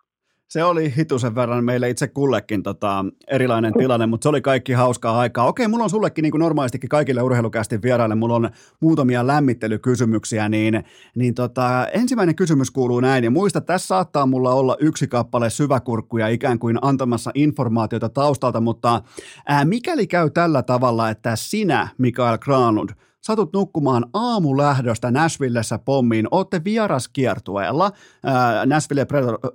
[0.50, 5.20] Se oli hitusen verran meille itse kullekin tota, erilainen tilanne, mutta se oli kaikki hauskaa
[5.20, 5.48] aikaa.
[5.48, 8.50] Okei, mulla on sullekin niin kuin normaalistikin kaikille urheilukästi vieraille, mulla on
[8.80, 10.84] muutamia lämmittelykysymyksiä, niin,
[11.16, 16.28] niin tota, ensimmäinen kysymys kuuluu näin, ja muista, tässä saattaa mulla olla yksi kappale syväkurkkuja
[16.28, 19.02] ikään kuin antamassa informaatiota taustalta, mutta
[19.48, 22.90] ää, mikäli käy tällä tavalla, että sinä, Mikael Granlund,
[23.24, 29.06] satut nukkumaan aamulähdöstä Nashvillessä pommiin, ootte vieraskiertueella äh, Nashville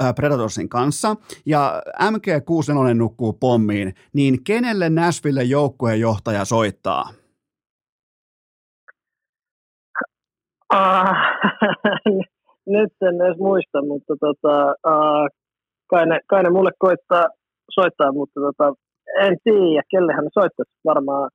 [0.03, 1.16] äh, Predatorsin kanssa
[1.47, 7.05] ja MG64 nukkuu pommiin, niin kenelle Nashville joukkueen johtaja soittaa?
[10.74, 11.15] Uh,
[12.77, 15.28] nyt en edes muista, mutta tota, uh,
[15.90, 17.24] kai, ne, kai ne mulle koittaa
[17.74, 18.74] soittaa, mutta tota,
[19.20, 20.73] en tiedä, kellehän ne soittaisi.
[20.85, 21.31] Varmaan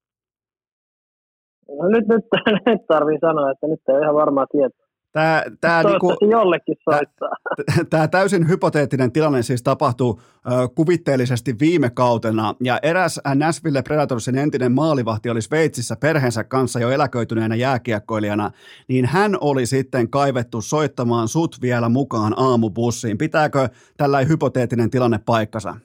[1.67, 2.25] No nyt, nyt,
[2.65, 4.83] nyt tarvii sanoa, että nyt ei ole ihan varmaa tietoa.
[5.13, 7.29] Tämä, tämä, niinku, jollekin soittaa.
[7.65, 14.37] Tämä, tämä täysin hypoteettinen tilanne siis tapahtuu äh, kuvitteellisesti viime kautena, ja eräs Nashville Predatorsin
[14.37, 18.51] entinen maalivahti oli Sveitsissä perheensä kanssa jo eläköityneenä jääkiekkoilijana,
[18.87, 23.17] niin hän oli sitten kaivettu soittamaan sut vielä mukaan aamubussiin.
[23.17, 25.75] Pitääkö tällainen hypoteettinen tilanne paikkansa?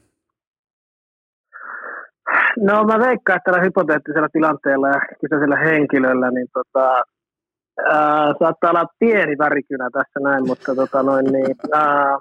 [2.61, 7.03] No mä veikkaan, että tällä hypoteettisella tilanteella ja kyseisellä henkilöllä, niin tota,
[7.91, 12.19] ää, saattaa olla pieni värikynä tässä näin, mutta tota noin, niin, ää,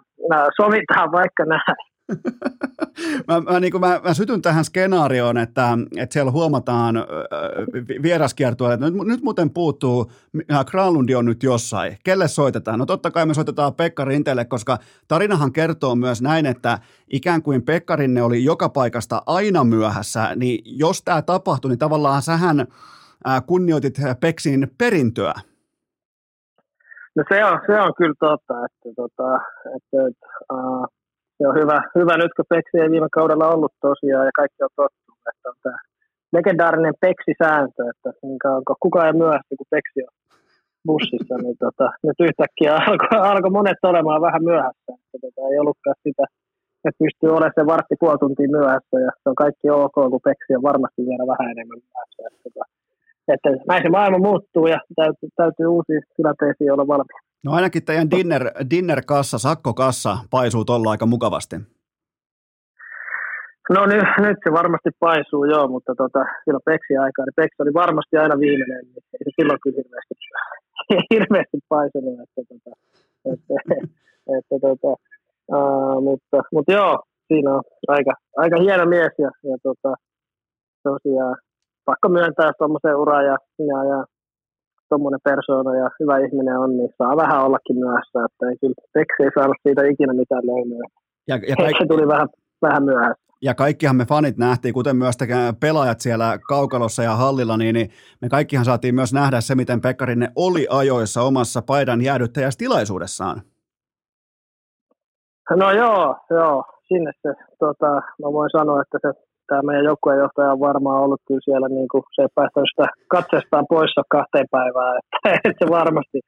[0.61, 1.86] sovitaan vaikka näin
[3.27, 6.95] mä, mä, niin mä, mä sytyn tähän skenaarioon, että, että siellä huomataan
[8.01, 10.11] vieraskiertueelle, että nyt, nyt muuten puuttuu,
[10.65, 11.97] Granlundi on nyt jossain.
[12.03, 12.79] Kelle soitetaan?
[12.79, 14.77] No totta kai me soitetaan Pekka Rinteelle, koska
[15.07, 16.79] tarinahan kertoo myös näin, että
[17.13, 22.21] ikään kuin Pekka Rinne oli joka paikasta aina myöhässä, niin jos tämä tapahtui, niin tavallaan
[22.21, 22.67] sähän
[23.45, 25.33] kunnioitit Peksin perintöä.
[27.15, 29.35] No se on, se on kyllä totta, että, tota,
[29.75, 30.87] että, että uh,
[31.37, 34.73] se on hyvä, hyvä nyt, kun Peksi ei viime kaudella ollut tosiaan ja kaikki on
[34.81, 35.79] tottunut, että on tämä
[36.35, 40.15] legendaarinen Peksi-sääntö, että niin kauan, kukaan ei myöhässä, kun Peksi on
[40.87, 44.91] bussissa, niin tota, nyt yhtäkkiä alkoi alko monet olemaan vähän myöhässä.
[45.13, 46.23] Että tota, ei ollutkaan sitä,
[46.85, 50.51] että pystyy olemaan se vartti puoli tuntia myöhässä ja se on kaikki ok, kun Peksi
[50.57, 52.19] on varmasti vielä vähän enemmän myöhässä.
[52.27, 52.63] Että, tota,
[53.33, 57.26] että näin se maailma muuttuu ja täytyy, täytyy uusia tilanteisiin olla valmiina.
[57.45, 61.55] No ainakin teidän dinner, dinner-kassa, sakkokassa paisuu tuolla aika mukavasti.
[63.75, 67.73] No nyt, nyt se varmasti paisuu, joo, mutta tota, silloin Peksi aikaa, niin Peksi oli
[67.73, 70.13] varmasti aina viimeinen, niin ei se silloin kyllä hirveästi,
[71.13, 72.71] hirveästi paisunut, että, tota,
[73.33, 73.53] että,
[74.37, 74.91] että, tota,
[75.55, 79.91] uh, mutta, mutta joo, siinä on aika, aika hieno mies ja, ja tota,
[80.83, 81.35] tosiaan
[81.85, 83.37] pakko myöntää tuommoisen ura ja,
[83.71, 83.99] ja, ja
[84.89, 89.23] tuommoinen persoona ja hyvä ihminen on, niin saa vähän ollakin myöhässä, että ei kyllä Teksi
[89.23, 90.87] ei saanut siitä ikinä mitään löylyä.
[91.27, 91.83] Ja, ja kaikki...
[91.83, 92.27] Se tuli vähän,
[92.61, 93.27] vähän myöhässä.
[93.41, 95.15] Ja kaikkihan me fanit nähtiin, kuten myös
[95.59, 97.89] pelaajat siellä kaukalossa ja hallilla, niin, niin
[98.21, 103.41] me kaikkihan saatiin myös nähdä se, miten Pekkarinen oli ajoissa omassa paidan jäädyttäjästilaisuudessaan.
[105.55, 106.63] No joo, joo.
[106.87, 111.45] Sinne se, tota, mä voin sanoa, että se tämä meidän joukkueenjohtaja on varmaan ollut kyllä
[111.47, 116.19] siellä, niin kuin se ei päästänyt sitä katsestaan poissa kahteen päivään, että, että se varmasti,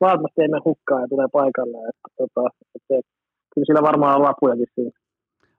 [0.00, 2.44] varmasti ei mene hukkaan ja tulee paikalle, että, tota,
[2.76, 3.12] että, että
[3.52, 4.90] kyllä sillä varmaan on lapujakin siinä.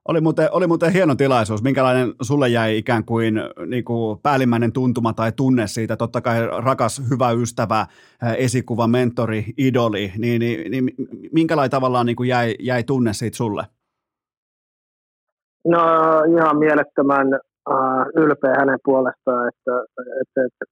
[0.08, 1.64] Oli muuten, oli muuten hieno tilaisuus.
[1.64, 5.98] Minkälainen sulle jäi ikään kuin, niin kuin päällimmäinen tuntuma tai tunne siitä?
[5.98, 7.88] Totta kai rakas, hyvä ystävä,
[8.38, 10.12] esikuva, mentori, idoli.
[10.18, 10.92] Niin, niin, niin
[11.32, 13.64] minkälainen tavallaan niin kuin jäi, jäi tunne siitä sulle?
[15.68, 15.80] No
[16.38, 17.28] ihan mielettömän
[17.70, 19.76] uh, ylpeä hänen puolestaan, että,
[20.22, 20.66] että, että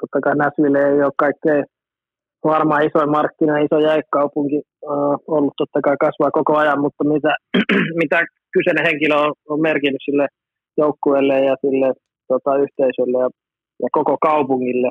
[0.00, 1.64] totta kai Näsville ei ole kaikkein
[2.44, 7.36] varmaan isoin markkina, iso jäikkaupunki uh, ollut totta kai kasvaa koko ajan, mutta mitä,
[8.02, 8.18] mitä
[8.52, 10.26] kyseinen henkilö on, on merkinnyt sille
[10.76, 11.92] joukkueelle ja sille
[12.28, 13.30] tota, yhteisölle ja,
[13.82, 14.90] ja koko kaupungille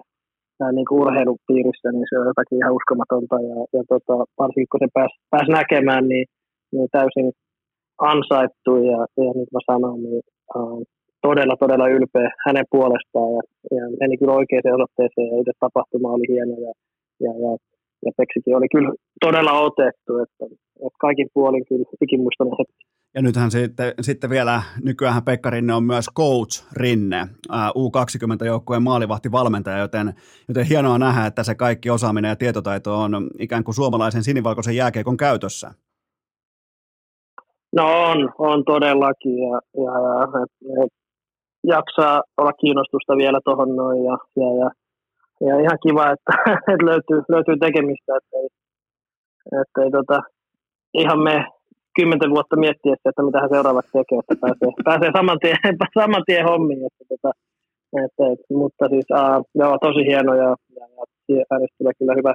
[0.60, 3.36] näin niin kuin urheilupiirissä, niin se on jotakin ihan uskomatonta.
[3.50, 6.26] Ja, ja tota, varsinkin kun se pääsi pääs näkemään, niin,
[6.72, 7.32] niin täysin
[7.98, 10.22] ansaittu ja, ja niin kuin mä sanoin, niin
[10.56, 10.84] uh,
[11.22, 13.42] todella, todella ylpeä hänen puolestaan ja,
[13.78, 16.74] ja meni kyllä oikeaan osoitteeseen ja itse tapahtuma oli hieno ja,
[17.26, 17.52] ja, ja,
[18.06, 18.94] ja Peksikin oli kyllä
[19.26, 20.46] todella otettu, että,
[20.86, 22.84] että kaikin puolin kyllä ikimuistainen hetki.
[23.16, 30.14] Ja nythän sitten, sitten vielä, nykyään Pekka Rinne on myös coach Rinne, U20-joukkueen maalivahtivalmentaja, joten,
[30.48, 35.18] joten hienoa nähdä, että se kaikki osaaminen ja tietotaito on ikään kuin suomalaisen sinivalkoisen jääkeikon
[35.18, 35.72] käytössä.
[37.78, 40.94] No on, on todellakin ja, ja, ja et, et,
[41.64, 44.70] jaksaa olla kiinnostusta vielä tuohon noin ja, ja, ja,
[45.48, 46.32] ja, ihan kiva, että,
[46.72, 48.50] että löytyy, löytyy tekemistä, että ei,
[49.62, 50.18] että ei tota,
[50.94, 51.46] ihan me
[51.96, 55.58] kymmenten vuotta miettiä, että mitä hän seuraavaksi tekee, että pääsee, pääsee saman, tien,
[56.00, 56.86] saman tien hommiin.
[56.90, 57.32] Että, tota,
[58.04, 60.86] että, että, mutta siis uh, joo, tosi hieno ja, ja,
[61.86, 62.34] ja kyllä hyvä,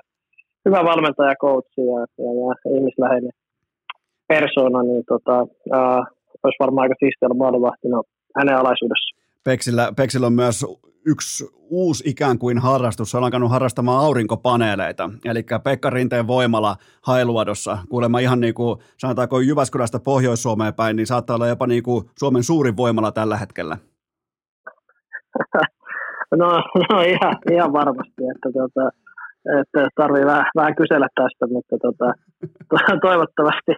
[0.67, 3.33] hyvä valmentaja, coach ja, ja, ja ihmisläheinen
[4.35, 6.05] persona, niin tota, uh,
[6.45, 8.03] olisi varmaan aika siistiä maalivahtina
[8.39, 9.17] hänen alaisuudessa.
[9.45, 10.67] Peksillä, Peksillä on myös
[11.07, 16.77] yksi uusi ikään kuin harrastus, se on alkanut harrastamaan aurinkopaneeleita, eli Pekka Rinteen voimala
[17.07, 22.05] Hailuodossa, kuulemma ihan niin kuin sanotaanko Jyväskylästä Pohjois-Suomeen päin, niin saattaa olla jopa niin kuin
[22.19, 23.77] Suomen suurin voimala tällä hetkellä.
[26.37, 26.49] No,
[26.91, 28.91] no ihan, ihan varmasti, että, tuota,
[29.61, 32.13] että tarvii vähän, vähän kysellä tästä, mutta tuota,
[33.09, 33.73] toivottavasti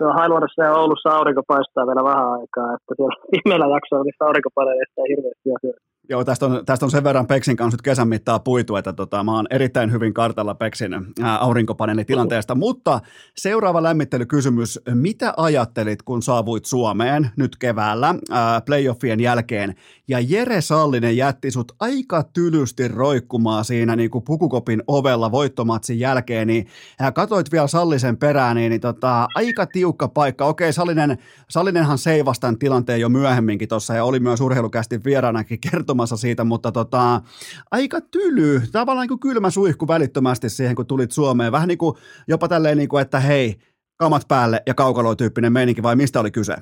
[0.00, 5.00] tuo Hailuodossa ja Oulussa aurinko paistaa vielä vähän aikaa, että siellä pimeällä jaksoilla niistä aurinkopaneeleista
[5.00, 5.78] ei hirveästi ole
[6.10, 9.24] Joo, tästä on, tästä on sen verran Peksin kanssa nyt kesän mittaa puitu, että tota,
[9.24, 10.92] mä oon erittäin hyvin kartalla Peksin
[11.40, 12.54] aurinkopaneelitilanteesta.
[12.54, 13.00] Mutta
[13.36, 14.80] seuraava lämmittelykysymys.
[14.94, 19.74] Mitä ajattelit, kun saavuit Suomeen nyt keväällä ää, playoffien jälkeen
[20.08, 26.46] ja Jere Sallinen jätti sut aika tylysti roikkumaan siinä niin kuin pukukopin ovella voittomatsin jälkeen,
[26.46, 26.66] niin
[27.00, 30.44] ää, katoit vielä Sallisen perään, niin, niin tota, aika tiukka paikka.
[30.44, 31.18] Okei, Sallinen,
[31.50, 36.44] Sallinenhan seivasi tämän tilanteen jo myöhemminkin tuossa ja oli myös urheilukästi vieraanakin kertomaan kertomassa siitä,
[36.44, 37.20] mutta tota,
[37.70, 41.52] aika tyly, tavallaan niin kuin kylmä suihku välittömästi siihen, kun tulit Suomeen.
[41.52, 41.96] Vähän niin kuin
[42.28, 43.56] jopa tälleen, niin kuin, että hei,
[43.98, 46.56] kamat päälle ja kaukaloityyppinen meininki, vai mistä oli kyse?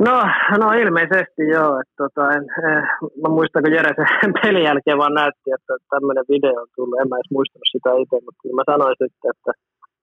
[0.00, 0.16] No,
[0.60, 1.80] no ilmeisesti joo.
[1.80, 2.82] Että tota, en, eh,
[3.22, 7.00] mä muistan, kun Jere sen pelin jälkeen vaan näytti, että tämmöinen video on tullut.
[7.00, 9.52] En mä edes muistanut sitä itse, mutta mä sanoin sitten, että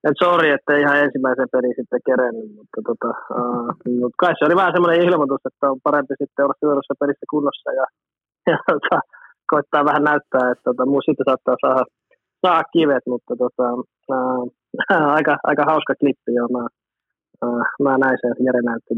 [0.08, 3.10] et sori, että ihan ensimmäisen pelin sitten kerennyt, mutta tota,
[3.40, 3.70] uh,
[4.00, 7.70] mut kai se oli vähän semmoinen ilmoitus, että on parempi sitten olla seuraavassa pelissä kunnossa
[7.80, 7.86] ja,
[8.52, 8.98] ja tota,
[9.52, 11.84] koittaa vähän näyttää, että tota, muu sitten saattaa saada,
[12.42, 13.68] saada kivet, mutta tota,
[14.16, 14.44] uh,
[15.18, 16.64] aika, aika hauska klippi, joo, mä,
[17.46, 18.94] uh, mä näin sen Jere näytti.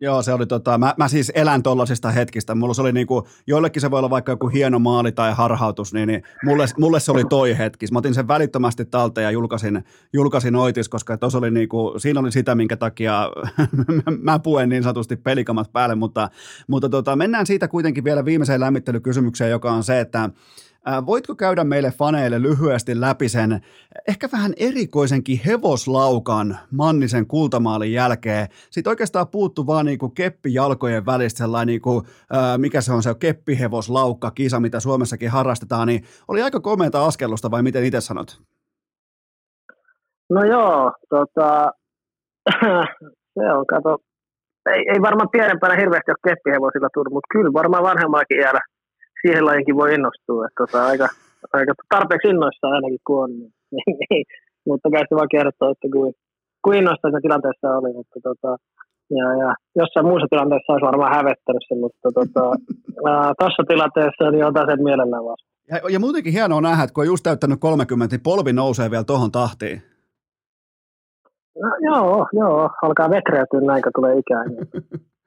[0.00, 2.54] Joo, se oli tota, mä, mä siis elän tollasista hetkistä.
[2.54, 6.06] Mulla se oli niinku, joillekin se voi olla vaikka joku hieno maali tai harhautus, niin,
[6.06, 7.86] niin mulle, mulle se oli toi hetki.
[7.92, 12.32] Mä otin sen välittömästi talteen ja julkaisin, julkaisin oitis, koska tos oli niinku, siinä oli
[12.32, 13.30] sitä, minkä takia
[14.22, 16.30] mä puen niin sanotusti pelikamat päälle, mutta,
[16.68, 20.30] mutta tota, mennään siitä kuitenkin vielä viimeiseen lämmittelykysymykseen, joka on se, että
[21.06, 23.60] Voitko käydä meille faneille lyhyesti läpi sen
[24.08, 28.46] ehkä vähän erikoisenkin hevoslaukan Mannisen kultamaalin jälkeen?
[28.70, 32.02] Sitten oikeastaan puuttu vaan niinku keppi jalkojen välistä sellainen, niinku,
[32.58, 37.62] mikä se on se keppihevoslaukka kisa, mitä Suomessakin harrastetaan, niin oli aika komeata askellusta vai
[37.62, 38.40] miten itse sanot?
[40.30, 41.72] No joo, tota,
[43.34, 43.98] se on, kato,
[44.74, 48.60] ei, ei varmaan pienempänä hirveästi ole keppihevosilla tullut, mutta kyllä varmaan vanhemmallakin jäädä
[49.22, 50.46] siihen lajinkin voi innostua.
[50.46, 51.08] Että tota, aika,
[51.52, 53.30] aika tarpeeksi innoissaan ainakin kun on.
[53.30, 53.52] Niin,
[54.10, 54.24] niin,
[54.68, 56.14] mutta kai se vaan kertoo, että kuin,
[56.64, 57.92] kuin innoissaan tilanteessa oli.
[57.98, 58.50] Mutta tota,
[59.18, 62.44] ja, ja jossain muussa tilanteessa olisi varmaan hävettänyt sen, mutta tota,
[63.38, 65.48] tuossa tilanteessa niin otan sen mielellään vasta.
[65.70, 69.04] Ja, ja muutenkin hienoa nähdä, että kun on just täyttänyt 30, niin polvi nousee vielä
[69.04, 69.82] tuohon tahtiin.
[71.62, 74.46] No, joo, joo, alkaa vetreytyä näin, kun tulee ikään.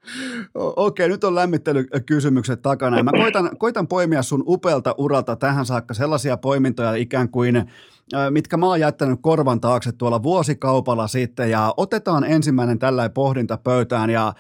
[0.56, 3.04] Okei, nyt on lämmittelykysymykset takana.
[3.04, 7.72] Mä koitan, koitan poimia sun upelta uralta tähän saakka sellaisia poimintoja ikään kuin
[8.30, 14.10] mitkä mä oon jättänyt korvan taakse tuolla vuosikaupalla sitten ja otetaan ensimmäinen tällä pohdinta pöytään.
[14.10, 14.34] Ja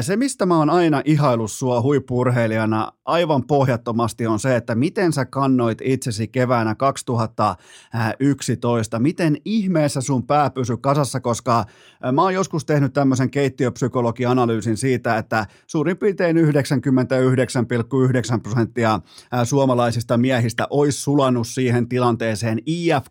[0.00, 5.24] se mistä mä oon aina ihailu sua huippurheilijana aivan pohjattomasti on se, että miten sä
[5.24, 11.64] kannoit itsesi keväänä 2011, miten ihmeessä sun pää pysy kasassa, koska
[12.12, 16.42] mä oon joskus tehnyt tämmöisen keittiöpsykologianalyysin siitä, että suurin piirtein 99,9
[18.42, 19.00] prosenttia
[19.44, 22.58] suomalaisista miehistä olisi sulannut siihen tilanteeseen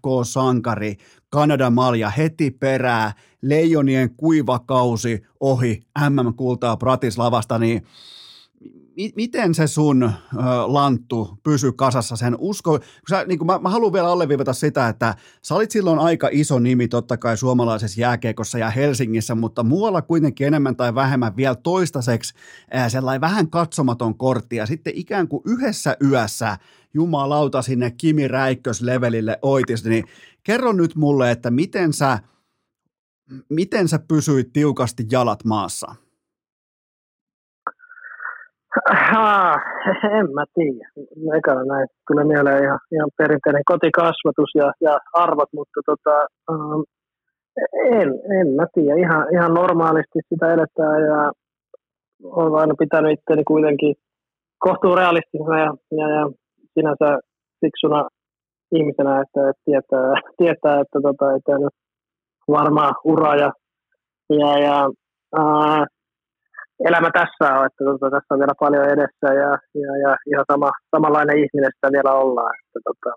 [0.06, 0.96] IFK-sankari,
[1.30, 7.82] Kanadan malja heti perää, leijonien kuivakausi ohi MM-kultaa Pratislavasta, niin
[9.16, 10.12] miten se sun ö,
[10.66, 12.80] lanttu pysy kasassa sen usko?
[13.10, 16.88] Sä, niin mä, mä haluan vielä alleviivata sitä, että sä olit silloin aika iso nimi
[16.88, 22.34] totta kai suomalaisessa jääkeikossa ja Helsingissä, mutta muualla kuitenkin enemmän tai vähemmän vielä toistaiseksi
[22.72, 26.58] ää, sellainen vähän katsomaton kortti ja sitten ikään kuin yhdessä yössä
[26.96, 30.04] jumalauta sinne Kimi Räikkös-levelille oitis, niin
[30.44, 32.20] kerro nyt mulle, että miten sä,
[33.50, 35.96] miten sä pysyit tiukasti jalat maassa?
[39.12, 39.56] Ha,
[40.20, 40.90] en mä tiedä.
[41.38, 46.84] Ekana näin tulee mieleen ihan, ihan perinteinen kotikasvatus ja, ja arvot, mutta tota, um,
[47.92, 48.10] en,
[48.40, 49.00] en mä tiedä.
[49.00, 51.32] Ihan, ihan normaalisti sitä eletään ja
[52.24, 53.96] olen aina pitänyt itseäni kuitenkin
[54.58, 56.30] kohtuu realistisena ja, ja, ja
[56.76, 57.20] sinänsä
[57.62, 58.08] fiksuna
[58.72, 61.76] ihmisenä, että, että tietää, tietää, että tota, että nyt
[62.48, 63.52] varmaa ura ja,
[64.30, 64.78] ja, ja
[65.38, 65.86] ää,
[66.90, 69.52] elämä tässä on, että tota, tässä on vielä paljon edessä ja,
[69.84, 72.54] ja, ja ihan sama, samanlainen ihminen sitä vielä ollaan.
[72.62, 73.12] Että, tota,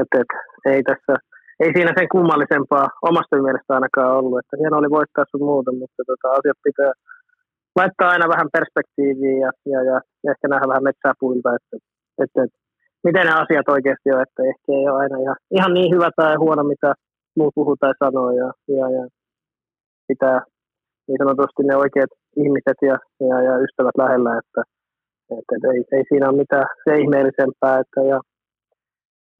[0.00, 0.30] et, et,
[0.72, 1.14] ei, tässä,
[1.62, 4.38] ei siinä sen kummallisempaa omasta mielestä ainakaan ollut.
[4.38, 6.92] Että hieno oli voittaa sun muuta, mutta tota, asiat pitää
[7.78, 11.76] laittaa aina vähän perspektiiviin ja, ja, ja, ja ehkä nähdä vähän metsää puilta, että,
[12.22, 12.58] että, että
[13.04, 16.36] miten ne asiat oikeasti on, että ehkä ei ole aina ihan, ihan niin hyvä tai
[16.36, 16.94] huono, mitä
[17.36, 19.04] muut puhuu tai sanoo ja, ja, ja
[20.08, 20.40] pitää
[21.08, 22.96] niin sanotusti ne oikeat ihmiset ja,
[23.28, 24.62] ja, ja ystävät lähellä, että,
[25.38, 28.20] että, että ei, ei, siinä ole mitään se ihmeellisempää, että ja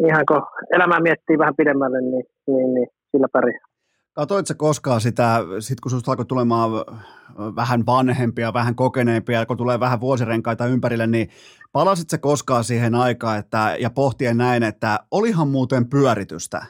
[0.09, 0.43] ihan kun
[0.77, 3.74] elämää miettii vähän pidemmälle, niin, niin, niin sillä pärjää.
[4.15, 6.71] Katoitko koskaan sitä, sit kun sinusta alkoi tulemaan
[7.57, 11.29] vähän vanhempia, vähän kokeneempia, kun tulee vähän vuosirenkaita ympärille, niin
[11.73, 16.63] palasitko koskaan siihen aikaan että, ja pohtien näin, että olihan muuten pyöritystä?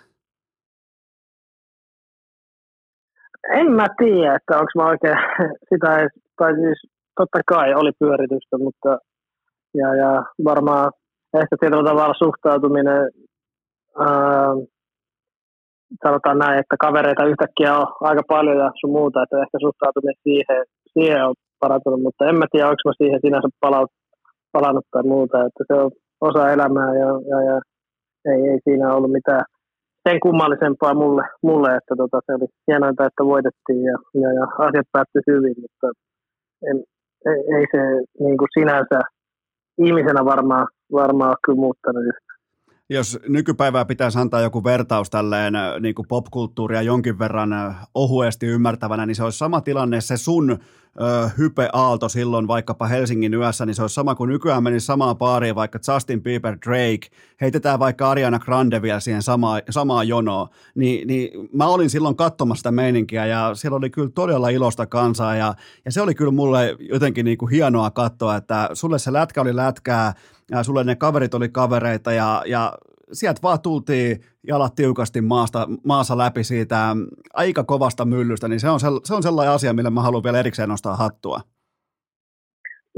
[3.52, 5.16] En mä tiedä, että onko mä oikein
[5.68, 8.98] sitä tai siis totta kai oli pyöritystä, mutta
[9.74, 10.92] ja, ja varmaan
[11.34, 13.10] ehkä tietyllä tavalla suhtautuminen,
[13.98, 14.48] ää,
[16.04, 20.60] sanotaan näin, että kavereita yhtäkkiä on aika paljon ja sun muuta, että ehkä suhtautuminen siihen,
[20.94, 23.90] siihen on parantunut, mutta en mä tiedä, onko mä siihen sinänsä palaut,
[24.52, 25.90] palannut tai muuta, että se on
[26.20, 27.56] osa elämää ja, ja, ja
[28.30, 29.44] ei, ei siinä ollut mitään
[30.08, 34.88] sen kummallisempaa mulle, mulle että tota, se oli hienointa, että voitettiin ja, ja, ja asiat
[34.92, 35.86] päättyi hyvin, mutta
[36.68, 36.76] en,
[37.30, 37.80] ei, ei se
[38.24, 39.00] niin kuin sinänsä
[39.86, 42.04] ihmisenä varmaan, varmaan ole kyllä muuttanut.
[42.04, 42.33] yhtään
[42.90, 49.06] jos nykypäivää pitäisi antaa joku vertaus tälleen äh, niin popkulttuuria jonkin verran äh, ohuesti ymmärtävänä,
[49.06, 50.58] niin se olisi sama tilanne, se sun
[51.00, 55.54] ö, hypeaalto silloin vaikkapa Helsingin yössä, niin se olisi sama kuin nykyään menisi samaan paariin,
[55.54, 57.08] vaikka Justin Bieber, Drake,
[57.40, 62.60] heitetään vaikka Ariana Grande vielä siihen samaan, samaan jonoon, niin, niin mä olin silloin katsomassa
[62.60, 65.54] sitä meininkiä ja siellä oli kyllä todella ilosta kansaa ja,
[65.84, 69.56] ja se oli kyllä mulle jotenkin niin kuin hienoa katsoa, että sulle se lätkä oli
[69.56, 70.14] lätkää,
[70.50, 72.72] ja sulle ne kaverit oli kavereita ja, ja
[73.12, 76.96] sieltä vaan tultiin jalat tiukasti maasta, maassa läpi siitä
[77.34, 80.68] aika kovasta myllystä, niin se on, se on sellainen asia, millä mä haluan vielä erikseen
[80.68, 81.40] nostaa hattua.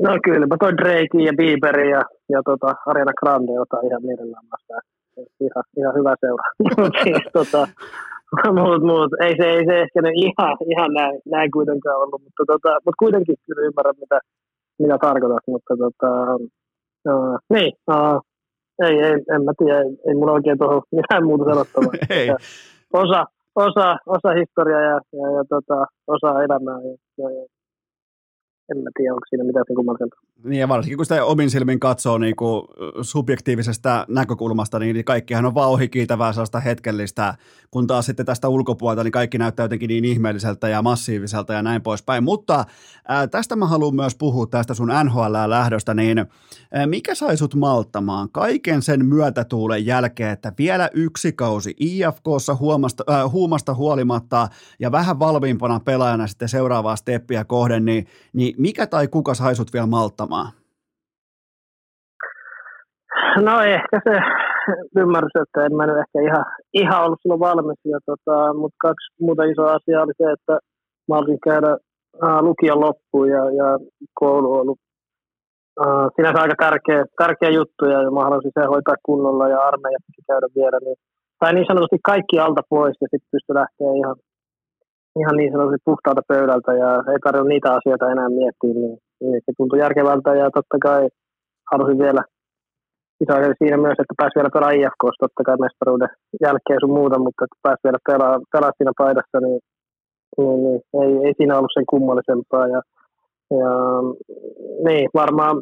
[0.02, 4.46] No kyllä, mä toi Drake ja Bieberin ja, ja tota Ariana Grande ota ihan mielellään
[4.52, 4.74] vasta.
[5.40, 6.44] Ihan, ihan hyvä seura.
[7.04, 7.68] siis, tota,
[8.58, 9.12] muut, muut.
[9.24, 13.36] Ei, se, ei se ehkä ihan, ihan näin, näin kuitenkaan ollut, mutta, tota, mutta kuitenkin
[13.46, 14.18] kyllä ymmärrän, mitä,
[14.78, 16.10] mitä tarkoitat, mutta tota,
[17.08, 18.20] Uh, niin, uh,
[18.82, 21.92] ei, ei, en mä tiedä, ei, ei mulla oikein tuohon mitään muuta sanottavaa.
[22.10, 22.28] ei.
[22.92, 23.24] Osa,
[23.54, 27.46] osa, osa historiaa ja, ja, ja tota, osa elämää ja, ja, ja
[28.70, 30.20] en mä tiedä, onko siinä mitään sen kummallisempaa.
[30.44, 32.62] Niin ja varsinkin kun sitä omin silmin katsoo niin kuin
[33.02, 37.34] subjektiivisesta näkökulmasta, niin kaikkihan on vaan ohikiitävää sellaista hetkellistä,
[37.70, 41.82] kun taas sitten tästä ulkopuolelta, niin kaikki näyttää jotenkin niin ihmeelliseltä ja massiiviselta ja näin
[41.82, 42.24] poispäin.
[42.24, 42.64] Mutta
[43.08, 46.18] ää, tästä mä haluan myös puhua tästä sun NHL-lähdöstä, niin
[46.72, 53.04] ää, mikä sai sut malttamaan kaiken sen myötätuulen jälkeen, että vielä yksi kausi IFKssa huomasta,
[53.10, 54.48] äh, huumasta huolimatta
[54.78, 59.72] ja vähän valmiimpana pelaajana sitten seuraavaa steppiä kohden, niin, niin mikä tai kuka sai sut
[59.72, 60.52] vielä malttamaan?
[63.44, 64.14] No ehkä se,
[65.00, 67.78] ymmärrys, että en mä nyt ehkä ihan, ihan ollut silloin valmis.
[68.06, 70.54] Tota, mutta kaksi muuta isoa asiaa oli se, että
[71.08, 71.72] mä olisin käydä
[72.22, 73.68] ää, lukion loppuun ja, ja
[74.14, 74.80] koulu on ollut
[75.80, 80.48] ää, sinänsä aika tärkeä, tärkeä juttu ja mä haluaisin se hoitaa kunnolla ja armeijassa käydä
[80.58, 80.78] vielä.
[80.84, 80.98] Niin,
[81.40, 84.16] tai niin sanotusti kaikki alta pois ja sitten pysty lähteä ihan,
[85.20, 89.52] ihan niin sanotusti puhtaalta pöydältä ja ei tarvitse niitä asioita enää miettiä, niin, niin se
[89.56, 91.02] tuntui järkevältä ja totta kai
[91.72, 92.22] halusin vielä
[93.22, 96.12] iso siinä myös, että pääsi vielä pelaamaan IFK, totta kai mestaruuden
[96.44, 99.60] jälkeen sun muuta, mutta että pääsi vielä pelaa, pelaa siinä paidassa, niin,
[100.38, 102.66] niin, niin ei, ei, siinä ollut sen kummallisempaa.
[102.74, 102.80] Ja,
[103.60, 103.72] ja
[104.86, 105.56] niin, varmaan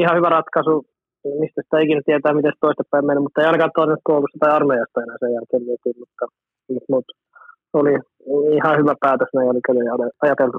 [0.00, 0.74] ihan hyvä ratkaisu,
[1.40, 4.50] mistä sitä ikinä tietää, miten se toista päin meni, mutta ei ainakaan toinen koulusta tai
[4.58, 6.24] armeijasta enää sen jälkeen mietin, mutta,
[6.94, 7.12] mutta
[7.72, 7.94] oli
[8.56, 10.58] ihan hyvä päätös näin jälkeen ajateltu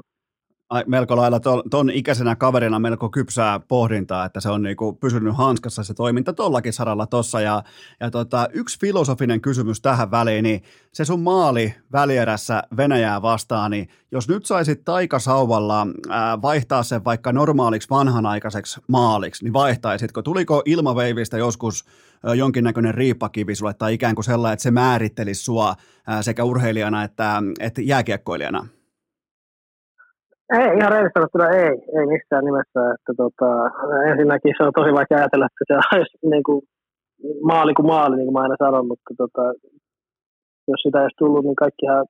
[0.86, 5.84] melko lailla ton, ton ikäisenä kaverina melko kypsää pohdintaa, että se on niinku pysynyt hanskassa
[5.84, 7.40] se toiminta tollakin saralla tossa.
[7.40, 7.62] Ja,
[8.00, 10.62] ja tota, yksi filosofinen kysymys tähän väliin, niin
[10.92, 17.32] se sun maali välierässä Venäjää vastaan, niin jos nyt saisit taikasauvalla ää, vaihtaa sen vaikka
[17.32, 20.22] normaaliksi vanhanaikaiseksi maaliksi, niin vaihtaisitko?
[20.22, 21.84] Tuliko ilmaveivistä joskus
[22.36, 25.74] jonkinnäköinen riippakivi sulle tai ikään kuin sellainen, että se määrittelisi sua
[26.20, 28.66] sekä urheilijana että, että jääkiekkoilijana?
[30.50, 32.80] Ei, ihan rehellisesti sanottuna ei, ei missään nimessä.
[32.94, 33.50] Että tota,
[34.10, 36.60] ensinnäkin se on tosi vaikea ajatella, että se olisi niin kuin,
[37.50, 39.44] maali kuin maali, niin kuin mä aina sanon, mutta tota,
[40.70, 42.04] jos sitä ei olisi tullut, niin kaikkihan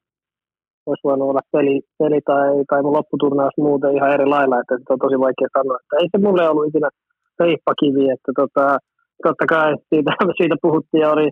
[0.87, 4.93] olisi voinut olla peli, peli tai, tai mun lopputurnaus muuten ihan eri lailla, että se
[4.95, 5.79] on tosi vaikea sanoa.
[5.81, 6.89] Että ei se mulle ollut ikinä
[7.41, 8.67] reippakivi, että tota,
[9.27, 10.11] totta kai siitä,
[10.41, 11.29] siitä puhuttiin ja oli,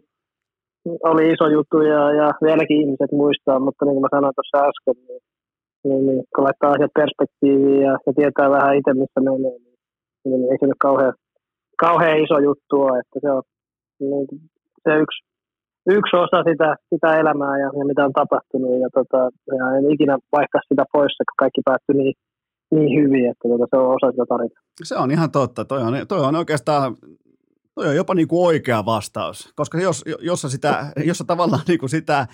[1.11, 4.97] oli iso juttu ja, ja vieläkin ihmiset muistaa, mutta niin kuin mä sanoin tuossa äsken,
[5.09, 5.23] niin
[5.85, 9.79] niin, niin kun laittaa asiat perspektiiviin ja, ja tietää vähän itse, missä menee, niin,
[10.25, 11.15] niin, ei se nyt kauhean,
[11.85, 13.43] kauhean iso juttu ole, että se on
[14.01, 14.27] niin,
[14.85, 15.19] se yksi,
[15.99, 19.21] yksi osa sitä, sitä elämää ja, ja mitä on tapahtunut ja, tota,
[19.59, 22.15] ja en ikinä vaihtaa sitä pois, kun kaikki päättyi niin,
[22.75, 24.63] niin hyvin, että tota, se on osa sitä tarinaa.
[24.91, 25.65] Se on ihan totta.
[25.65, 26.97] Toi on, toi on oikeastaan
[27.75, 31.91] Toi on jopa niin kuin oikea vastaus, koska jos, jos, sitä, jos tavallaan niin kuin
[31.91, 32.27] sitä,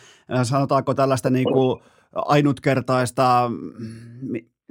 [0.43, 1.81] sanotaanko tällaista niin kuin
[2.17, 3.51] ainutkertaista,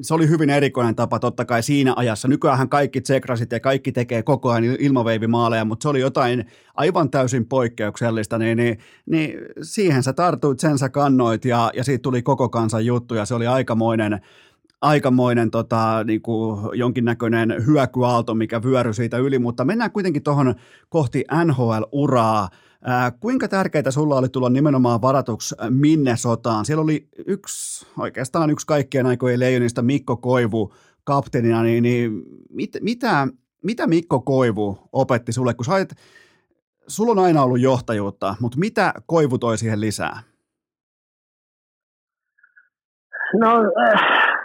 [0.01, 2.27] se oli hyvin erikoinen tapa totta kai siinä ajassa.
[2.27, 6.45] Nykyään kaikki tsekrasit ja kaikki tekee koko ajan ilmaveivimaaleja, mutta se oli jotain
[6.75, 12.01] aivan täysin poikkeuksellista, niin, niin, niin siihen sä tartuit, sen sä kannoit ja, ja siitä
[12.01, 14.21] tuli koko kansan juttu ja se oli aikamoinen,
[14.81, 20.55] aikamoinen tota, niin kuin jonkinnäköinen hyökyaalto, mikä vyöry siitä yli, mutta mennään kuitenkin tuohon
[20.89, 22.49] kohti NHL-uraa.
[22.87, 25.55] Ää, kuinka tärkeää sulla oli tulla nimenomaan varatuksi
[26.15, 26.65] sotaan?
[26.65, 32.11] Siellä oli yksi, oikeastaan yksi kaikkien aikojen leijonista Mikko Koivu kapteenina, niin, niin
[32.49, 33.27] mit, mitä,
[33.63, 35.89] mitä Mikko Koivu opetti sulle, kun sait,
[36.87, 40.19] sulla on aina ollut johtajuutta, mutta mitä Koivu toi siihen lisää?
[43.39, 43.49] No,
[43.89, 44.01] äh,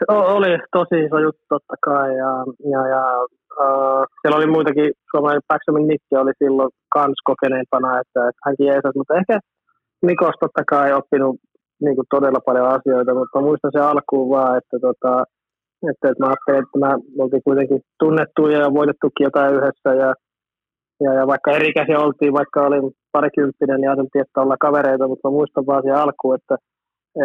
[0.08, 3.02] oli tosi iso juttu totta kai ja, ja, ja
[3.64, 8.94] uh, siellä oli muitakin, Suomen Päksämin Nikki oli silloin kans kokeneempana, että, että hänkin jeesas,
[8.96, 9.38] mutta ehkä
[10.06, 11.36] Nikos totta kai oppinut
[11.84, 15.24] niin kuin todella paljon asioita, mutta muistan se alkuun vaan, että, tota,
[15.90, 20.10] että, että mä ajattelin, että mä oltiin kuitenkin tunnettu ja voitettukin jotain yhdessä ja,
[21.04, 25.28] ja, ja vaikka eri käsiä oltiin, vaikka olin parikymppinen, niin ajateltiin, että ollaan kavereita, mutta
[25.28, 26.56] mä muistan vaan siihen alkuun, että,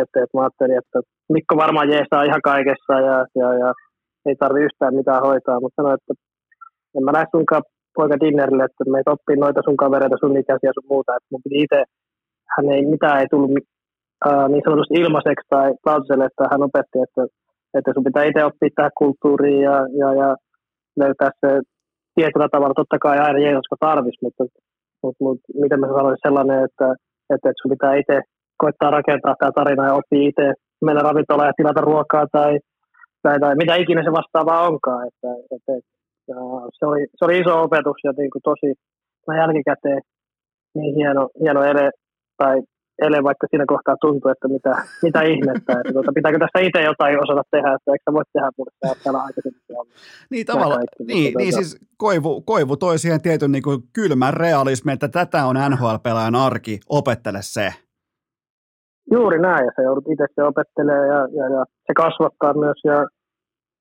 [0.02, 1.00] että, että mä ajattelin, että
[1.36, 3.70] Mikko varmaan jeesaa ihan kaikessa ja, ja, ja
[4.26, 6.14] ei tarvi yhtään mitään hoitaa, mutta sanoin, että
[6.96, 7.64] en mä lähde sunkaan
[7.98, 11.58] poika dinnerille, että meitä oppii noita sun kavereita, sun ikäisiä sun muuta, että mun piti
[11.64, 11.80] itse,
[12.54, 13.52] hän ei, mitään ei tullut
[14.26, 17.24] ää, niin sanotusti ilmaiseksi tai lautaselle, että hän opetti, että,
[17.78, 20.30] että sun pitää itse oppia tähän kulttuuriin ja, ja, ja
[21.02, 21.50] löytää se
[22.16, 24.44] tietyllä tavalla, totta kai aina Jeesuska tarvisi, mutta,
[25.04, 26.88] mutta, mutta miten mä sanoisin sellainen, että,
[27.34, 28.18] että, että sun pitää itse
[28.64, 30.48] koittaa rakentaa tämä tarina ja oppii itse
[30.86, 32.52] mennä ravintolaan ja tilata ruokaa tai,
[33.26, 35.08] tai, tai mitä ikinä se vastaavaa onkaan.
[35.08, 35.74] Että, että,
[36.32, 36.40] ja
[36.78, 38.70] se, oli, se oli iso opetus ja niin kuin tosi
[39.38, 40.02] jälkikäteen
[40.76, 41.92] niin hieno, hieno ele,
[42.38, 42.56] tai
[43.02, 44.74] ele, vaikka siinä kohtaa tuntuu, että mitä,
[45.04, 48.50] mitä ihmettä, että tuota, pitääkö tästä itse jotain osata tehdä, että eikö sä voi tehdä
[48.58, 48.72] mulle
[49.04, 49.62] täällä aikaisemmin.
[50.32, 54.94] Niin tavallaan, niin, niin tuota, siis Koivu, Koivu toi siihen tietyn niin kuin kylmän realismin,
[54.94, 57.74] että tätä on NHL-pelaajan arki, opettele se.
[59.12, 62.98] Juuri näin, ja sä joudut itse se opettelee ja, ja, ja, se kasvattaa myös, ja,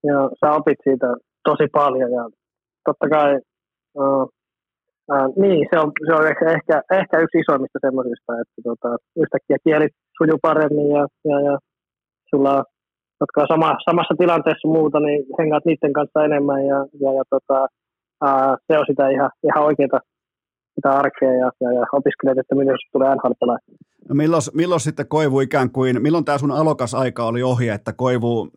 [0.08, 1.06] ja sä opit siitä
[1.44, 2.24] tosi paljon, ja
[2.84, 3.38] totta kai,
[3.94, 4.22] uh,
[5.12, 9.56] uh, niin, se on, se on ehkä, ehkä, ehkä yksi isoimmista semmoisista, että tota, yhtäkkiä
[9.64, 9.88] kieli
[10.18, 11.58] sujuu paremmin, ja, ja, ja
[12.30, 12.64] sulla
[13.20, 17.58] jotka on sama, samassa tilanteessa muuta, niin hengaat niiden kanssa enemmän, ja, ja, ja tota,
[18.24, 20.00] uh, se on sitä ihan, ihan oikeaa
[20.74, 23.54] sitä arkea ja, ja, ja opiskelijat, että milloin se tulee nhl
[24.08, 27.92] No milloin, milloin sitten Koivu ikään kuin, milloin tämä sun alokas aika oli ohi, että
[27.92, 28.48] Koivu,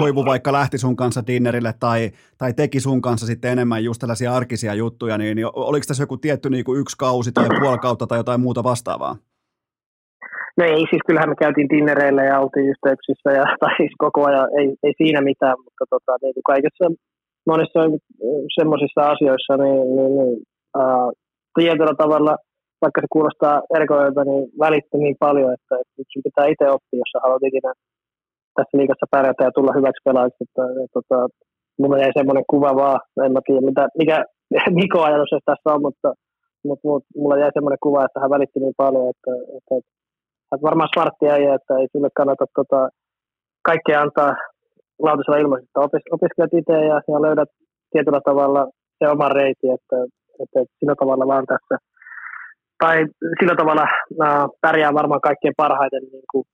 [0.00, 4.34] Koivu vaikka lähti sun kanssa dinnerille tai, tai teki sun kanssa sitten enemmän just tällaisia
[4.34, 8.06] arkisia juttuja, niin, niin oliko tässä joku tietty niin kuin yksi kausi tai puoli kautta
[8.06, 9.16] tai jotain muuta vastaavaa?
[10.56, 14.48] No ei, siis kyllähän me käytiin dinnereillä ja oltiin yhteyksissä, ja, tai siis koko ajan,
[14.58, 16.84] ei, ei siinä mitään, mutta tota, niin kaikessa
[17.46, 17.80] monissa
[18.58, 20.42] semmoisissa asioissa, niin, niin, niin
[20.76, 21.10] ää,
[21.58, 22.32] tietyllä tavalla,
[22.82, 27.02] vaikka se kuulostaa erikoilta, niin välitti niin paljon, että, että nyt sun pitää itse oppia,
[27.02, 27.72] jos sä haluat ikinä
[28.56, 30.44] tässä liikassa pärjätä ja tulla hyväksi pelaajaksi.
[30.44, 31.18] Että, että, tota,
[31.80, 34.16] mulla jäi semmoinen kuva vaan, en mä tiedä mitä, mikä
[34.80, 36.08] Mikko ajatus tässä on, mutta,
[36.66, 39.96] mutta, mutta mulla jäi semmoinen kuva, että hän välitti niin paljon, että, että, että
[40.52, 42.88] että varmaan smartti äijä, että ei sille kannata tota,
[43.62, 44.34] kaikkea antaa
[45.06, 47.48] lautasella ilmaisesti, että opis, opiskelet itse ja, ja löydät
[47.92, 48.62] tietyllä tavalla
[48.98, 49.96] se oma reiti, että,
[50.42, 51.76] että, että sillä tavalla vaan tässä,
[52.78, 53.06] tai
[53.40, 56.44] sillä tavalla äh, pärjää varmaan kaikkein parhaiten niin kuin,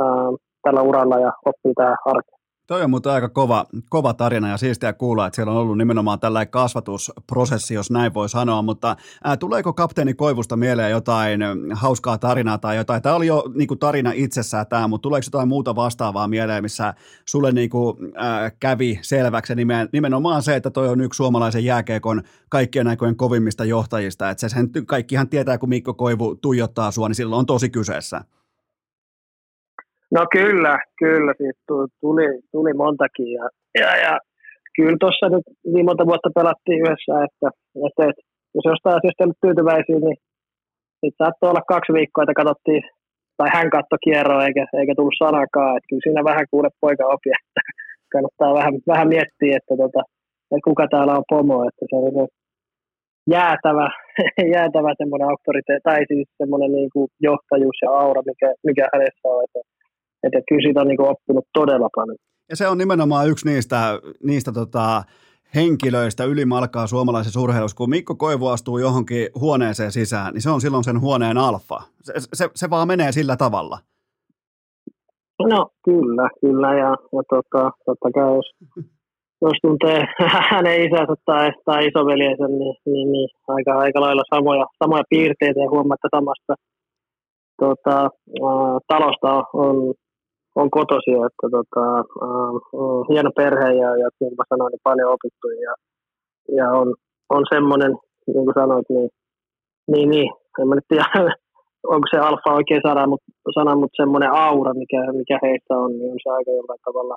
[0.00, 0.32] äh,
[0.62, 2.31] tällä uralla ja oppii tämä arkeen.
[2.66, 6.20] Toi on mutta aika kova, kova tarina ja siistiä kuulla, että siellä on ollut nimenomaan
[6.20, 11.40] tällainen kasvatusprosessi, jos näin voi sanoa, mutta ää, tuleeko kapteeni Koivusta mieleen jotain
[11.72, 13.02] hauskaa tarinaa tai jotain?
[13.02, 16.94] Tämä oli jo niin kuin tarina itsessään tämä, mutta tuleeko jotain muuta vastaavaa mieleen, missä
[17.24, 22.22] sulle niin kuin, ää, kävi selväksi nimen, nimenomaan se, että toi on yksi suomalaisen jääkeekon
[22.48, 27.16] kaikkien aikojen kovimmista johtajista, että se sen kaikkihan tietää, kun Mikko Koivu tuijottaa sua, niin
[27.16, 28.24] silloin on tosi kyseessä.
[30.16, 31.56] No kyllä, kyllä, siis
[32.00, 33.46] tuli, tuli montakin ja,
[33.80, 34.12] ja, ja
[34.76, 37.48] kyllä tuossa nyt niin monta vuotta pelattiin yhdessä, että,
[37.86, 38.22] että, että
[38.54, 40.18] jos jostain asiasta ei tyytyväisiä, niin
[41.00, 42.82] sitten saattoi olla kaksi viikkoa, että katsottiin,
[43.38, 47.30] tai hän katsoi kierroa eikä, eikä tullut sanakaan, että kyllä siinä vähän kuule poika opi,
[47.38, 47.60] että
[48.12, 50.02] kannattaa vähän, vähän miettiä, että, tota,
[50.52, 52.28] että kuka täällä on pomo, että se on
[53.36, 53.86] jäätävä,
[54.56, 59.44] jäätävä semmoinen auktoriteetti, tai siis semmoinen niin kuin johtajuus ja aura, mikä, mikä hänessä on,
[59.44, 59.60] että
[60.22, 62.16] että kyllä siitä on niin oppinut todella paljon.
[62.50, 65.02] Ja se on nimenomaan yksi niistä, niistä tota,
[65.54, 70.84] henkilöistä ylimalkaa suomalaisessa urheilussa, kun Mikko Koivu astuu johonkin huoneeseen sisään, niin se on silloin
[70.84, 71.82] sen huoneen alfa.
[72.02, 73.78] Se, se, se vaan menee sillä tavalla.
[75.50, 78.50] No kyllä, kyllä ja, ja tota, totta kai jos,
[79.42, 80.04] jos tuntee
[80.50, 85.70] hänen isänsä tai, tai isoveljensä, niin, niin, niin aika, aika lailla samoja, samoja piirteitä ja
[85.70, 86.54] huomaa, että samasta
[87.60, 88.50] tota, ä,
[88.88, 89.94] talosta on, on
[90.54, 91.84] kotosi, että tota,
[92.26, 92.54] äh,
[93.10, 95.74] hieno perhe ja, ja niin kuin sanoin, niin paljon opittu ja,
[96.56, 96.94] ja on,
[97.30, 97.92] on semmoinen,
[98.26, 99.10] niin kuin sanoit, niin,
[99.92, 101.04] niin, niin en mä nyt tiedä,
[101.94, 106.12] onko se alfa oikein sana, mutta, sana, mutta semmoinen aura, mikä, mikä heistä on, niin
[106.12, 107.16] on se aika jollain tavalla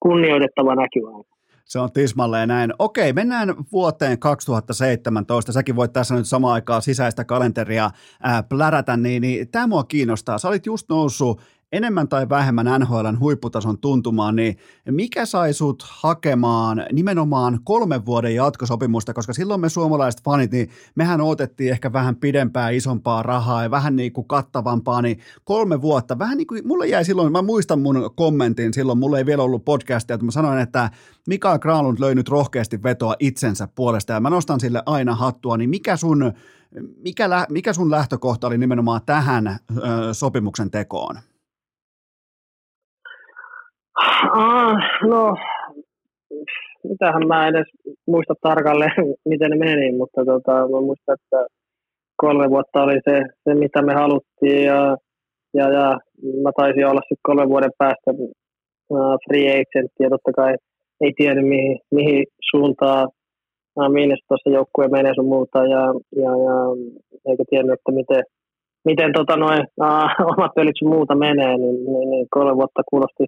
[0.00, 1.38] kunnioitettava näkyvää.
[1.68, 2.72] Se on tismalleen näin.
[2.78, 5.52] Okei, mennään vuoteen 2017.
[5.52, 7.90] Säkin voit tässä nyt samaan aikaan sisäistä kalenteria
[8.22, 10.38] ää, plärätä, niin, niin tämä mua kiinnostaa.
[10.38, 11.40] Sä olit just noussut
[11.72, 14.56] enemmän tai vähemmän NHLn huipputason tuntumaan, niin
[14.90, 21.20] mikä sai sut hakemaan nimenomaan kolmen vuoden jatkosopimusta, koska silloin me suomalaiset fanit, niin mehän
[21.20, 26.36] otettiin ehkä vähän pidempää, isompaa rahaa ja vähän niin kuin kattavampaa, niin kolme vuotta, vähän
[26.36, 30.14] niin kuin, mulle jäi silloin, mä muistan mun kommentin silloin, mulle ei vielä ollut podcastia,
[30.14, 30.90] että mä sanoin, että
[31.26, 35.70] Mikael Granlund löi nyt rohkeasti vetoa itsensä puolesta ja mä nostan sille aina hattua, niin
[35.70, 36.32] mikä sun,
[37.02, 39.58] mikä, mikä sun lähtökohta oli nimenomaan tähän ö,
[40.12, 41.16] sopimuksen tekoon?
[44.32, 45.36] Ah, no,
[46.84, 47.66] mitähän mä edes
[48.06, 48.92] muista tarkalleen,
[49.30, 51.46] miten ne meni, mutta tota, mä muistan, että
[52.16, 54.96] kolme vuotta oli se, se mitä me haluttiin ja,
[55.54, 55.98] ja, ja
[56.42, 58.10] mä taisin olla sitten kolmen vuoden päästä
[58.90, 60.54] uh, free agent ja totta kai
[61.00, 63.08] ei tiedä mihin, mihin suuntaan
[63.76, 63.88] uh,
[64.28, 65.82] tuossa joukkue menee sun muuta ja,
[66.22, 66.56] ja, ja
[67.30, 68.22] eikä tiennyt, että miten,
[68.84, 73.24] miten tota noin, uh, omat pelit sun muuta menee, niin, niin, niin kolme vuotta kuulosti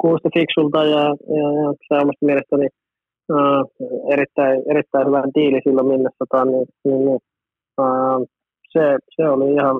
[0.00, 1.04] kuulosti fiksulta ja,
[1.38, 2.66] ja, ja se omasta mielestäni
[3.36, 3.62] uh,
[4.14, 7.20] erittäin, erittäin hyvä diili silloin Minnesotaan, niin, niin, niin
[7.80, 8.26] uh,
[8.72, 8.84] se,
[9.16, 9.76] se oli ihan,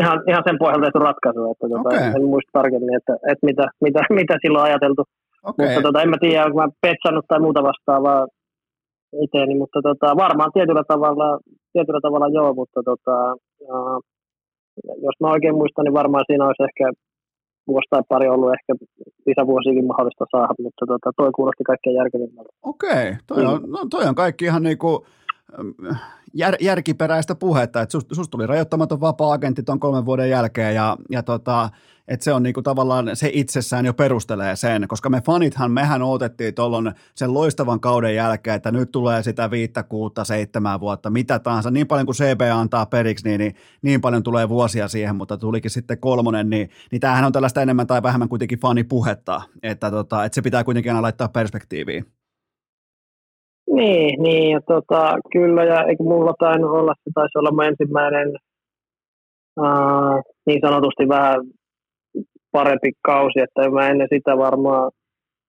[0.00, 2.12] ihan, ihan sen pohjalta tehty ratkaisu, että tota, okay.
[2.16, 5.02] en muista tarkemmin, että, että mitä, mitä, mitä silloin on ajateltu.
[5.50, 5.66] Okay.
[5.66, 8.26] Mutta tota, en mä tiedä, onko mä petsannut tai muuta vastaavaa
[9.24, 11.38] itseäni, mutta tota, varmaan tietyllä tavalla,
[11.72, 13.16] tietyllä tavalla joo, mutta tota,
[13.68, 13.98] uh,
[15.06, 16.86] jos mä oikein muistan, niin varmaan siinä olisi ehkä
[17.72, 18.72] vuosi tai pari ollut ehkä
[19.26, 22.50] lisävuosiakin mahdollista saada, mutta tota, toi kuulosti kaikkein järkevimmältä.
[22.62, 24.96] Okei, toi on, no, toi on kaikki ihan niin kuin
[26.34, 31.22] jär, järkiperäistä puhetta, että susta sust tuli rajoittamaton vapaa-agentti tuon kolmen vuoden jälkeen ja, ja
[31.22, 31.70] tota,
[32.08, 36.54] että se on niinku tavallaan, se itsessään jo perustelee sen, koska me fanithan, mehän odotettiin
[36.54, 41.70] tuolloin sen loistavan kauden jälkeen, että nyt tulee sitä viittä, kuutta, seitsemää vuotta, mitä tahansa,
[41.70, 45.70] niin paljon kuin CB antaa periksi, niin, niin, niin paljon tulee vuosia siihen, mutta tulikin
[45.70, 50.34] sitten kolmonen, niin, niin tämähän on tällaista enemmän tai vähemmän kuitenkin fanipuhetta, että, tota, että
[50.34, 52.19] se pitää kuitenkin aina laittaa perspektiiviin.
[53.74, 58.28] Niin, niin ja tota, kyllä, ja eikö mulla tainnut olla, se taisi olla mun ensimmäinen
[59.60, 60.16] uh,
[60.46, 61.40] niin sanotusti vähän
[62.52, 64.90] parempi kausi, että mä ennen sitä varmaan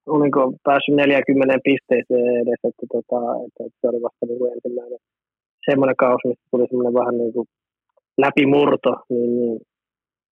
[0.05, 4.99] olinko päässyt 40 pisteeseen edes, että, tota, että se oli vasta niin kuin ensimmäinen
[5.69, 7.47] semmoinen kausi, mistä tuli semmoinen vähän niin kuin
[8.17, 9.59] läpimurto, niin, niin,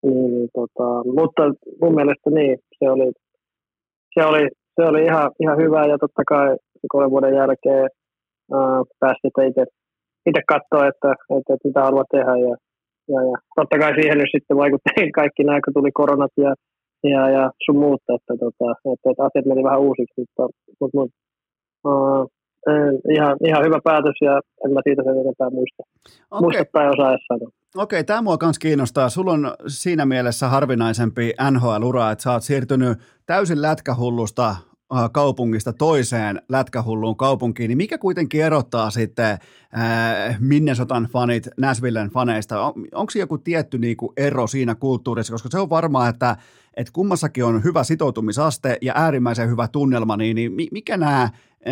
[0.03, 0.87] niin, niin tota,
[1.17, 1.43] mutta
[1.81, 3.11] mun mielestä niin, se oli,
[4.13, 6.57] se oli, se oli ihan, ihan hyvä ja totta kai
[6.87, 7.87] kolmen vuoden jälkeen
[8.55, 9.63] uh, pääsi itse,
[10.29, 12.55] itse katsoa, että, että, että mitä haluaa tehdä ja,
[13.13, 14.89] ja, ja totta kai siihen nyt sitten vaikutti
[15.21, 16.51] kaikki nämä, kun tuli koronat ja,
[17.13, 20.43] ja, ja sun muuta, että, tota, että, että asiat meni vähän uusiksi, mutta,
[20.79, 21.15] mutta, mutta
[21.89, 22.23] uh,
[23.15, 25.83] ihan, ihan hyvä päätös ja en mä siitä sen enempää muista.
[26.31, 26.41] Okay.
[26.41, 27.49] Muista tai osaa edes sanoa.
[27.77, 29.09] Okei, tämä mua myös kiinnostaa.
[29.09, 34.68] Sulla on siinä mielessä harvinaisempi NHL-ura, että sä oot siirtynyt täysin lätkähullusta Äh,
[35.11, 42.61] kaupungista toiseen lätkähulluun kaupunkiin, niin mikä kuitenkin erottaa sitten äh, Minnesotan fanit Nashvillen faneista?
[42.61, 46.37] On, onko joku tietty niin kuin ero siinä kulttuurissa, koska se on varmaa, että,
[46.77, 51.31] että kummassakin on hyvä sitoutumisaste ja äärimmäisen hyvä tunnelma, niin, niin mikä nämä, äh,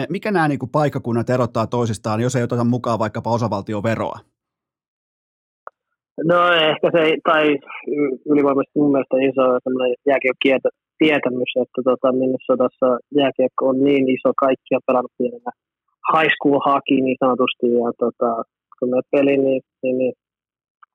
[0.09, 4.19] mikä nämä niin kuin paikkakunnat erottaa toisistaan, jos ei oteta mukaan vaikkapa osavaltioveroa?
[6.23, 6.37] No
[6.71, 7.45] ehkä se, tai
[8.31, 9.45] ylivoimaisesti mun mielestä iso
[10.09, 10.69] jääkiekko
[10.99, 12.87] tietämys, että tota, Minnesotassa
[13.21, 15.51] jääkiekko on niin iso, kaikkia pelannut pienenä
[16.13, 18.29] high school hockey niin sanotusti, ja tota,
[18.77, 20.13] kun me peli, niin, niin, niin,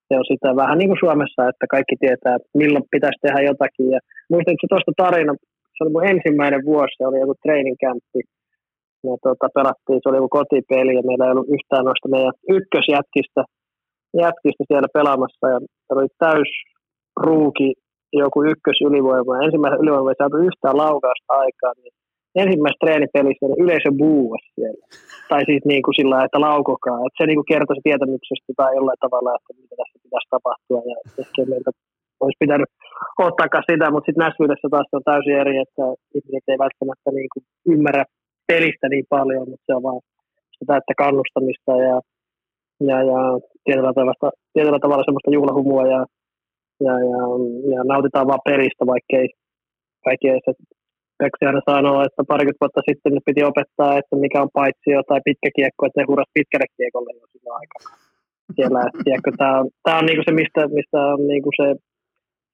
[0.08, 3.88] se on sitä vähän niin kuin Suomessa, että kaikki tietää, että milloin pitäisi tehdä jotakin.
[3.94, 4.00] Ja
[4.30, 5.32] muistan, että tuosta tarina,
[5.74, 8.22] se oli mun ensimmäinen vuosi, se oli joku training campi,
[9.06, 13.42] ja tota, pelattiin, se oli joku kotipeli, ja meillä ei ollut yhtään noista meidän ykkösjätkistä
[14.24, 16.50] jätkistä siellä pelaamassa, ja se oli täys
[17.26, 17.70] ruuki
[18.12, 19.44] joku ykkös ylivoima.
[19.46, 21.92] Ensimmäisen ylivoima ei saatu yhtään laukausta aikaa, niin
[22.42, 24.84] ensimmäisessä treenipelissä oli yleisö buuas siellä.
[25.30, 27.00] Tai siis niin kuin sillä että laukokaa.
[27.06, 30.80] Että se niin kuin kertoisi tietämyksestä tai jollain tavalla, että mitä tässä pitäisi tapahtua.
[30.90, 31.70] Ja ehkä meiltä
[32.22, 32.70] olisi pitänyt
[33.26, 35.84] ottaa sitä, mutta sitten Näsvyydessä taas on täysin eri, että
[36.16, 37.44] ihmiset ei välttämättä niin kuin
[37.74, 38.04] ymmärrä
[38.50, 40.00] pelistä niin paljon, mutta se on vaan
[40.58, 41.96] sitä, että kannustamista ja,
[42.90, 43.20] ja, ja
[43.64, 46.00] tietyllä, tavalla, tietyllä tavalla semmoista juhlahumua ja
[46.86, 47.22] ja, ja,
[47.72, 49.26] ja nautitaan vaan peristä, vaikkei
[50.04, 50.52] kaikki ei se
[51.22, 55.48] Peksi aina sanoo, että parikymmentä vuotta sitten piti opettaa, että mikä on paitsio tai pitkä
[55.58, 57.88] kiekko, että ne huras pitkälle kiekolle jo sillä aikana.
[58.56, 61.66] Siellä, tiedätkö, tämä on, tämä on niinku se, mistä, mistä on niinku se,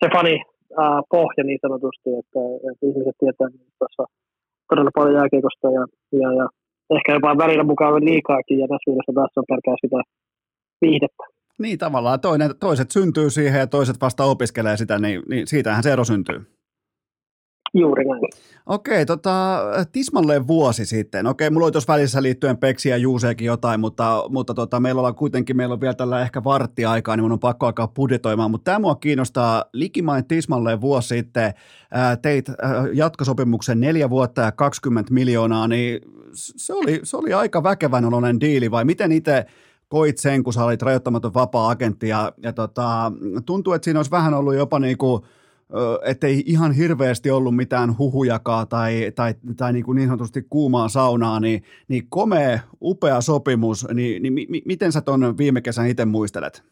[0.00, 0.34] se fani
[0.82, 3.48] uh, pohja niin sanotusti, että, että ihmiset tietää
[3.78, 4.05] tuossa
[4.68, 5.84] todella paljon jääkiekosta ja,
[6.22, 6.46] ja, ja
[6.90, 10.02] ehkä jopa välillä mukaan liikaakin ja näissä taas on pelkää sitä
[10.81, 11.24] viihdettä.
[11.59, 15.93] Niin tavallaan toinen, toiset syntyy siihen ja toiset vasta opiskelee sitä, niin, niin siitähän se
[15.93, 16.57] ero syntyy.
[17.74, 18.23] Juuri näin.
[18.66, 19.61] Okei, tota,
[19.93, 21.27] tismalleen vuosi sitten.
[21.27, 25.15] Okei, mulla oli tuossa välissä liittyen Peksiä ja Juuseekin jotain, mutta, mutta tota, meillä on
[25.15, 28.78] kuitenkin, meillä on vielä tällä ehkä varttiaikaa, niin mun on pakko alkaa budjetoimaan, mutta tämä
[28.78, 29.65] mua kiinnostaa.
[29.73, 31.55] Likimain tismalleen vuosi sitten
[31.90, 36.01] ää, teit ää, jatkosopimuksen neljä vuotta ja 20 miljoonaa, niin
[36.32, 39.47] se oli, se oli aika väkevän oloinen diili, vai miten itse
[39.89, 43.12] koit sen, kun sä olit rajoittamaton vapaa-agentti ja, ja tota,
[43.47, 45.23] tuntuu, että siinä olisi vähän ollut jopa niin kuin,
[46.05, 51.40] ettei ihan hirveästi ollut mitään huhujakaa tai, tai, tai niin, kuin niin sanotusti kuumaa saunaa,
[51.40, 56.62] niin, niin komea, upea sopimus, niin, niin mi, miten sä tuon viime kesän itse muistelet?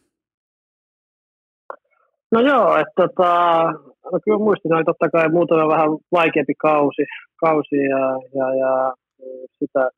[2.31, 3.63] No joo, että tota,
[4.11, 7.03] no kyllä muistin, oli totta kai muutama vähän vaikeampi kausi,
[7.41, 8.05] kausi ja,
[8.37, 8.93] ja, ja
[9.59, 9.89] sitä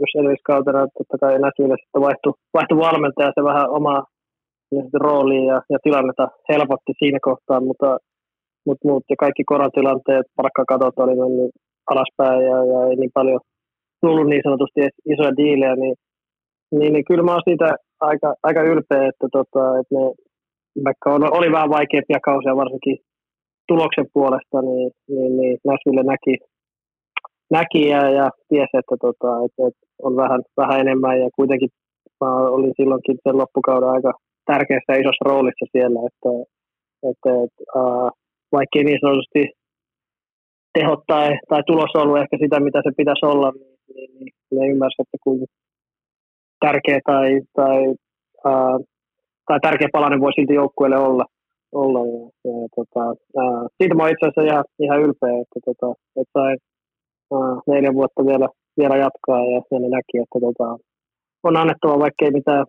[0.00, 4.04] jos edelliskautena totta kai näkyy, että vaihtui, vaihtui valmentaja se vähän omaa
[4.94, 7.98] rooliin ja, ja tilannetta helpotti siinä kohtaa, mutta,
[8.66, 11.50] mutta muut ja kaikki koronatilanteet, palkkakatot oli mennyt
[11.90, 13.40] alaspäin ja, ja ei niin paljon
[14.00, 14.80] tullut niin sanotusti
[15.12, 15.94] isoja diilejä, niin,
[16.72, 17.68] niin, niin kyllä mä oon siitä
[18.00, 20.04] aika, aika ylpeä, että, tota, että ne,
[20.84, 22.96] vaikka on, oli vähän vaikeampia kausia varsinkin
[23.68, 26.34] tuloksen puolesta, niin, niin, niin Nashville näki,
[27.50, 31.68] näki ja, ja tiesi, että, tota, että, että on vähän, vähän enemmän ja kuitenkin
[32.20, 34.12] mä olin silloinkin sen loppukauden aika
[34.46, 36.30] tärkeässä isossa roolissa siellä, että,
[37.10, 38.10] että, että uh,
[38.52, 39.42] vaikkei niin sanotusti
[40.78, 44.68] tehot tai, tai tulos ollut ehkä sitä, mitä se pitäisi olla, niin, niin, niin ne
[44.72, 45.46] ymmärsivät, että kuinka,
[46.60, 47.80] tärkeä tai, tai,
[48.44, 48.78] ää,
[49.46, 51.24] tai tärkeä palanen voi silti joukkueelle olla.
[51.72, 53.04] olla ja, ja, tota,
[53.42, 55.88] ää, siitä mä itse asiassa ihan, ihan ylpeä, että, tota,
[56.20, 56.58] että sain
[57.34, 58.48] ää, neljä vuotta vielä,
[58.78, 60.68] vielä jatkaa ja, ja näki, että tota,
[61.42, 62.64] on annettava, vaikka ei mitään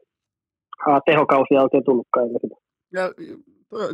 [0.87, 2.55] ää, tehokausia oikein tullutkaan ennen sitä.
[2.93, 3.01] Ja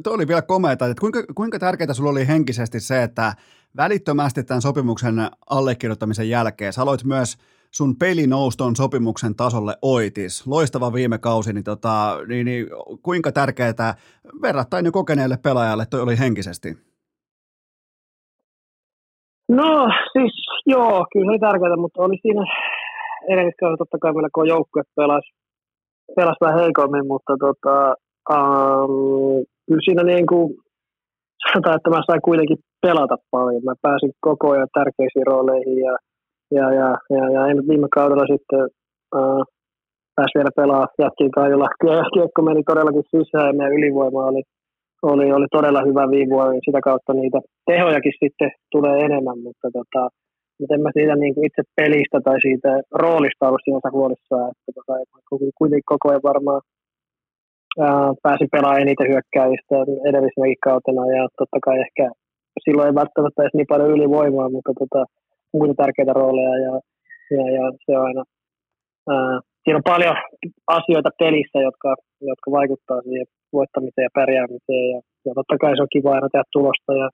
[0.03, 3.33] tuo oli vielä komeata, että kuinka, kuinka tärkeää sulla oli henkisesti se, että
[3.77, 5.15] välittömästi tämän sopimuksen
[5.49, 7.37] allekirjoittamisen jälkeen sä aloit myös
[7.71, 10.47] sun peli nouston sopimuksen tasolle oitis.
[10.47, 12.67] Loistava viime kausi, niin, tota, niin, niin
[13.01, 13.95] kuinka tärkeää
[14.41, 16.77] verrattain jo kokeneelle pelaajalle toi oli henkisesti?
[19.49, 20.33] No siis
[20.65, 22.45] joo, kyllä se oli tärkeää, mutta oli siinä
[23.29, 25.29] edelliskaudella totta kai meillä kun joukkue pelasi,
[26.15, 27.95] pelasi vähän heikommin, mutta tota,
[28.35, 30.53] um, kyllä siinä niin kuin,
[31.47, 33.63] sanotaan, että mä sain kuitenkin pelata paljon.
[33.63, 35.95] Mä pääsin koko ajan tärkeisiin rooleihin ja,
[36.57, 38.63] ja, ja, ja, ja viime kaudella sitten
[39.15, 39.43] uh,
[40.15, 41.67] pääsi vielä pelaa Jätkin Kaijola.
[42.13, 44.41] Kiekko meni todellakin sisään ja meidän ylivoima oli,
[45.11, 46.65] oli, oli todella hyvä viime vuonna.
[46.67, 50.01] Sitä kautta niitä tehojakin sitten tulee enemmän, mutta tota,
[50.59, 52.71] mutta en mä siitä niin kuin itse pelistä tai siitä
[53.03, 54.51] roolista ollut sinänsä huolissaan.
[54.51, 54.93] Että tota,
[55.59, 56.61] kuitenkin koko ajan varmaan
[57.85, 59.75] ää, pääsin pelaamaan eniten hyökkäistä
[60.09, 62.05] edellisenäkin kautena ja totta kai ehkä
[62.63, 65.01] silloin ei välttämättä edes niin paljon ylivoimaa, mutta tota,
[65.53, 66.73] muita tärkeitä rooleja ja,
[67.35, 68.23] ja, ja se on aina,
[69.13, 70.15] ää, siinä on paljon
[70.77, 71.89] asioita pelissä, jotka,
[72.31, 73.27] jotka vaikuttaa siihen
[73.57, 77.07] voittamiseen ja pärjäämiseen ja, ja totta kai se on kiva aina tehdä tulosta ja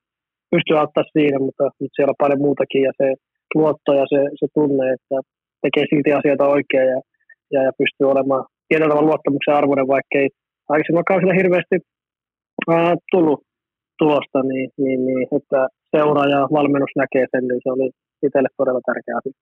[0.52, 3.08] pystyy auttaa siinä, mutta, mutta siellä on paljon muutakin ja se
[3.56, 5.18] luotto ja se, se tunne, että
[5.64, 7.00] tekee silti asioita oikein ja,
[7.54, 10.30] ja, ja pystyy olemaan tietyllä tavalla luottamuksen arvoinen, vaikka ei
[10.70, 11.76] aikaisemmilla kausilla hirveästi
[12.70, 13.42] ää, tullut
[13.98, 17.90] tulosta, niin, niin, niin, että seura ja valmennus näkee sen, niin se oli
[18.26, 19.34] itselle todella tärkeä asia.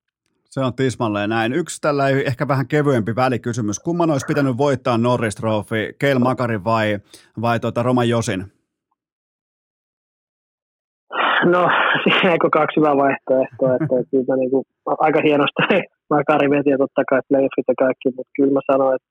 [0.45, 1.53] Se on tismalleen näin.
[1.53, 3.79] Yksi tällä ehkä vähän kevyempi välikysymys.
[3.79, 6.99] Kumman olisi pitänyt voittaa Norris Trophy, Keil Makari vai,
[7.41, 8.45] vai tuota Roman Josin?
[11.45, 11.69] No,
[12.03, 13.73] siinä eikö kaksi hyvää vaihtoehtoa.
[13.75, 15.61] että, että, että niin kuin, aika hienosti
[16.09, 19.09] Makari veti totta kai playoffit ja kaikki, mutta kyllä mä sanoin, että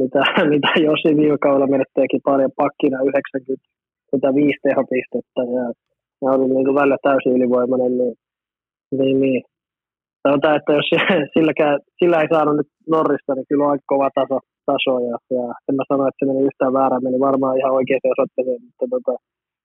[0.00, 0.20] mitä,
[0.54, 5.64] mitä Josi viime kaudella menettääkin paljon pakkina 95 tehopistettä ja,
[6.22, 8.16] ja oli niin kuin välillä täysin ylivoimainen, niin,
[8.98, 9.42] niin, niin.
[10.22, 10.88] Sanotaan, että jos
[11.34, 14.38] silläkään, sillä ei saanut nyt Norrista, niin kyllä on aika kova taso,
[14.70, 18.14] taso ja, ja en mä sano, että se meni yhtään väärään, meni varmaan ihan oikeaan
[18.14, 19.14] osoitteeseen, mutta tota,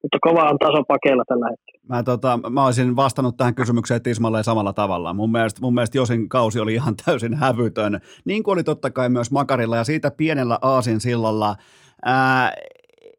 [0.03, 1.81] mutta kova on taso pakeilla tällä hetkellä.
[1.89, 5.13] Mä, tota, mä olisin vastannut tähän kysymykseen tismalleen samalla tavalla.
[5.13, 9.09] Mun mielestä, mun mielestä Josin kausi oli ihan täysin hävytön, niin kuin oli totta kai
[9.09, 11.55] myös Makarilla, ja siitä pienellä Aasin sillalla
[12.05, 12.51] ää,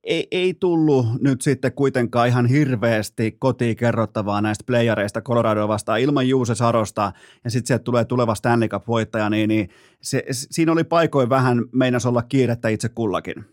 [0.05, 6.29] ei, ei tullut nyt sitten kuitenkaan ihan hirveästi kotiin kerrottavaa näistä playareista Coloradoa vastaan ilman
[6.29, 7.13] Juuse Sarosta,
[7.45, 9.69] ja sitten sieltä tulee tuleva Stanley Cup-voittaja, niin, niin
[10.01, 13.45] se, siinä oli paikoin vähän meinas olla kiirettä itse kullakin.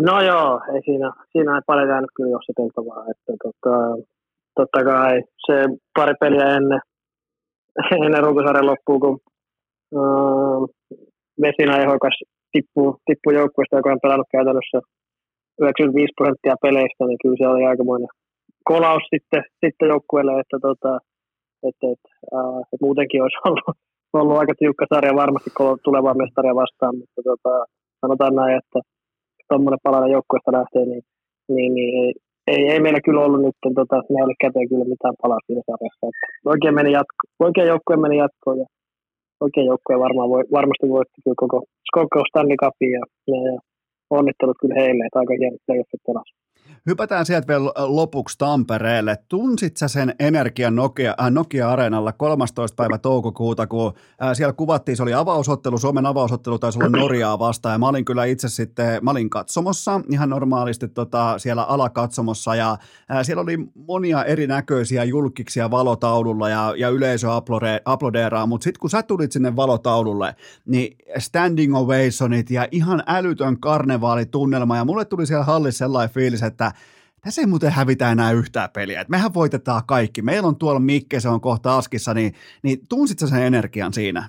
[0.00, 3.04] No joo, ei siinä, siinä ei paljon jäänyt kyllä jossiteltavaa.
[3.10, 3.74] Että tota,
[4.54, 5.54] totta kai se
[5.94, 6.80] pari peliä ennen,
[8.04, 9.20] ennen runkosarjan loppuun, kun
[9.98, 10.68] uh,
[11.42, 12.16] Vesina ehokas
[12.52, 14.78] tippuu, tippuu joukkueesta, joka on pelannut käytännössä
[15.60, 18.08] 95 prosenttia peleistä, niin kyllä se oli aikamoinen
[18.64, 20.92] kolaus sitten, sitten joukkueelle, että, tota,
[21.68, 23.76] että, että, uh, että muutenkin olisi ollut,
[24.12, 25.50] ollut aika tiukka sarja varmasti
[25.84, 27.52] tulevaa mestaria vastaan, mutta tota,
[28.00, 28.80] sanotaan näin, että
[29.52, 31.04] tuommoinen palanen joukkueesta lähtee, niin,
[31.54, 32.12] niin, niin ei,
[32.52, 35.62] ei, ei, meillä kyllä ollut nyt, tota, me ei ole käteen kyllä mitään palaa siinä
[35.68, 36.06] sarjassa.
[36.08, 38.66] Että oikein, meni jatko, oikein joukkue meni jatkoon ja
[39.44, 41.58] oikein joukkue varmaan voi, varmasti voitti kyllä koko,
[41.98, 43.56] koko Stanley Cupin ja, ja, ja
[44.18, 46.41] onnittelut kyllä heille, että aika hienot playoffit pelasivat.
[46.86, 49.18] Hypätään sieltä vielä lopuksi Tampereelle.
[49.28, 52.76] Tunsit sä sen energian Nokia, äh, Nokia-areenalla 13.
[52.76, 53.92] päivä toukokuuta, kun
[54.22, 58.04] äh, siellä kuvattiin, se oli avausottelu, Suomen avausottelu taisi olla Norjaa vastaan, ja mä olin
[58.04, 62.70] kyllä itse sitten, mä olin katsomossa ihan normaalisti tota, siellä alakatsomossa, ja
[63.10, 67.28] äh, siellä oli monia erinäköisiä julkiksia valotaululla, ja, ja yleisö
[67.84, 70.34] aplodeeraa, mutta sitten kun sä tulit sinne valotaululle,
[70.66, 76.71] niin standing ovationit ja ihan älytön karnevaalitunnelma, ja mulle tuli siellä hallissa sellainen fiilis, että
[77.24, 79.00] tässä ei muuten hävitä enää yhtään peliä.
[79.00, 80.22] Et mehän voitetaan kaikki.
[80.22, 82.32] Meillä on tuolla Mikke, se on kohta Askissa, niin,
[82.62, 84.22] niin tunsitko sen energian siinä?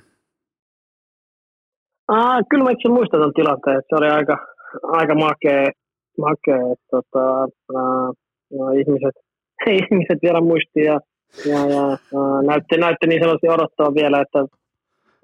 [2.07, 4.38] Ah, kyllä mä itse muistan tuon tilanteen, että se oli aika,
[4.84, 5.72] aika makea,
[6.18, 8.15] makea että tota, uh,
[8.57, 9.15] no, ihmiset,
[9.82, 10.99] ihmiset vielä muisti ja,
[11.45, 11.82] ja, ja
[12.48, 14.40] näytti, näytti niin sellaisia odottaa vielä, että,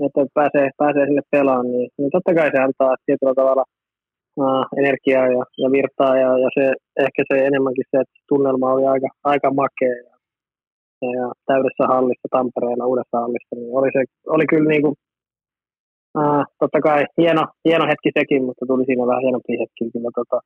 [0.06, 3.64] että pääsee, pääsee sinne pelaan, niin, niin totta kai se antaa tietyllä tavalla–
[4.82, 6.66] energiaa ja, ja virtaa ja, ja se,
[7.06, 10.16] ehkä se enemmänkin se, että tunnelma oli aika, aika makea ja,
[11.18, 14.02] ja, täydessä hallissa Tampereella, uudessa hallissa, niin oli, se,
[14.36, 14.96] oli kyllä niin kuin
[16.20, 20.38] uh, totta kai hieno, hieno hetki sekin, mutta tuli siinä vähän hienompi hetki kyllä tota,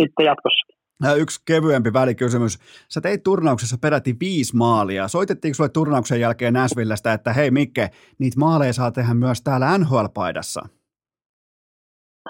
[0.00, 0.80] sitten jatkossa.
[1.16, 2.58] Yksi kevyempi välikysymys.
[2.88, 5.08] Sä teit turnauksessa peräti viisi maalia.
[5.08, 10.68] Soitettiinko sulle turnauksen jälkeen Näsvillestä, että hei Mikke, niitä maaleja saa tehdä myös täällä NHL-paidassa?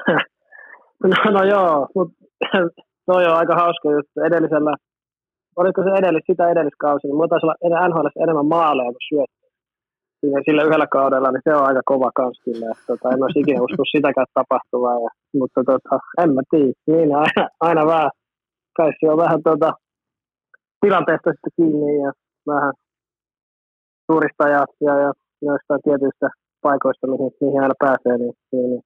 [1.04, 2.14] no, no joo, mutta
[3.04, 4.72] se on aika hauska just edellisellä,
[5.56, 9.40] oliko se edellis, sitä edelliskausi, niin mulla taisi olla NHL enemmän maaleja kuin syöttöjä.
[10.44, 12.66] Sillä yhdellä kaudella, niin se on aika kova kans kyllä.
[12.86, 14.98] Tota, en olisi ikinä usko sitäkään tapahtuvaa.
[15.04, 15.10] Ja,
[15.40, 18.10] mutta tota, en mä tiedä, niin aina, aina vähän
[18.76, 19.72] kai se on vähän tuota,
[20.80, 22.12] tilanteesta sitten kiinni ja
[22.46, 22.72] vähän
[24.06, 25.12] suurista ja, ja, ja
[25.42, 26.28] joistain tietyistä
[26.62, 28.82] paikoista, mihin, mihin aina pääsee, niin, niin, niin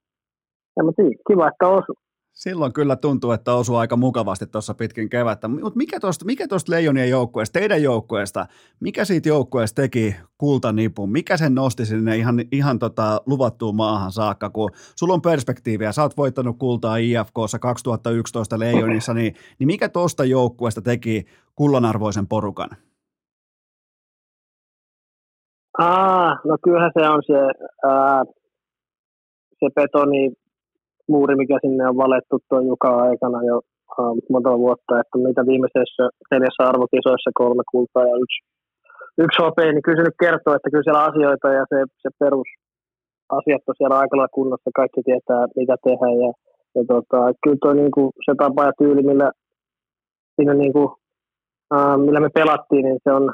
[0.76, 1.92] en mä tiedä, kiva, että osu.
[2.34, 5.48] Silloin kyllä tuntuu, että osuu aika mukavasti tuossa pitkin kevättä.
[5.48, 8.46] Mutta mikä tuosta mikä tosta Leijonien joukkueesta, teidän joukkueesta,
[8.80, 11.12] mikä siitä joukkueesta teki kultanipun?
[11.12, 16.02] Mikä sen nosti sinne ihan, ihan tota luvattuun maahan saakka, kun sulla on perspektiiviä, sä
[16.02, 21.24] oot voittanut kultaa IFKssa 2011 Leijonissa, niin, niin mikä tuosta joukkueesta teki
[21.54, 22.70] kullanarvoisen porukan?
[25.78, 28.24] Aa, no kyllähän se on se, ää,
[29.58, 30.43] se betoni
[31.08, 33.60] muuri, mikä sinne on valettu tuo Juka aikana jo
[34.32, 38.38] monta vuotta, että mitä viimeisessä neljässä arvokisoissa kolme kultaa ja yksi,
[39.24, 42.48] yksi hopea, niin kyllä se nyt kertoo, että kyllä siellä asioita ja se, se perus
[43.38, 46.30] asiat on siellä aika lailla kunnossa, kaikki tietää mitä tehdään ja,
[46.74, 49.28] ja tota, kyllä tuo niinku, se tapa ja tyyli, millä,
[50.36, 50.82] siinä niinku,
[51.74, 53.24] uh, millä me pelattiin, niin se on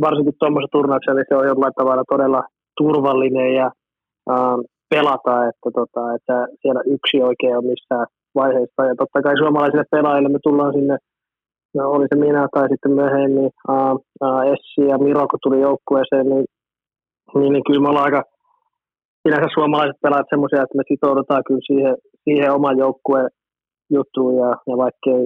[0.00, 2.42] varsinkin tuommoisessa turnauksessa, niin se on jollain tavalla todella
[2.78, 3.66] turvallinen ja
[4.32, 4.58] uh,
[4.94, 8.80] pelata, että, tota, että siellä yksi oikein on missään vaiheessa.
[8.88, 10.96] Ja totta kai suomalaisille pelaajille me tullaan sinne,
[11.74, 13.94] no, oli se minä tai sitten myöhemmin uh,
[14.26, 16.46] uh, Essi ja Miro, kun tuli joukkueeseen, niin,
[17.34, 18.22] niin, niin kyllä me ollaan aika
[19.22, 21.94] sinänsä suomalaiset pelaajat semmoisia, että me sitoudutaan kyllä siihen,
[22.24, 23.30] siihen oman joukkueen
[23.96, 25.22] juttuun ja, ja vaikkei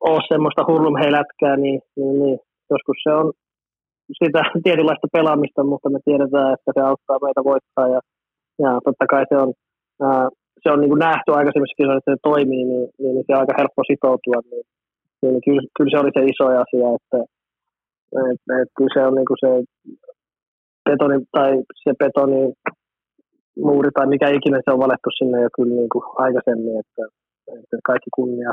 [0.00, 2.38] ole semmoista hurlumheilätkää, niin, niin, niin
[2.70, 3.32] joskus se on
[4.22, 8.00] sitä tietynlaista pelaamista, mutta me tiedetään, että se auttaa meitä voittaa ja
[8.64, 9.50] ja totta kai se on,
[10.06, 10.28] ää,
[10.62, 13.42] se on niin kuin nähty aikaisemmissa kisoissa, että se toimii, niin, niin, niin se on
[13.42, 14.40] aika helppo sitoutua.
[14.50, 14.66] Niin,
[15.22, 17.18] niin kyllä, kyllä, se oli se iso asia, että
[18.30, 19.50] et, et, kyllä se on niin kuin se
[20.86, 21.50] betoni, tai
[21.82, 22.40] se betoni
[23.66, 27.02] muuri tai mikä ikinä se on valettu sinne jo kyllä niin kuin aikaisemmin, että,
[27.56, 28.52] että kaikki kunnia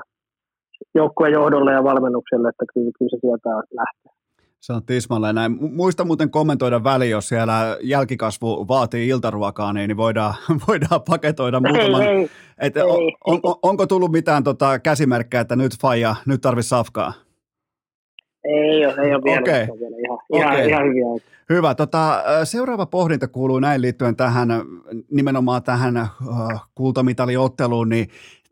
[0.96, 3.50] joukkueen johdolle ja valmennukselle, että kyllä, kyllä se sieltä
[3.82, 4.17] lähtee.
[4.60, 5.58] Se on tismalleen näin.
[5.60, 10.34] Muista muuten kommentoida väli, jos siellä jälkikasvu vaatii iltaruokaa, niin voidaan,
[10.68, 12.02] voidaan paketoida muutaman.
[12.02, 12.84] Ei, ei, Et ei.
[12.84, 17.14] On, on, onko tullut mitään tota käsimerkkejä, että nyt faija, nyt tarvitsisi safkaa?
[18.44, 19.40] Ei ole, ei ole vielä.
[19.40, 19.62] Okay.
[19.62, 20.70] Ihan, ihan, okay.
[20.70, 21.06] ihan hyviä.
[21.50, 21.76] Hyvä.
[21.76, 24.50] Tota, seuraava pohdinta kuuluu näin liittyen tähän
[25.12, 26.08] nimenomaan tähän
[26.76, 28.08] kultamitaliotteluun, niin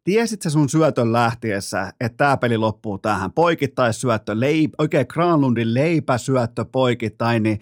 [0.10, 3.32] Tiesit sä sun syötön lähtiessä, että tämä peli loppuu tähän?
[3.32, 7.58] Poikittaisyöttö, leip, oikein Granlundin leipäsyöttö poikittain, niin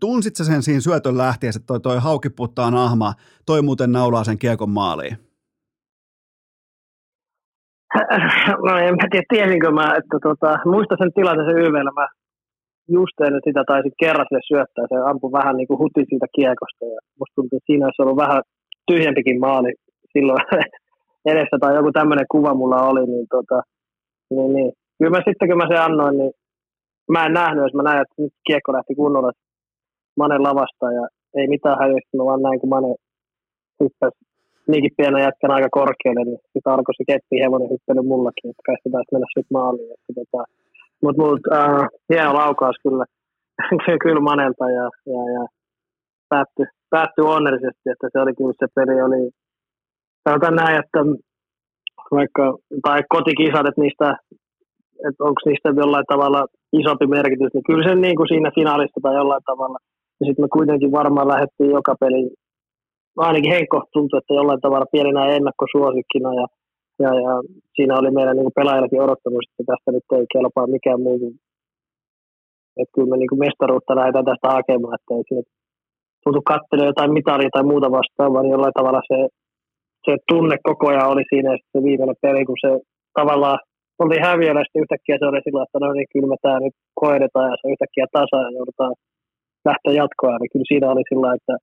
[0.00, 3.14] tunsit sä sen siinä syötön lähtiessä, että toi, toi haukiputtaan ahma,
[3.46, 5.16] toi muuten naulaa sen kiekon maaliin?
[8.66, 12.06] No en mä tiedä, tiesinkö mä, että tota, muista sen tilanteen YVllä, mä
[12.88, 16.84] just ennen sitä taisin kerran sille syöttää, se ampui vähän niin kuin huti siitä kiekosta
[16.94, 18.42] ja musta tuntuu, että siinä olisi ollut vähän
[18.86, 19.72] tyhjempikin maali
[20.12, 20.44] silloin
[21.32, 23.62] edessä tai joku tämmöinen kuva mulla oli, niin, tota,
[24.34, 24.72] niin, niin.
[24.98, 26.32] kyllä mä sitten kun mä sen annoin, niin
[27.12, 29.32] mä en nähnyt, jos mä näin, että nyt kiekko lähti kunnolla
[30.16, 31.04] Mane lavasta ja
[31.38, 32.94] ei mitään häiriöstä, vaan näin kun Mane
[33.80, 34.18] hyppäsi
[34.70, 38.76] niinkin pienen jätkän aika korkealle, niin sitten alkoi se keppi hevonen hyppely mullakin, että kai
[38.82, 39.92] se taisi mennä sitten maaliin.
[39.94, 40.40] Että, tota,
[41.02, 43.04] mutta mut, äh, hieno laukaus kyllä,
[44.04, 45.42] kyllä Manelta ja, ja, ja
[46.28, 49.22] päättyi päätty onnellisesti, että se oli kyllä se peli oli
[50.26, 51.00] sanotaan näin, että
[52.10, 52.44] vaikka,
[52.84, 54.08] tai kotikisat, että niistä,
[55.08, 56.40] että onko niistä jollain tavalla
[56.80, 59.78] isompi merkitys, niin kyllä se niin kuin siinä finaalista tai jollain tavalla.
[60.20, 62.22] Ja sitten me kuitenkin varmaan lähdettiin joka peli,
[63.16, 66.46] ainakin Henkko tuntui, että jollain tavalla pieninä ennakkosuosikkina ja,
[67.02, 67.32] ja, ja
[67.74, 71.32] siinä oli meidän niin pelaajillakin odottamus, että tästä nyt ei kelpaa mikään muu.
[72.80, 75.42] Että kyllä me niin kuin mestaruutta lähdetään tästä hakemaan, että ei sinne
[76.24, 79.18] tultu katselemaan jotain mitalia tai muuta vastaan, vaan jollain tavalla se
[80.06, 82.70] se tunne koko ajan oli siinä, että se viimeinen peli, kun se
[83.18, 83.58] tavallaan
[84.00, 87.50] oltiin häviöllä, sitten yhtäkkiä se oli sillä, että no niin, kyllä me tämä nyt hoidetaan,
[87.50, 88.94] ja se yhtäkkiä tasa, ja joudutaan
[89.68, 91.54] lähteä jatkoa, niin kyllä siinä oli sillä, että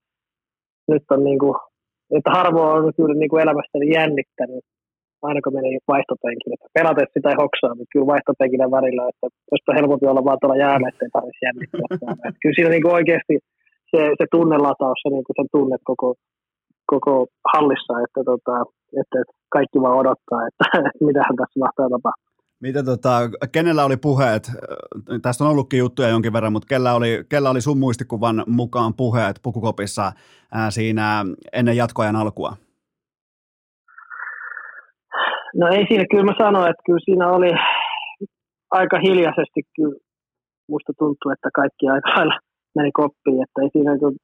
[0.91, 1.55] nyt on niin kuin,
[2.17, 4.63] että harvoin on kyllä niin kuin elämästäni jännittänyt,
[5.27, 6.55] aina kun meni vaihtopenkille.
[6.55, 10.63] Että pelates sitä ei hoksaa, mutta kyllä vaihtopenkillä välillä, että olisi helpompi olla vaan tuolla
[10.65, 11.87] jäällä, ettei tarvitsisi jännittää.
[12.27, 13.35] Että kyllä siinä niin kuin oikeasti
[13.91, 16.07] se, se tunnelataus, se niin kuin sen tunnet koko,
[16.99, 18.55] koko hallissa, että, tota,
[19.01, 19.17] että,
[19.49, 22.33] kaikki vaan odottaa, että, että mitähän tässä mahtaa tapahtua.
[22.61, 24.43] Mitä tota, kenellä oli puheet,
[25.21, 29.39] tästä on ollutkin juttuja jonkin verran, mutta kellä oli, kellä oli sun muistikuvan mukaan puheet
[29.43, 30.11] pukukopissa
[30.53, 32.53] ää, siinä ennen jatkoajan alkua?
[35.55, 37.51] No ei siinä, kyllä mä sanoin, että kyllä siinä oli
[38.71, 39.97] aika hiljaisesti kyllä
[40.69, 42.39] musta tuntuu, että kaikki aika lailla
[42.75, 44.15] meni koppiin, että ei siinä, kun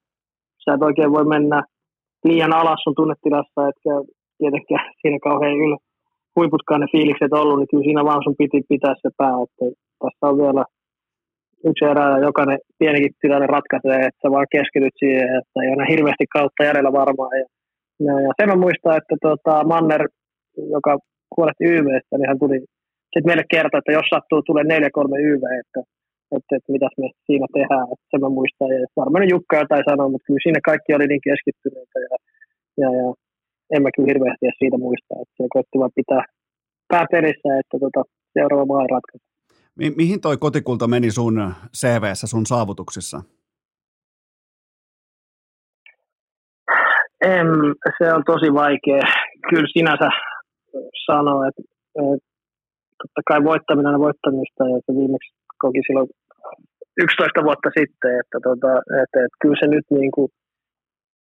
[0.64, 1.64] sä et oikein voi mennä
[2.28, 3.94] liian alas sun tunnetilassa, etkä
[4.38, 5.76] tietenkään siinä kauhean yl,
[6.36, 9.66] huiputkaan ne fiilikset ollut, niin kyllä siinä vaan sun piti pitää se pää, että
[10.04, 10.64] tässä on vielä
[11.70, 15.92] yksi erä ja jokainen pienikin tilanne ratkaisee, että sä vaan keskityt siihen, että ei ole
[15.94, 17.34] hirveästi kautta jäljellä varmaan.
[17.42, 17.48] Ja,
[18.08, 20.04] ja, ja sen mä muistan, että tota, Manner,
[20.76, 20.92] joka
[21.38, 22.58] huolehti YVstä, niin hän tuli
[23.12, 24.68] sitten meille kertoa, että jos sattuu tulee 4-3
[25.30, 25.80] YV, että,
[26.38, 28.70] että, että mitäs me siinä tehdään, että sen mä muistan.
[28.76, 32.16] Ja varmaan Jukka jotain sanoi, mutta kyllä siinä kaikki oli niin keskittyneitä ja,
[32.82, 33.08] ja, ja
[33.74, 36.24] en mä kyllä hirveästi siitä muista, että se koitti vaan pitää
[36.92, 38.02] pää perissä, että tota,
[38.34, 39.26] seuraava maa ratkaisi.
[39.80, 41.36] Mi- mihin toi kotikulta meni sun
[41.80, 43.18] CVssä, sun saavutuksissa?
[47.22, 47.48] En,
[47.98, 49.04] se on tosi vaikea.
[49.50, 50.10] Kyllä sinänsä
[51.06, 51.62] sanoa, että,
[51.96, 52.28] että
[53.02, 56.10] totta kai voittaminen on voittamista ja se viimeksi koki silloin
[56.98, 58.72] 11 vuotta sitten, että, tota,
[59.02, 60.30] että, että kyllä se nyt niin kuin,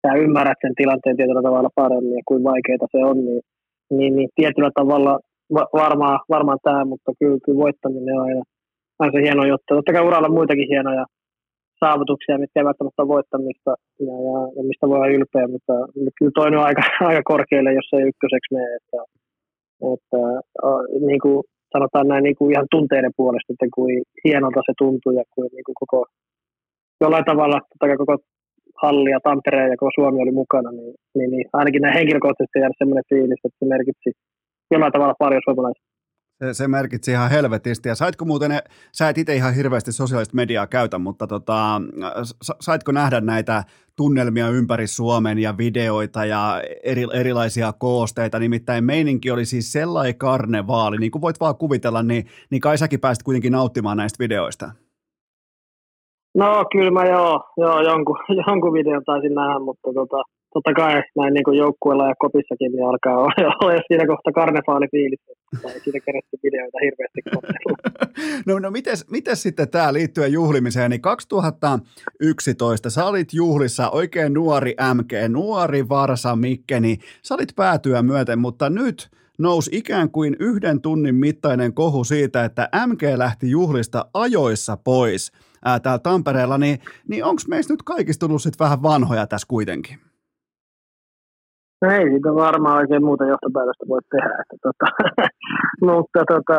[0.02, 3.42] sä ymmärrät sen tilanteen tietyllä tavalla paremmin ja kuin vaikeaa se on, niin,
[3.96, 5.20] niin, niin tietyllä tavalla
[5.56, 8.42] va- varmaan, varmaan tämä, mutta kyllä, kyllä voittaminen on aina,
[8.98, 9.74] aina se hieno juttu.
[9.74, 11.04] Totta kai uralla on muitakin hienoja
[11.84, 13.72] saavutuksia, mitkä ei välttämättä ole voittamista
[14.08, 17.72] ja, ja, ja mistä voi olla ylpeä, mutta, mutta kyllä toinen on aika, aika korkealle,
[17.72, 18.70] jos ei ykköseksi mene.
[18.78, 19.00] Että,
[19.94, 20.20] että,
[21.10, 21.38] niin kuin
[21.76, 23.94] sanotaan näin niin kuin ihan tunteiden puolesta, että kuin
[24.24, 25.98] hienolta se tuntuu ja kuin, niin kuin koko,
[27.02, 28.14] jollain tavalla totta koko
[28.82, 32.74] halli ja Tampere ja koko Suomi oli mukana, niin, niin, niin ainakin näin henkilökohtaisesti jäädä
[32.78, 34.10] sellainen fiilis, että se merkitsi
[34.72, 35.95] jollain tavalla paljon suomalaisia.
[36.38, 37.88] Se, se merkitsi ihan helvetisti.
[37.88, 38.50] Ja saitko muuten,
[38.92, 41.80] sä et itse ihan hirveästi sosiaalista mediaa käytä, mutta tota,
[42.60, 43.64] saitko nähdä näitä
[43.96, 50.98] tunnelmia ympäri Suomen ja videoita ja eri, erilaisia koosteita, nimittäin meininki oli siis sellainen karnevaali,
[50.98, 54.70] niin kuin voit vaan kuvitella, niin, niin kai säkin pääsit kuitenkin nauttimaan näistä videoista.
[56.34, 60.22] No kyllä mä joo, joo jonkun, jonkun videon taisin nähdä, mutta tota,
[60.56, 65.20] totta kai näin niin kuin joukkueella ja kopissakin niin alkaa olla siinä kohta karnevaalifiilis,
[65.74, 67.20] ei siinä kerätty videoita hirveästi
[68.46, 74.74] No, no mites, mites sitten tämä liittyen juhlimiseen, niin 2011 sä olit juhlissa oikein nuori
[74.94, 79.08] MG, nuori Varsa Mikke, niin sä olit päätyä myöten, mutta nyt
[79.38, 85.32] nousi ikään kuin yhden tunnin mittainen kohu siitä, että MG lähti juhlista ajoissa pois
[85.64, 86.78] ää, täällä Tampereella, niin,
[87.08, 90.05] niin onko meistä nyt kaikista tullut sitten vähän vanhoja tässä kuitenkin?
[91.82, 94.34] No ei siitä varmaan oikein muuta johtopäätöstä voi tehdä.
[94.42, 94.86] Että tota,
[95.88, 96.58] mutta tota,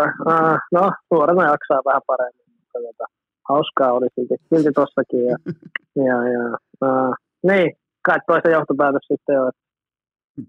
[0.71, 2.45] no, nuorena jaksaa vähän paremmin.
[2.59, 3.05] Mutta tota,
[3.49, 5.25] hauskaa oli silti, silti tossakin.
[5.25, 5.37] Ja,
[6.07, 6.43] ja, ja
[6.85, 7.75] uh, niin,
[8.05, 9.61] kai toista johtopäätös sitten on, että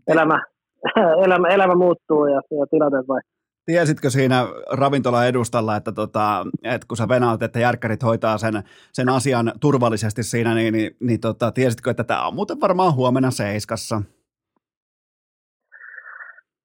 [0.09, 0.43] elämä,
[1.24, 3.20] elämä, elämä muuttuu ja, ja tilanteet vai.
[3.66, 8.62] Tiesitkö siinä ravintola edustalla, että, tota, että kun sä venaat, että järkkärit hoitaa sen,
[8.93, 13.31] sen asian turvallisesti siinä, niin, niin, niin tota, tiesitkö, että tämä on muuten varmaan huomenna
[13.31, 14.03] seiskassa?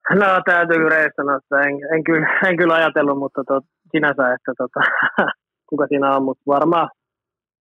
[0.09, 4.51] No täytyy kyllä sanoa, että en, en, kyllä, en kyllä ajatellut, mutta tot, sinänsä, että
[4.57, 4.79] tota,
[5.69, 6.89] kuka siinä on, mutta varmaan,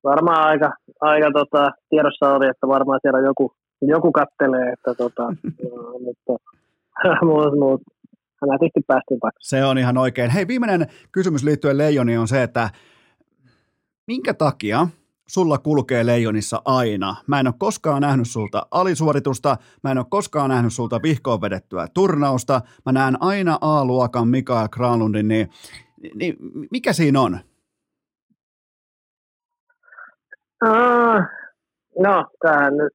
[0.05, 0.71] varmaan aika,
[1.01, 3.53] aika tota, tiedossa oli, että varmaan siellä joku,
[3.83, 5.23] joku kattelee, että tota,
[5.71, 6.33] no, mutta
[7.27, 7.83] muut, muut,
[8.47, 10.31] nätisti päästiin Se on ihan oikein.
[10.31, 12.71] Hei, viimeinen kysymys liittyen Leijoniin on se, että
[14.07, 14.87] minkä takia
[15.35, 17.17] sulla kulkee leijonissa aina.
[17.27, 21.87] Mä en ole koskaan nähnyt sulta alisuoritusta, mä en ole koskaan nähnyt sulta vihkoon vedettyä
[21.95, 25.49] turnausta, mä näen aina A-luokan Mikael Granlundin, niin,
[26.15, 26.37] niin
[26.71, 27.39] mikä siinä on?
[30.65, 31.21] Uh,
[31.99, 32.93] no, tämähän nyt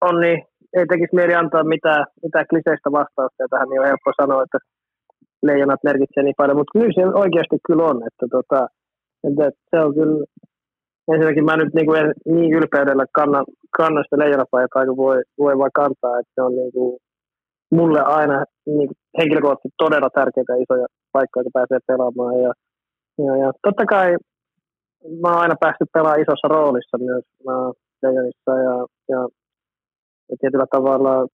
[0.00, 0.42] on niin,
[0.76, 4.58] ei tekisi mieli antaa mitään, mitään kliseistä vastausta, ja tähän niin on helppo sanoa, että
[5.42, 8.68] leijonat merkitsee niin paljon, mutta kyllä se oikeasti kyllä on, että, tota,
[9.48, 10.24] että se on kyllä
[11.12, 13.44] ensinnäkin mä nyt niin, kuin niin ylpeydellä kannan,
[13.76, 16.98] kannan sitä leijonapaitaa kuin voi, voi vaan kantaa, että se on niin kuin
[17.70, 22.34] mulle aina niin kuin henkilökohtaisesti todella tärkeitä isoja paikkoja, kun pääsee pelaamaan.
[22.44, 22.52] Ja,
[23.26, 24.16] ja, ja totta kai
[25.22, 27.24] mä oon aina päässyt pelaamaan isossa roolissa myös
[28.02, 28.74] leijonissa ja,
[29.12, 29.20] ja,
[30.28, 31.26] ja tietyllä tavalla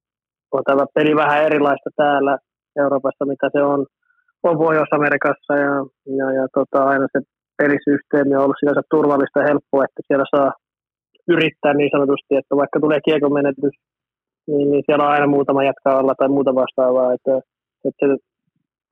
[0.53, 2.39] on tämä peli vähän erilaista täällä
[2.77, 3.87] Euroopassa, mitä se on,
[4.43, 5.75] on Pohjois-Amerikassa ja,
[6.19, 7.21] ja, ja tota, aina se
[7.61, 10.51] pelisysteemi on ollut sinänsä turvallista ja helppoa, että siellä saa
[11.35, 13.75] yrittää niin sanotusti, että vaikka tulee kiekon menetys,
[14.51, 17.13] niin, niin siellä on aina muutama jatkaa alla tai muuta vastaavaa.
[17.17, 17.35] Että,
[17.89, 18.07] että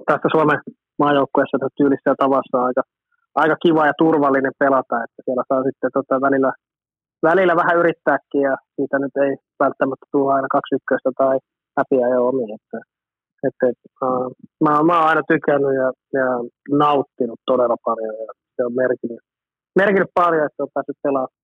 [0.09, 0.61] tässä Suomen
[1.03, 2.83] maajoukkueessa tyylissä ja tavassa on aika,
[3.43, 6.53] aika kiva ja turvallinen pelata, että siellä saa sitten tota välillä,
[7.29, 9.33] välillä vähän yrittääkin ja siitä nyt ei
[9.65, 11.37] välttämättä tule aina kaksi ykköstä tai
[11.79, 12.47] häpiä ja omi.
[12.59, 12.79] Että,
[13.49, 13.67] että,
[14.07, 14.27] uh,
[14.65, 15.89] mä, mä oon aina tykännyt ja,
[16.19, 16.27] ja
[16.83, 19.21] nauttinut todella paljon ja se on merkinnyt,
[19.77, 21.39] merkinnyt paljon, että on päässyt pelaamaan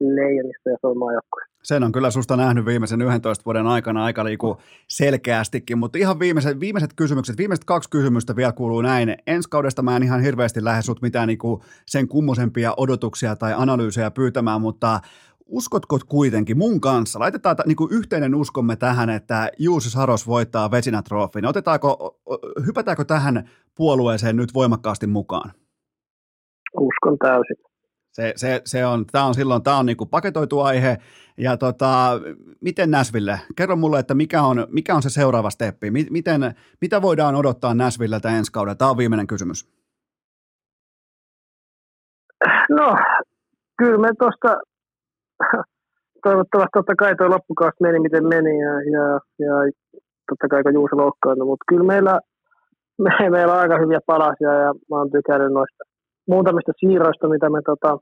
[0.00, 1.18] Leijonista ja Suomen
[1.62, 4.56] Sen on kyllä susta nähnyt viimeisen 11 vuoden aikana aika liiku
[4.88, 9.16] selkeästikin, mutta ihan viimeiset, viimeiset kysymykset, viimeiset kaksi kysymystä vielä kuuluu näin.
[9.26, 14.10] Ensi kaudesta mä en ihan hirveästi lähde sut mitään niinku sen kummosempia odotuksia tai analyysejä
[14.10, 15.00] pyytämään, mutta
[15.46, 21.02] uskotko kuitenkin mun kanssa, laitetaan niin kuin yhteinen uskomme tähän, että Juuso Saros voittaa Vesina
[21.02, 21.46] Trofin.
[21.46, 22.20] Otetaanko,
[22.66, 25.52] hypätäänkö tähän puolueeseen nyt voimakkaasti mukaan?
[26.78, 27.56] Uskon täysin.
[28.12, 30.96] Se, se, se on, tämä on silloin, tämä on niin kuin paketoitu aihe,
[31.38, 32.20] ja tota,
[32.60, 33.40] miten Näsville?
[33.56, 35.90] Kerro mulle, että mikä on, mikä on se seuraava steppi?
[35.90, 36.40] Miten,
[36.80, 38.74] mitä voidaan odottaa Näsvilleltä ensi kaudella?
[38.74, 39.68] Tämä on viimeinen kysymys.
[42.70, 42.96] No,
[43.78, 44.60] kyllä me tuosta,
[46.22, 49.72] toivottavasti totta kai tuo loppukausi meni miten meni, ja, ja, ja
[50.28, 52.20] totta kai kun Juuso loukkaantui, mutta kyllä meillä,
[52.98, 55.84] me, meillä on aika hyviä palasia, ja mä oon tykännyt noista
[56.26, 57.98] muutamista siirroista, mitä me tota,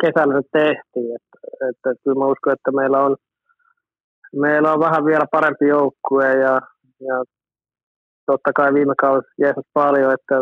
[0.00, 1.10] kesällä nyt tehtiin.
[1.16, 1.38] Että,
[1.68, 3.16] että kyllä mä uskon, että meillä on,
[4.34, 6.58] meillä on vähän vielä parempi joukkue ja,
[7.08, 7.16] ja
[8.26, 10.36] totta kai viime kausi jeesas paljon, että,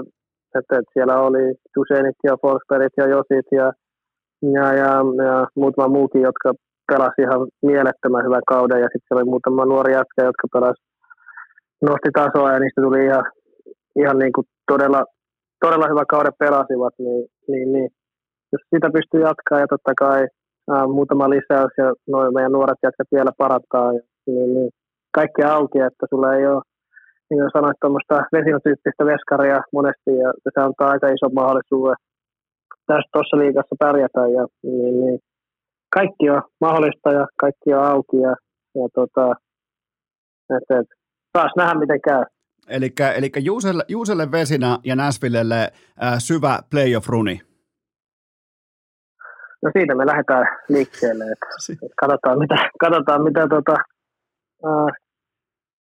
[0.58, 3.72] että, että siellä oli Tusenit ja Forsbergit ja Josit ja,
[4.56, 4.90] ja, ja,
[5.24, 6.52] ja muutama muukin, jotka
[6.86, 10.82] pelasi ihan mielettömän hyvän kauden ja sitten oli muutama nuori jätkä, jotka pelasi,
[11.82, 13.24] nosti tasoa ja niistä tuli ihan,
[13.96, 15.04] ihan niin kuin todella
[15.64, 17.88] todella hyvä kauden pelasivat, niin, niin, niin
[18.52, 20.20] jos sitä pystyy jatkaa ja totta kai
[20.72, 23.88] ää, muutama lisäys ja noin meidän nuoret jätkät vielä parantaa,
[24.26, 24.70] niin, niin
[25.18, 26.62] kaikki auki, että sulla ei ole,
[27.28, 31.98] niin kuin sanoit, tuommoista vesinotyyppistä veskaria monesti ja se antaa aika iso mahdollisuuden
[32.86, 35.18] tässä tuossa liigassa pärjätä ja niin, niin
[35.94, 38.34] kaikki on mahdollista ja kaikki on auki ja,
[38.74, 39.26] ja tota,
[40.56, 40.88] et, et,
[41.32, 42.24] taas nähdä miten käy.
[42.68, 45.72] Eli, eli Juuselle, Juuselle Vesina ja Näsvillelle
[46.02, 47.40] äh, syvä playoff-runi.
[49.62, 51.24] No siitä me lähdetään liikkeelle.
[51.24, 53.76] Että, että katsotaan mitä, katsotaan mitä tota,
[54.66, 54.92] äh,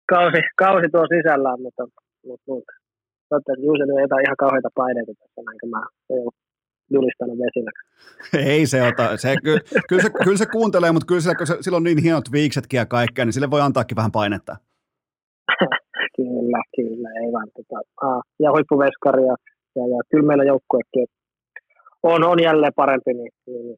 [0.10, 1.84] kausi, kausi tuo sisällään, mutta,
[2.28, 2.74] mutta, mutta
[3.30, 5.82] toivottavasti Juuselle ei jotain ihan kauheita paineita tässä, näin mä
[6.92, 7.84] julistanut vesinäksi.
[8.52, 9.58] Ei se ota, se, ky,
[9.90, 12.78] kyllä, se, kyllä se kuuntelee, mutta kyllä sillä, kun se, sillä on niin hienot viiksetkin
[12.78, 14.56] ja kaikkea, niin sille voi antaakin vähän painetta.
[16.20, 17.48] Kyllä, kyllä, ei vaan.
[17.56, 17.80] Tota,
[18.40, 19.36] ja huippuveskari ja,
[19.76, 21.08] ja, ja kyllä meillä joukkuekin
[22.04, 23.78] on, on jälleen parempi, niin, niin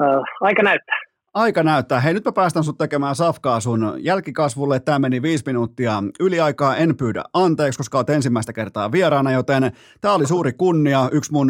[0.00, 1.00] ää, aika näyttää.
[1.34, 2.00] Aika näyttää.
[2.00, 4.80] Hei, nyt mä päästän sut tekemään safkaa sun jälkikasvulle.
[4.80, 6.76] Tämä meni viisi minuuttia yliaikaa.
[6.76, 11.08] En pyydä anteeksi, koska olet ensimmäistä kertaa vieraana, joten tämä oli suuri kunnia.
[11.12, 11.48] Yksi mun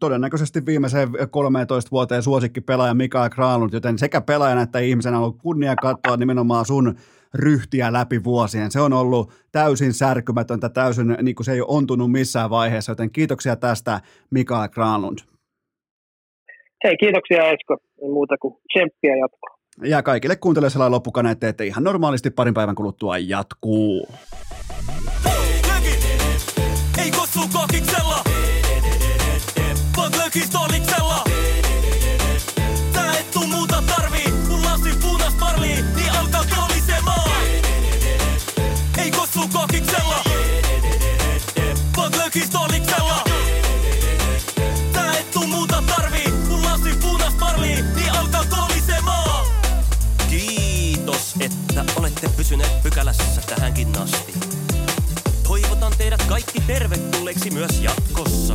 [0.00, 5.42] todennäköisesti viimeiseen 13 vuoteen suosikki pelaaja Mikael Kralund, joten sekä pelaajana että ihmisenä on ollut
[5.42, 6.94] kunnia katsoa nimenomaan sun
[7.34, 8.70] ryhtiä läpi vuosien.
[8.70, 13.10] Se on ollut täysin särkymätöntä, täysin niin kuin se ei ole ontunut missään vaiheessa, joten
[13.10, 14.00] kiitoksia tästä
[14.30, 15.18] Mikael Granlund.
[16.84, 17.76] Hei, kiitoksia Esko.
[18.02, 19.58] Ei muuta kuin tsemppiä jatkoa.
[19.84, 24.08] Ja kaikille kuuntelijoille loppukaneet, että ihan normaalisti parin päivän kuluttua jatkuu.
[27.04, 28.16] Ei kossu kokiksella,
[29.96, 31.31] vaan lökistoliksella.
[42.34, 43.24] Vaan lökistoliksella.
[44.92, 49.46] Tää et tuu muuta tarvii, kun lasin punas marlii, niin alkaa kolisemaan.
[50.30, 54.34] Kiitos, että olette pysyneet pykälässä tähänkin asti.
[55.42, 58.54] Toivotan teidät kaikki tervetulleeksi myös jatkossa.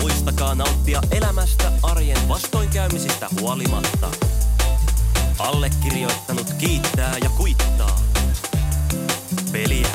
[0.00, 4.10] Muistakaa nauttia elämästä arjen vastoinkäymisistä huolimatta.
[5.38, 8.00] Allekirjoittanut kiittää ja kuittaa.
[9.52, 9.88] Peliä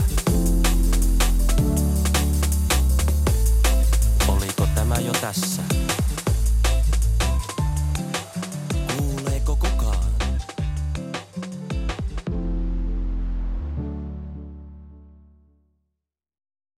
[5.24, 5.73] tassa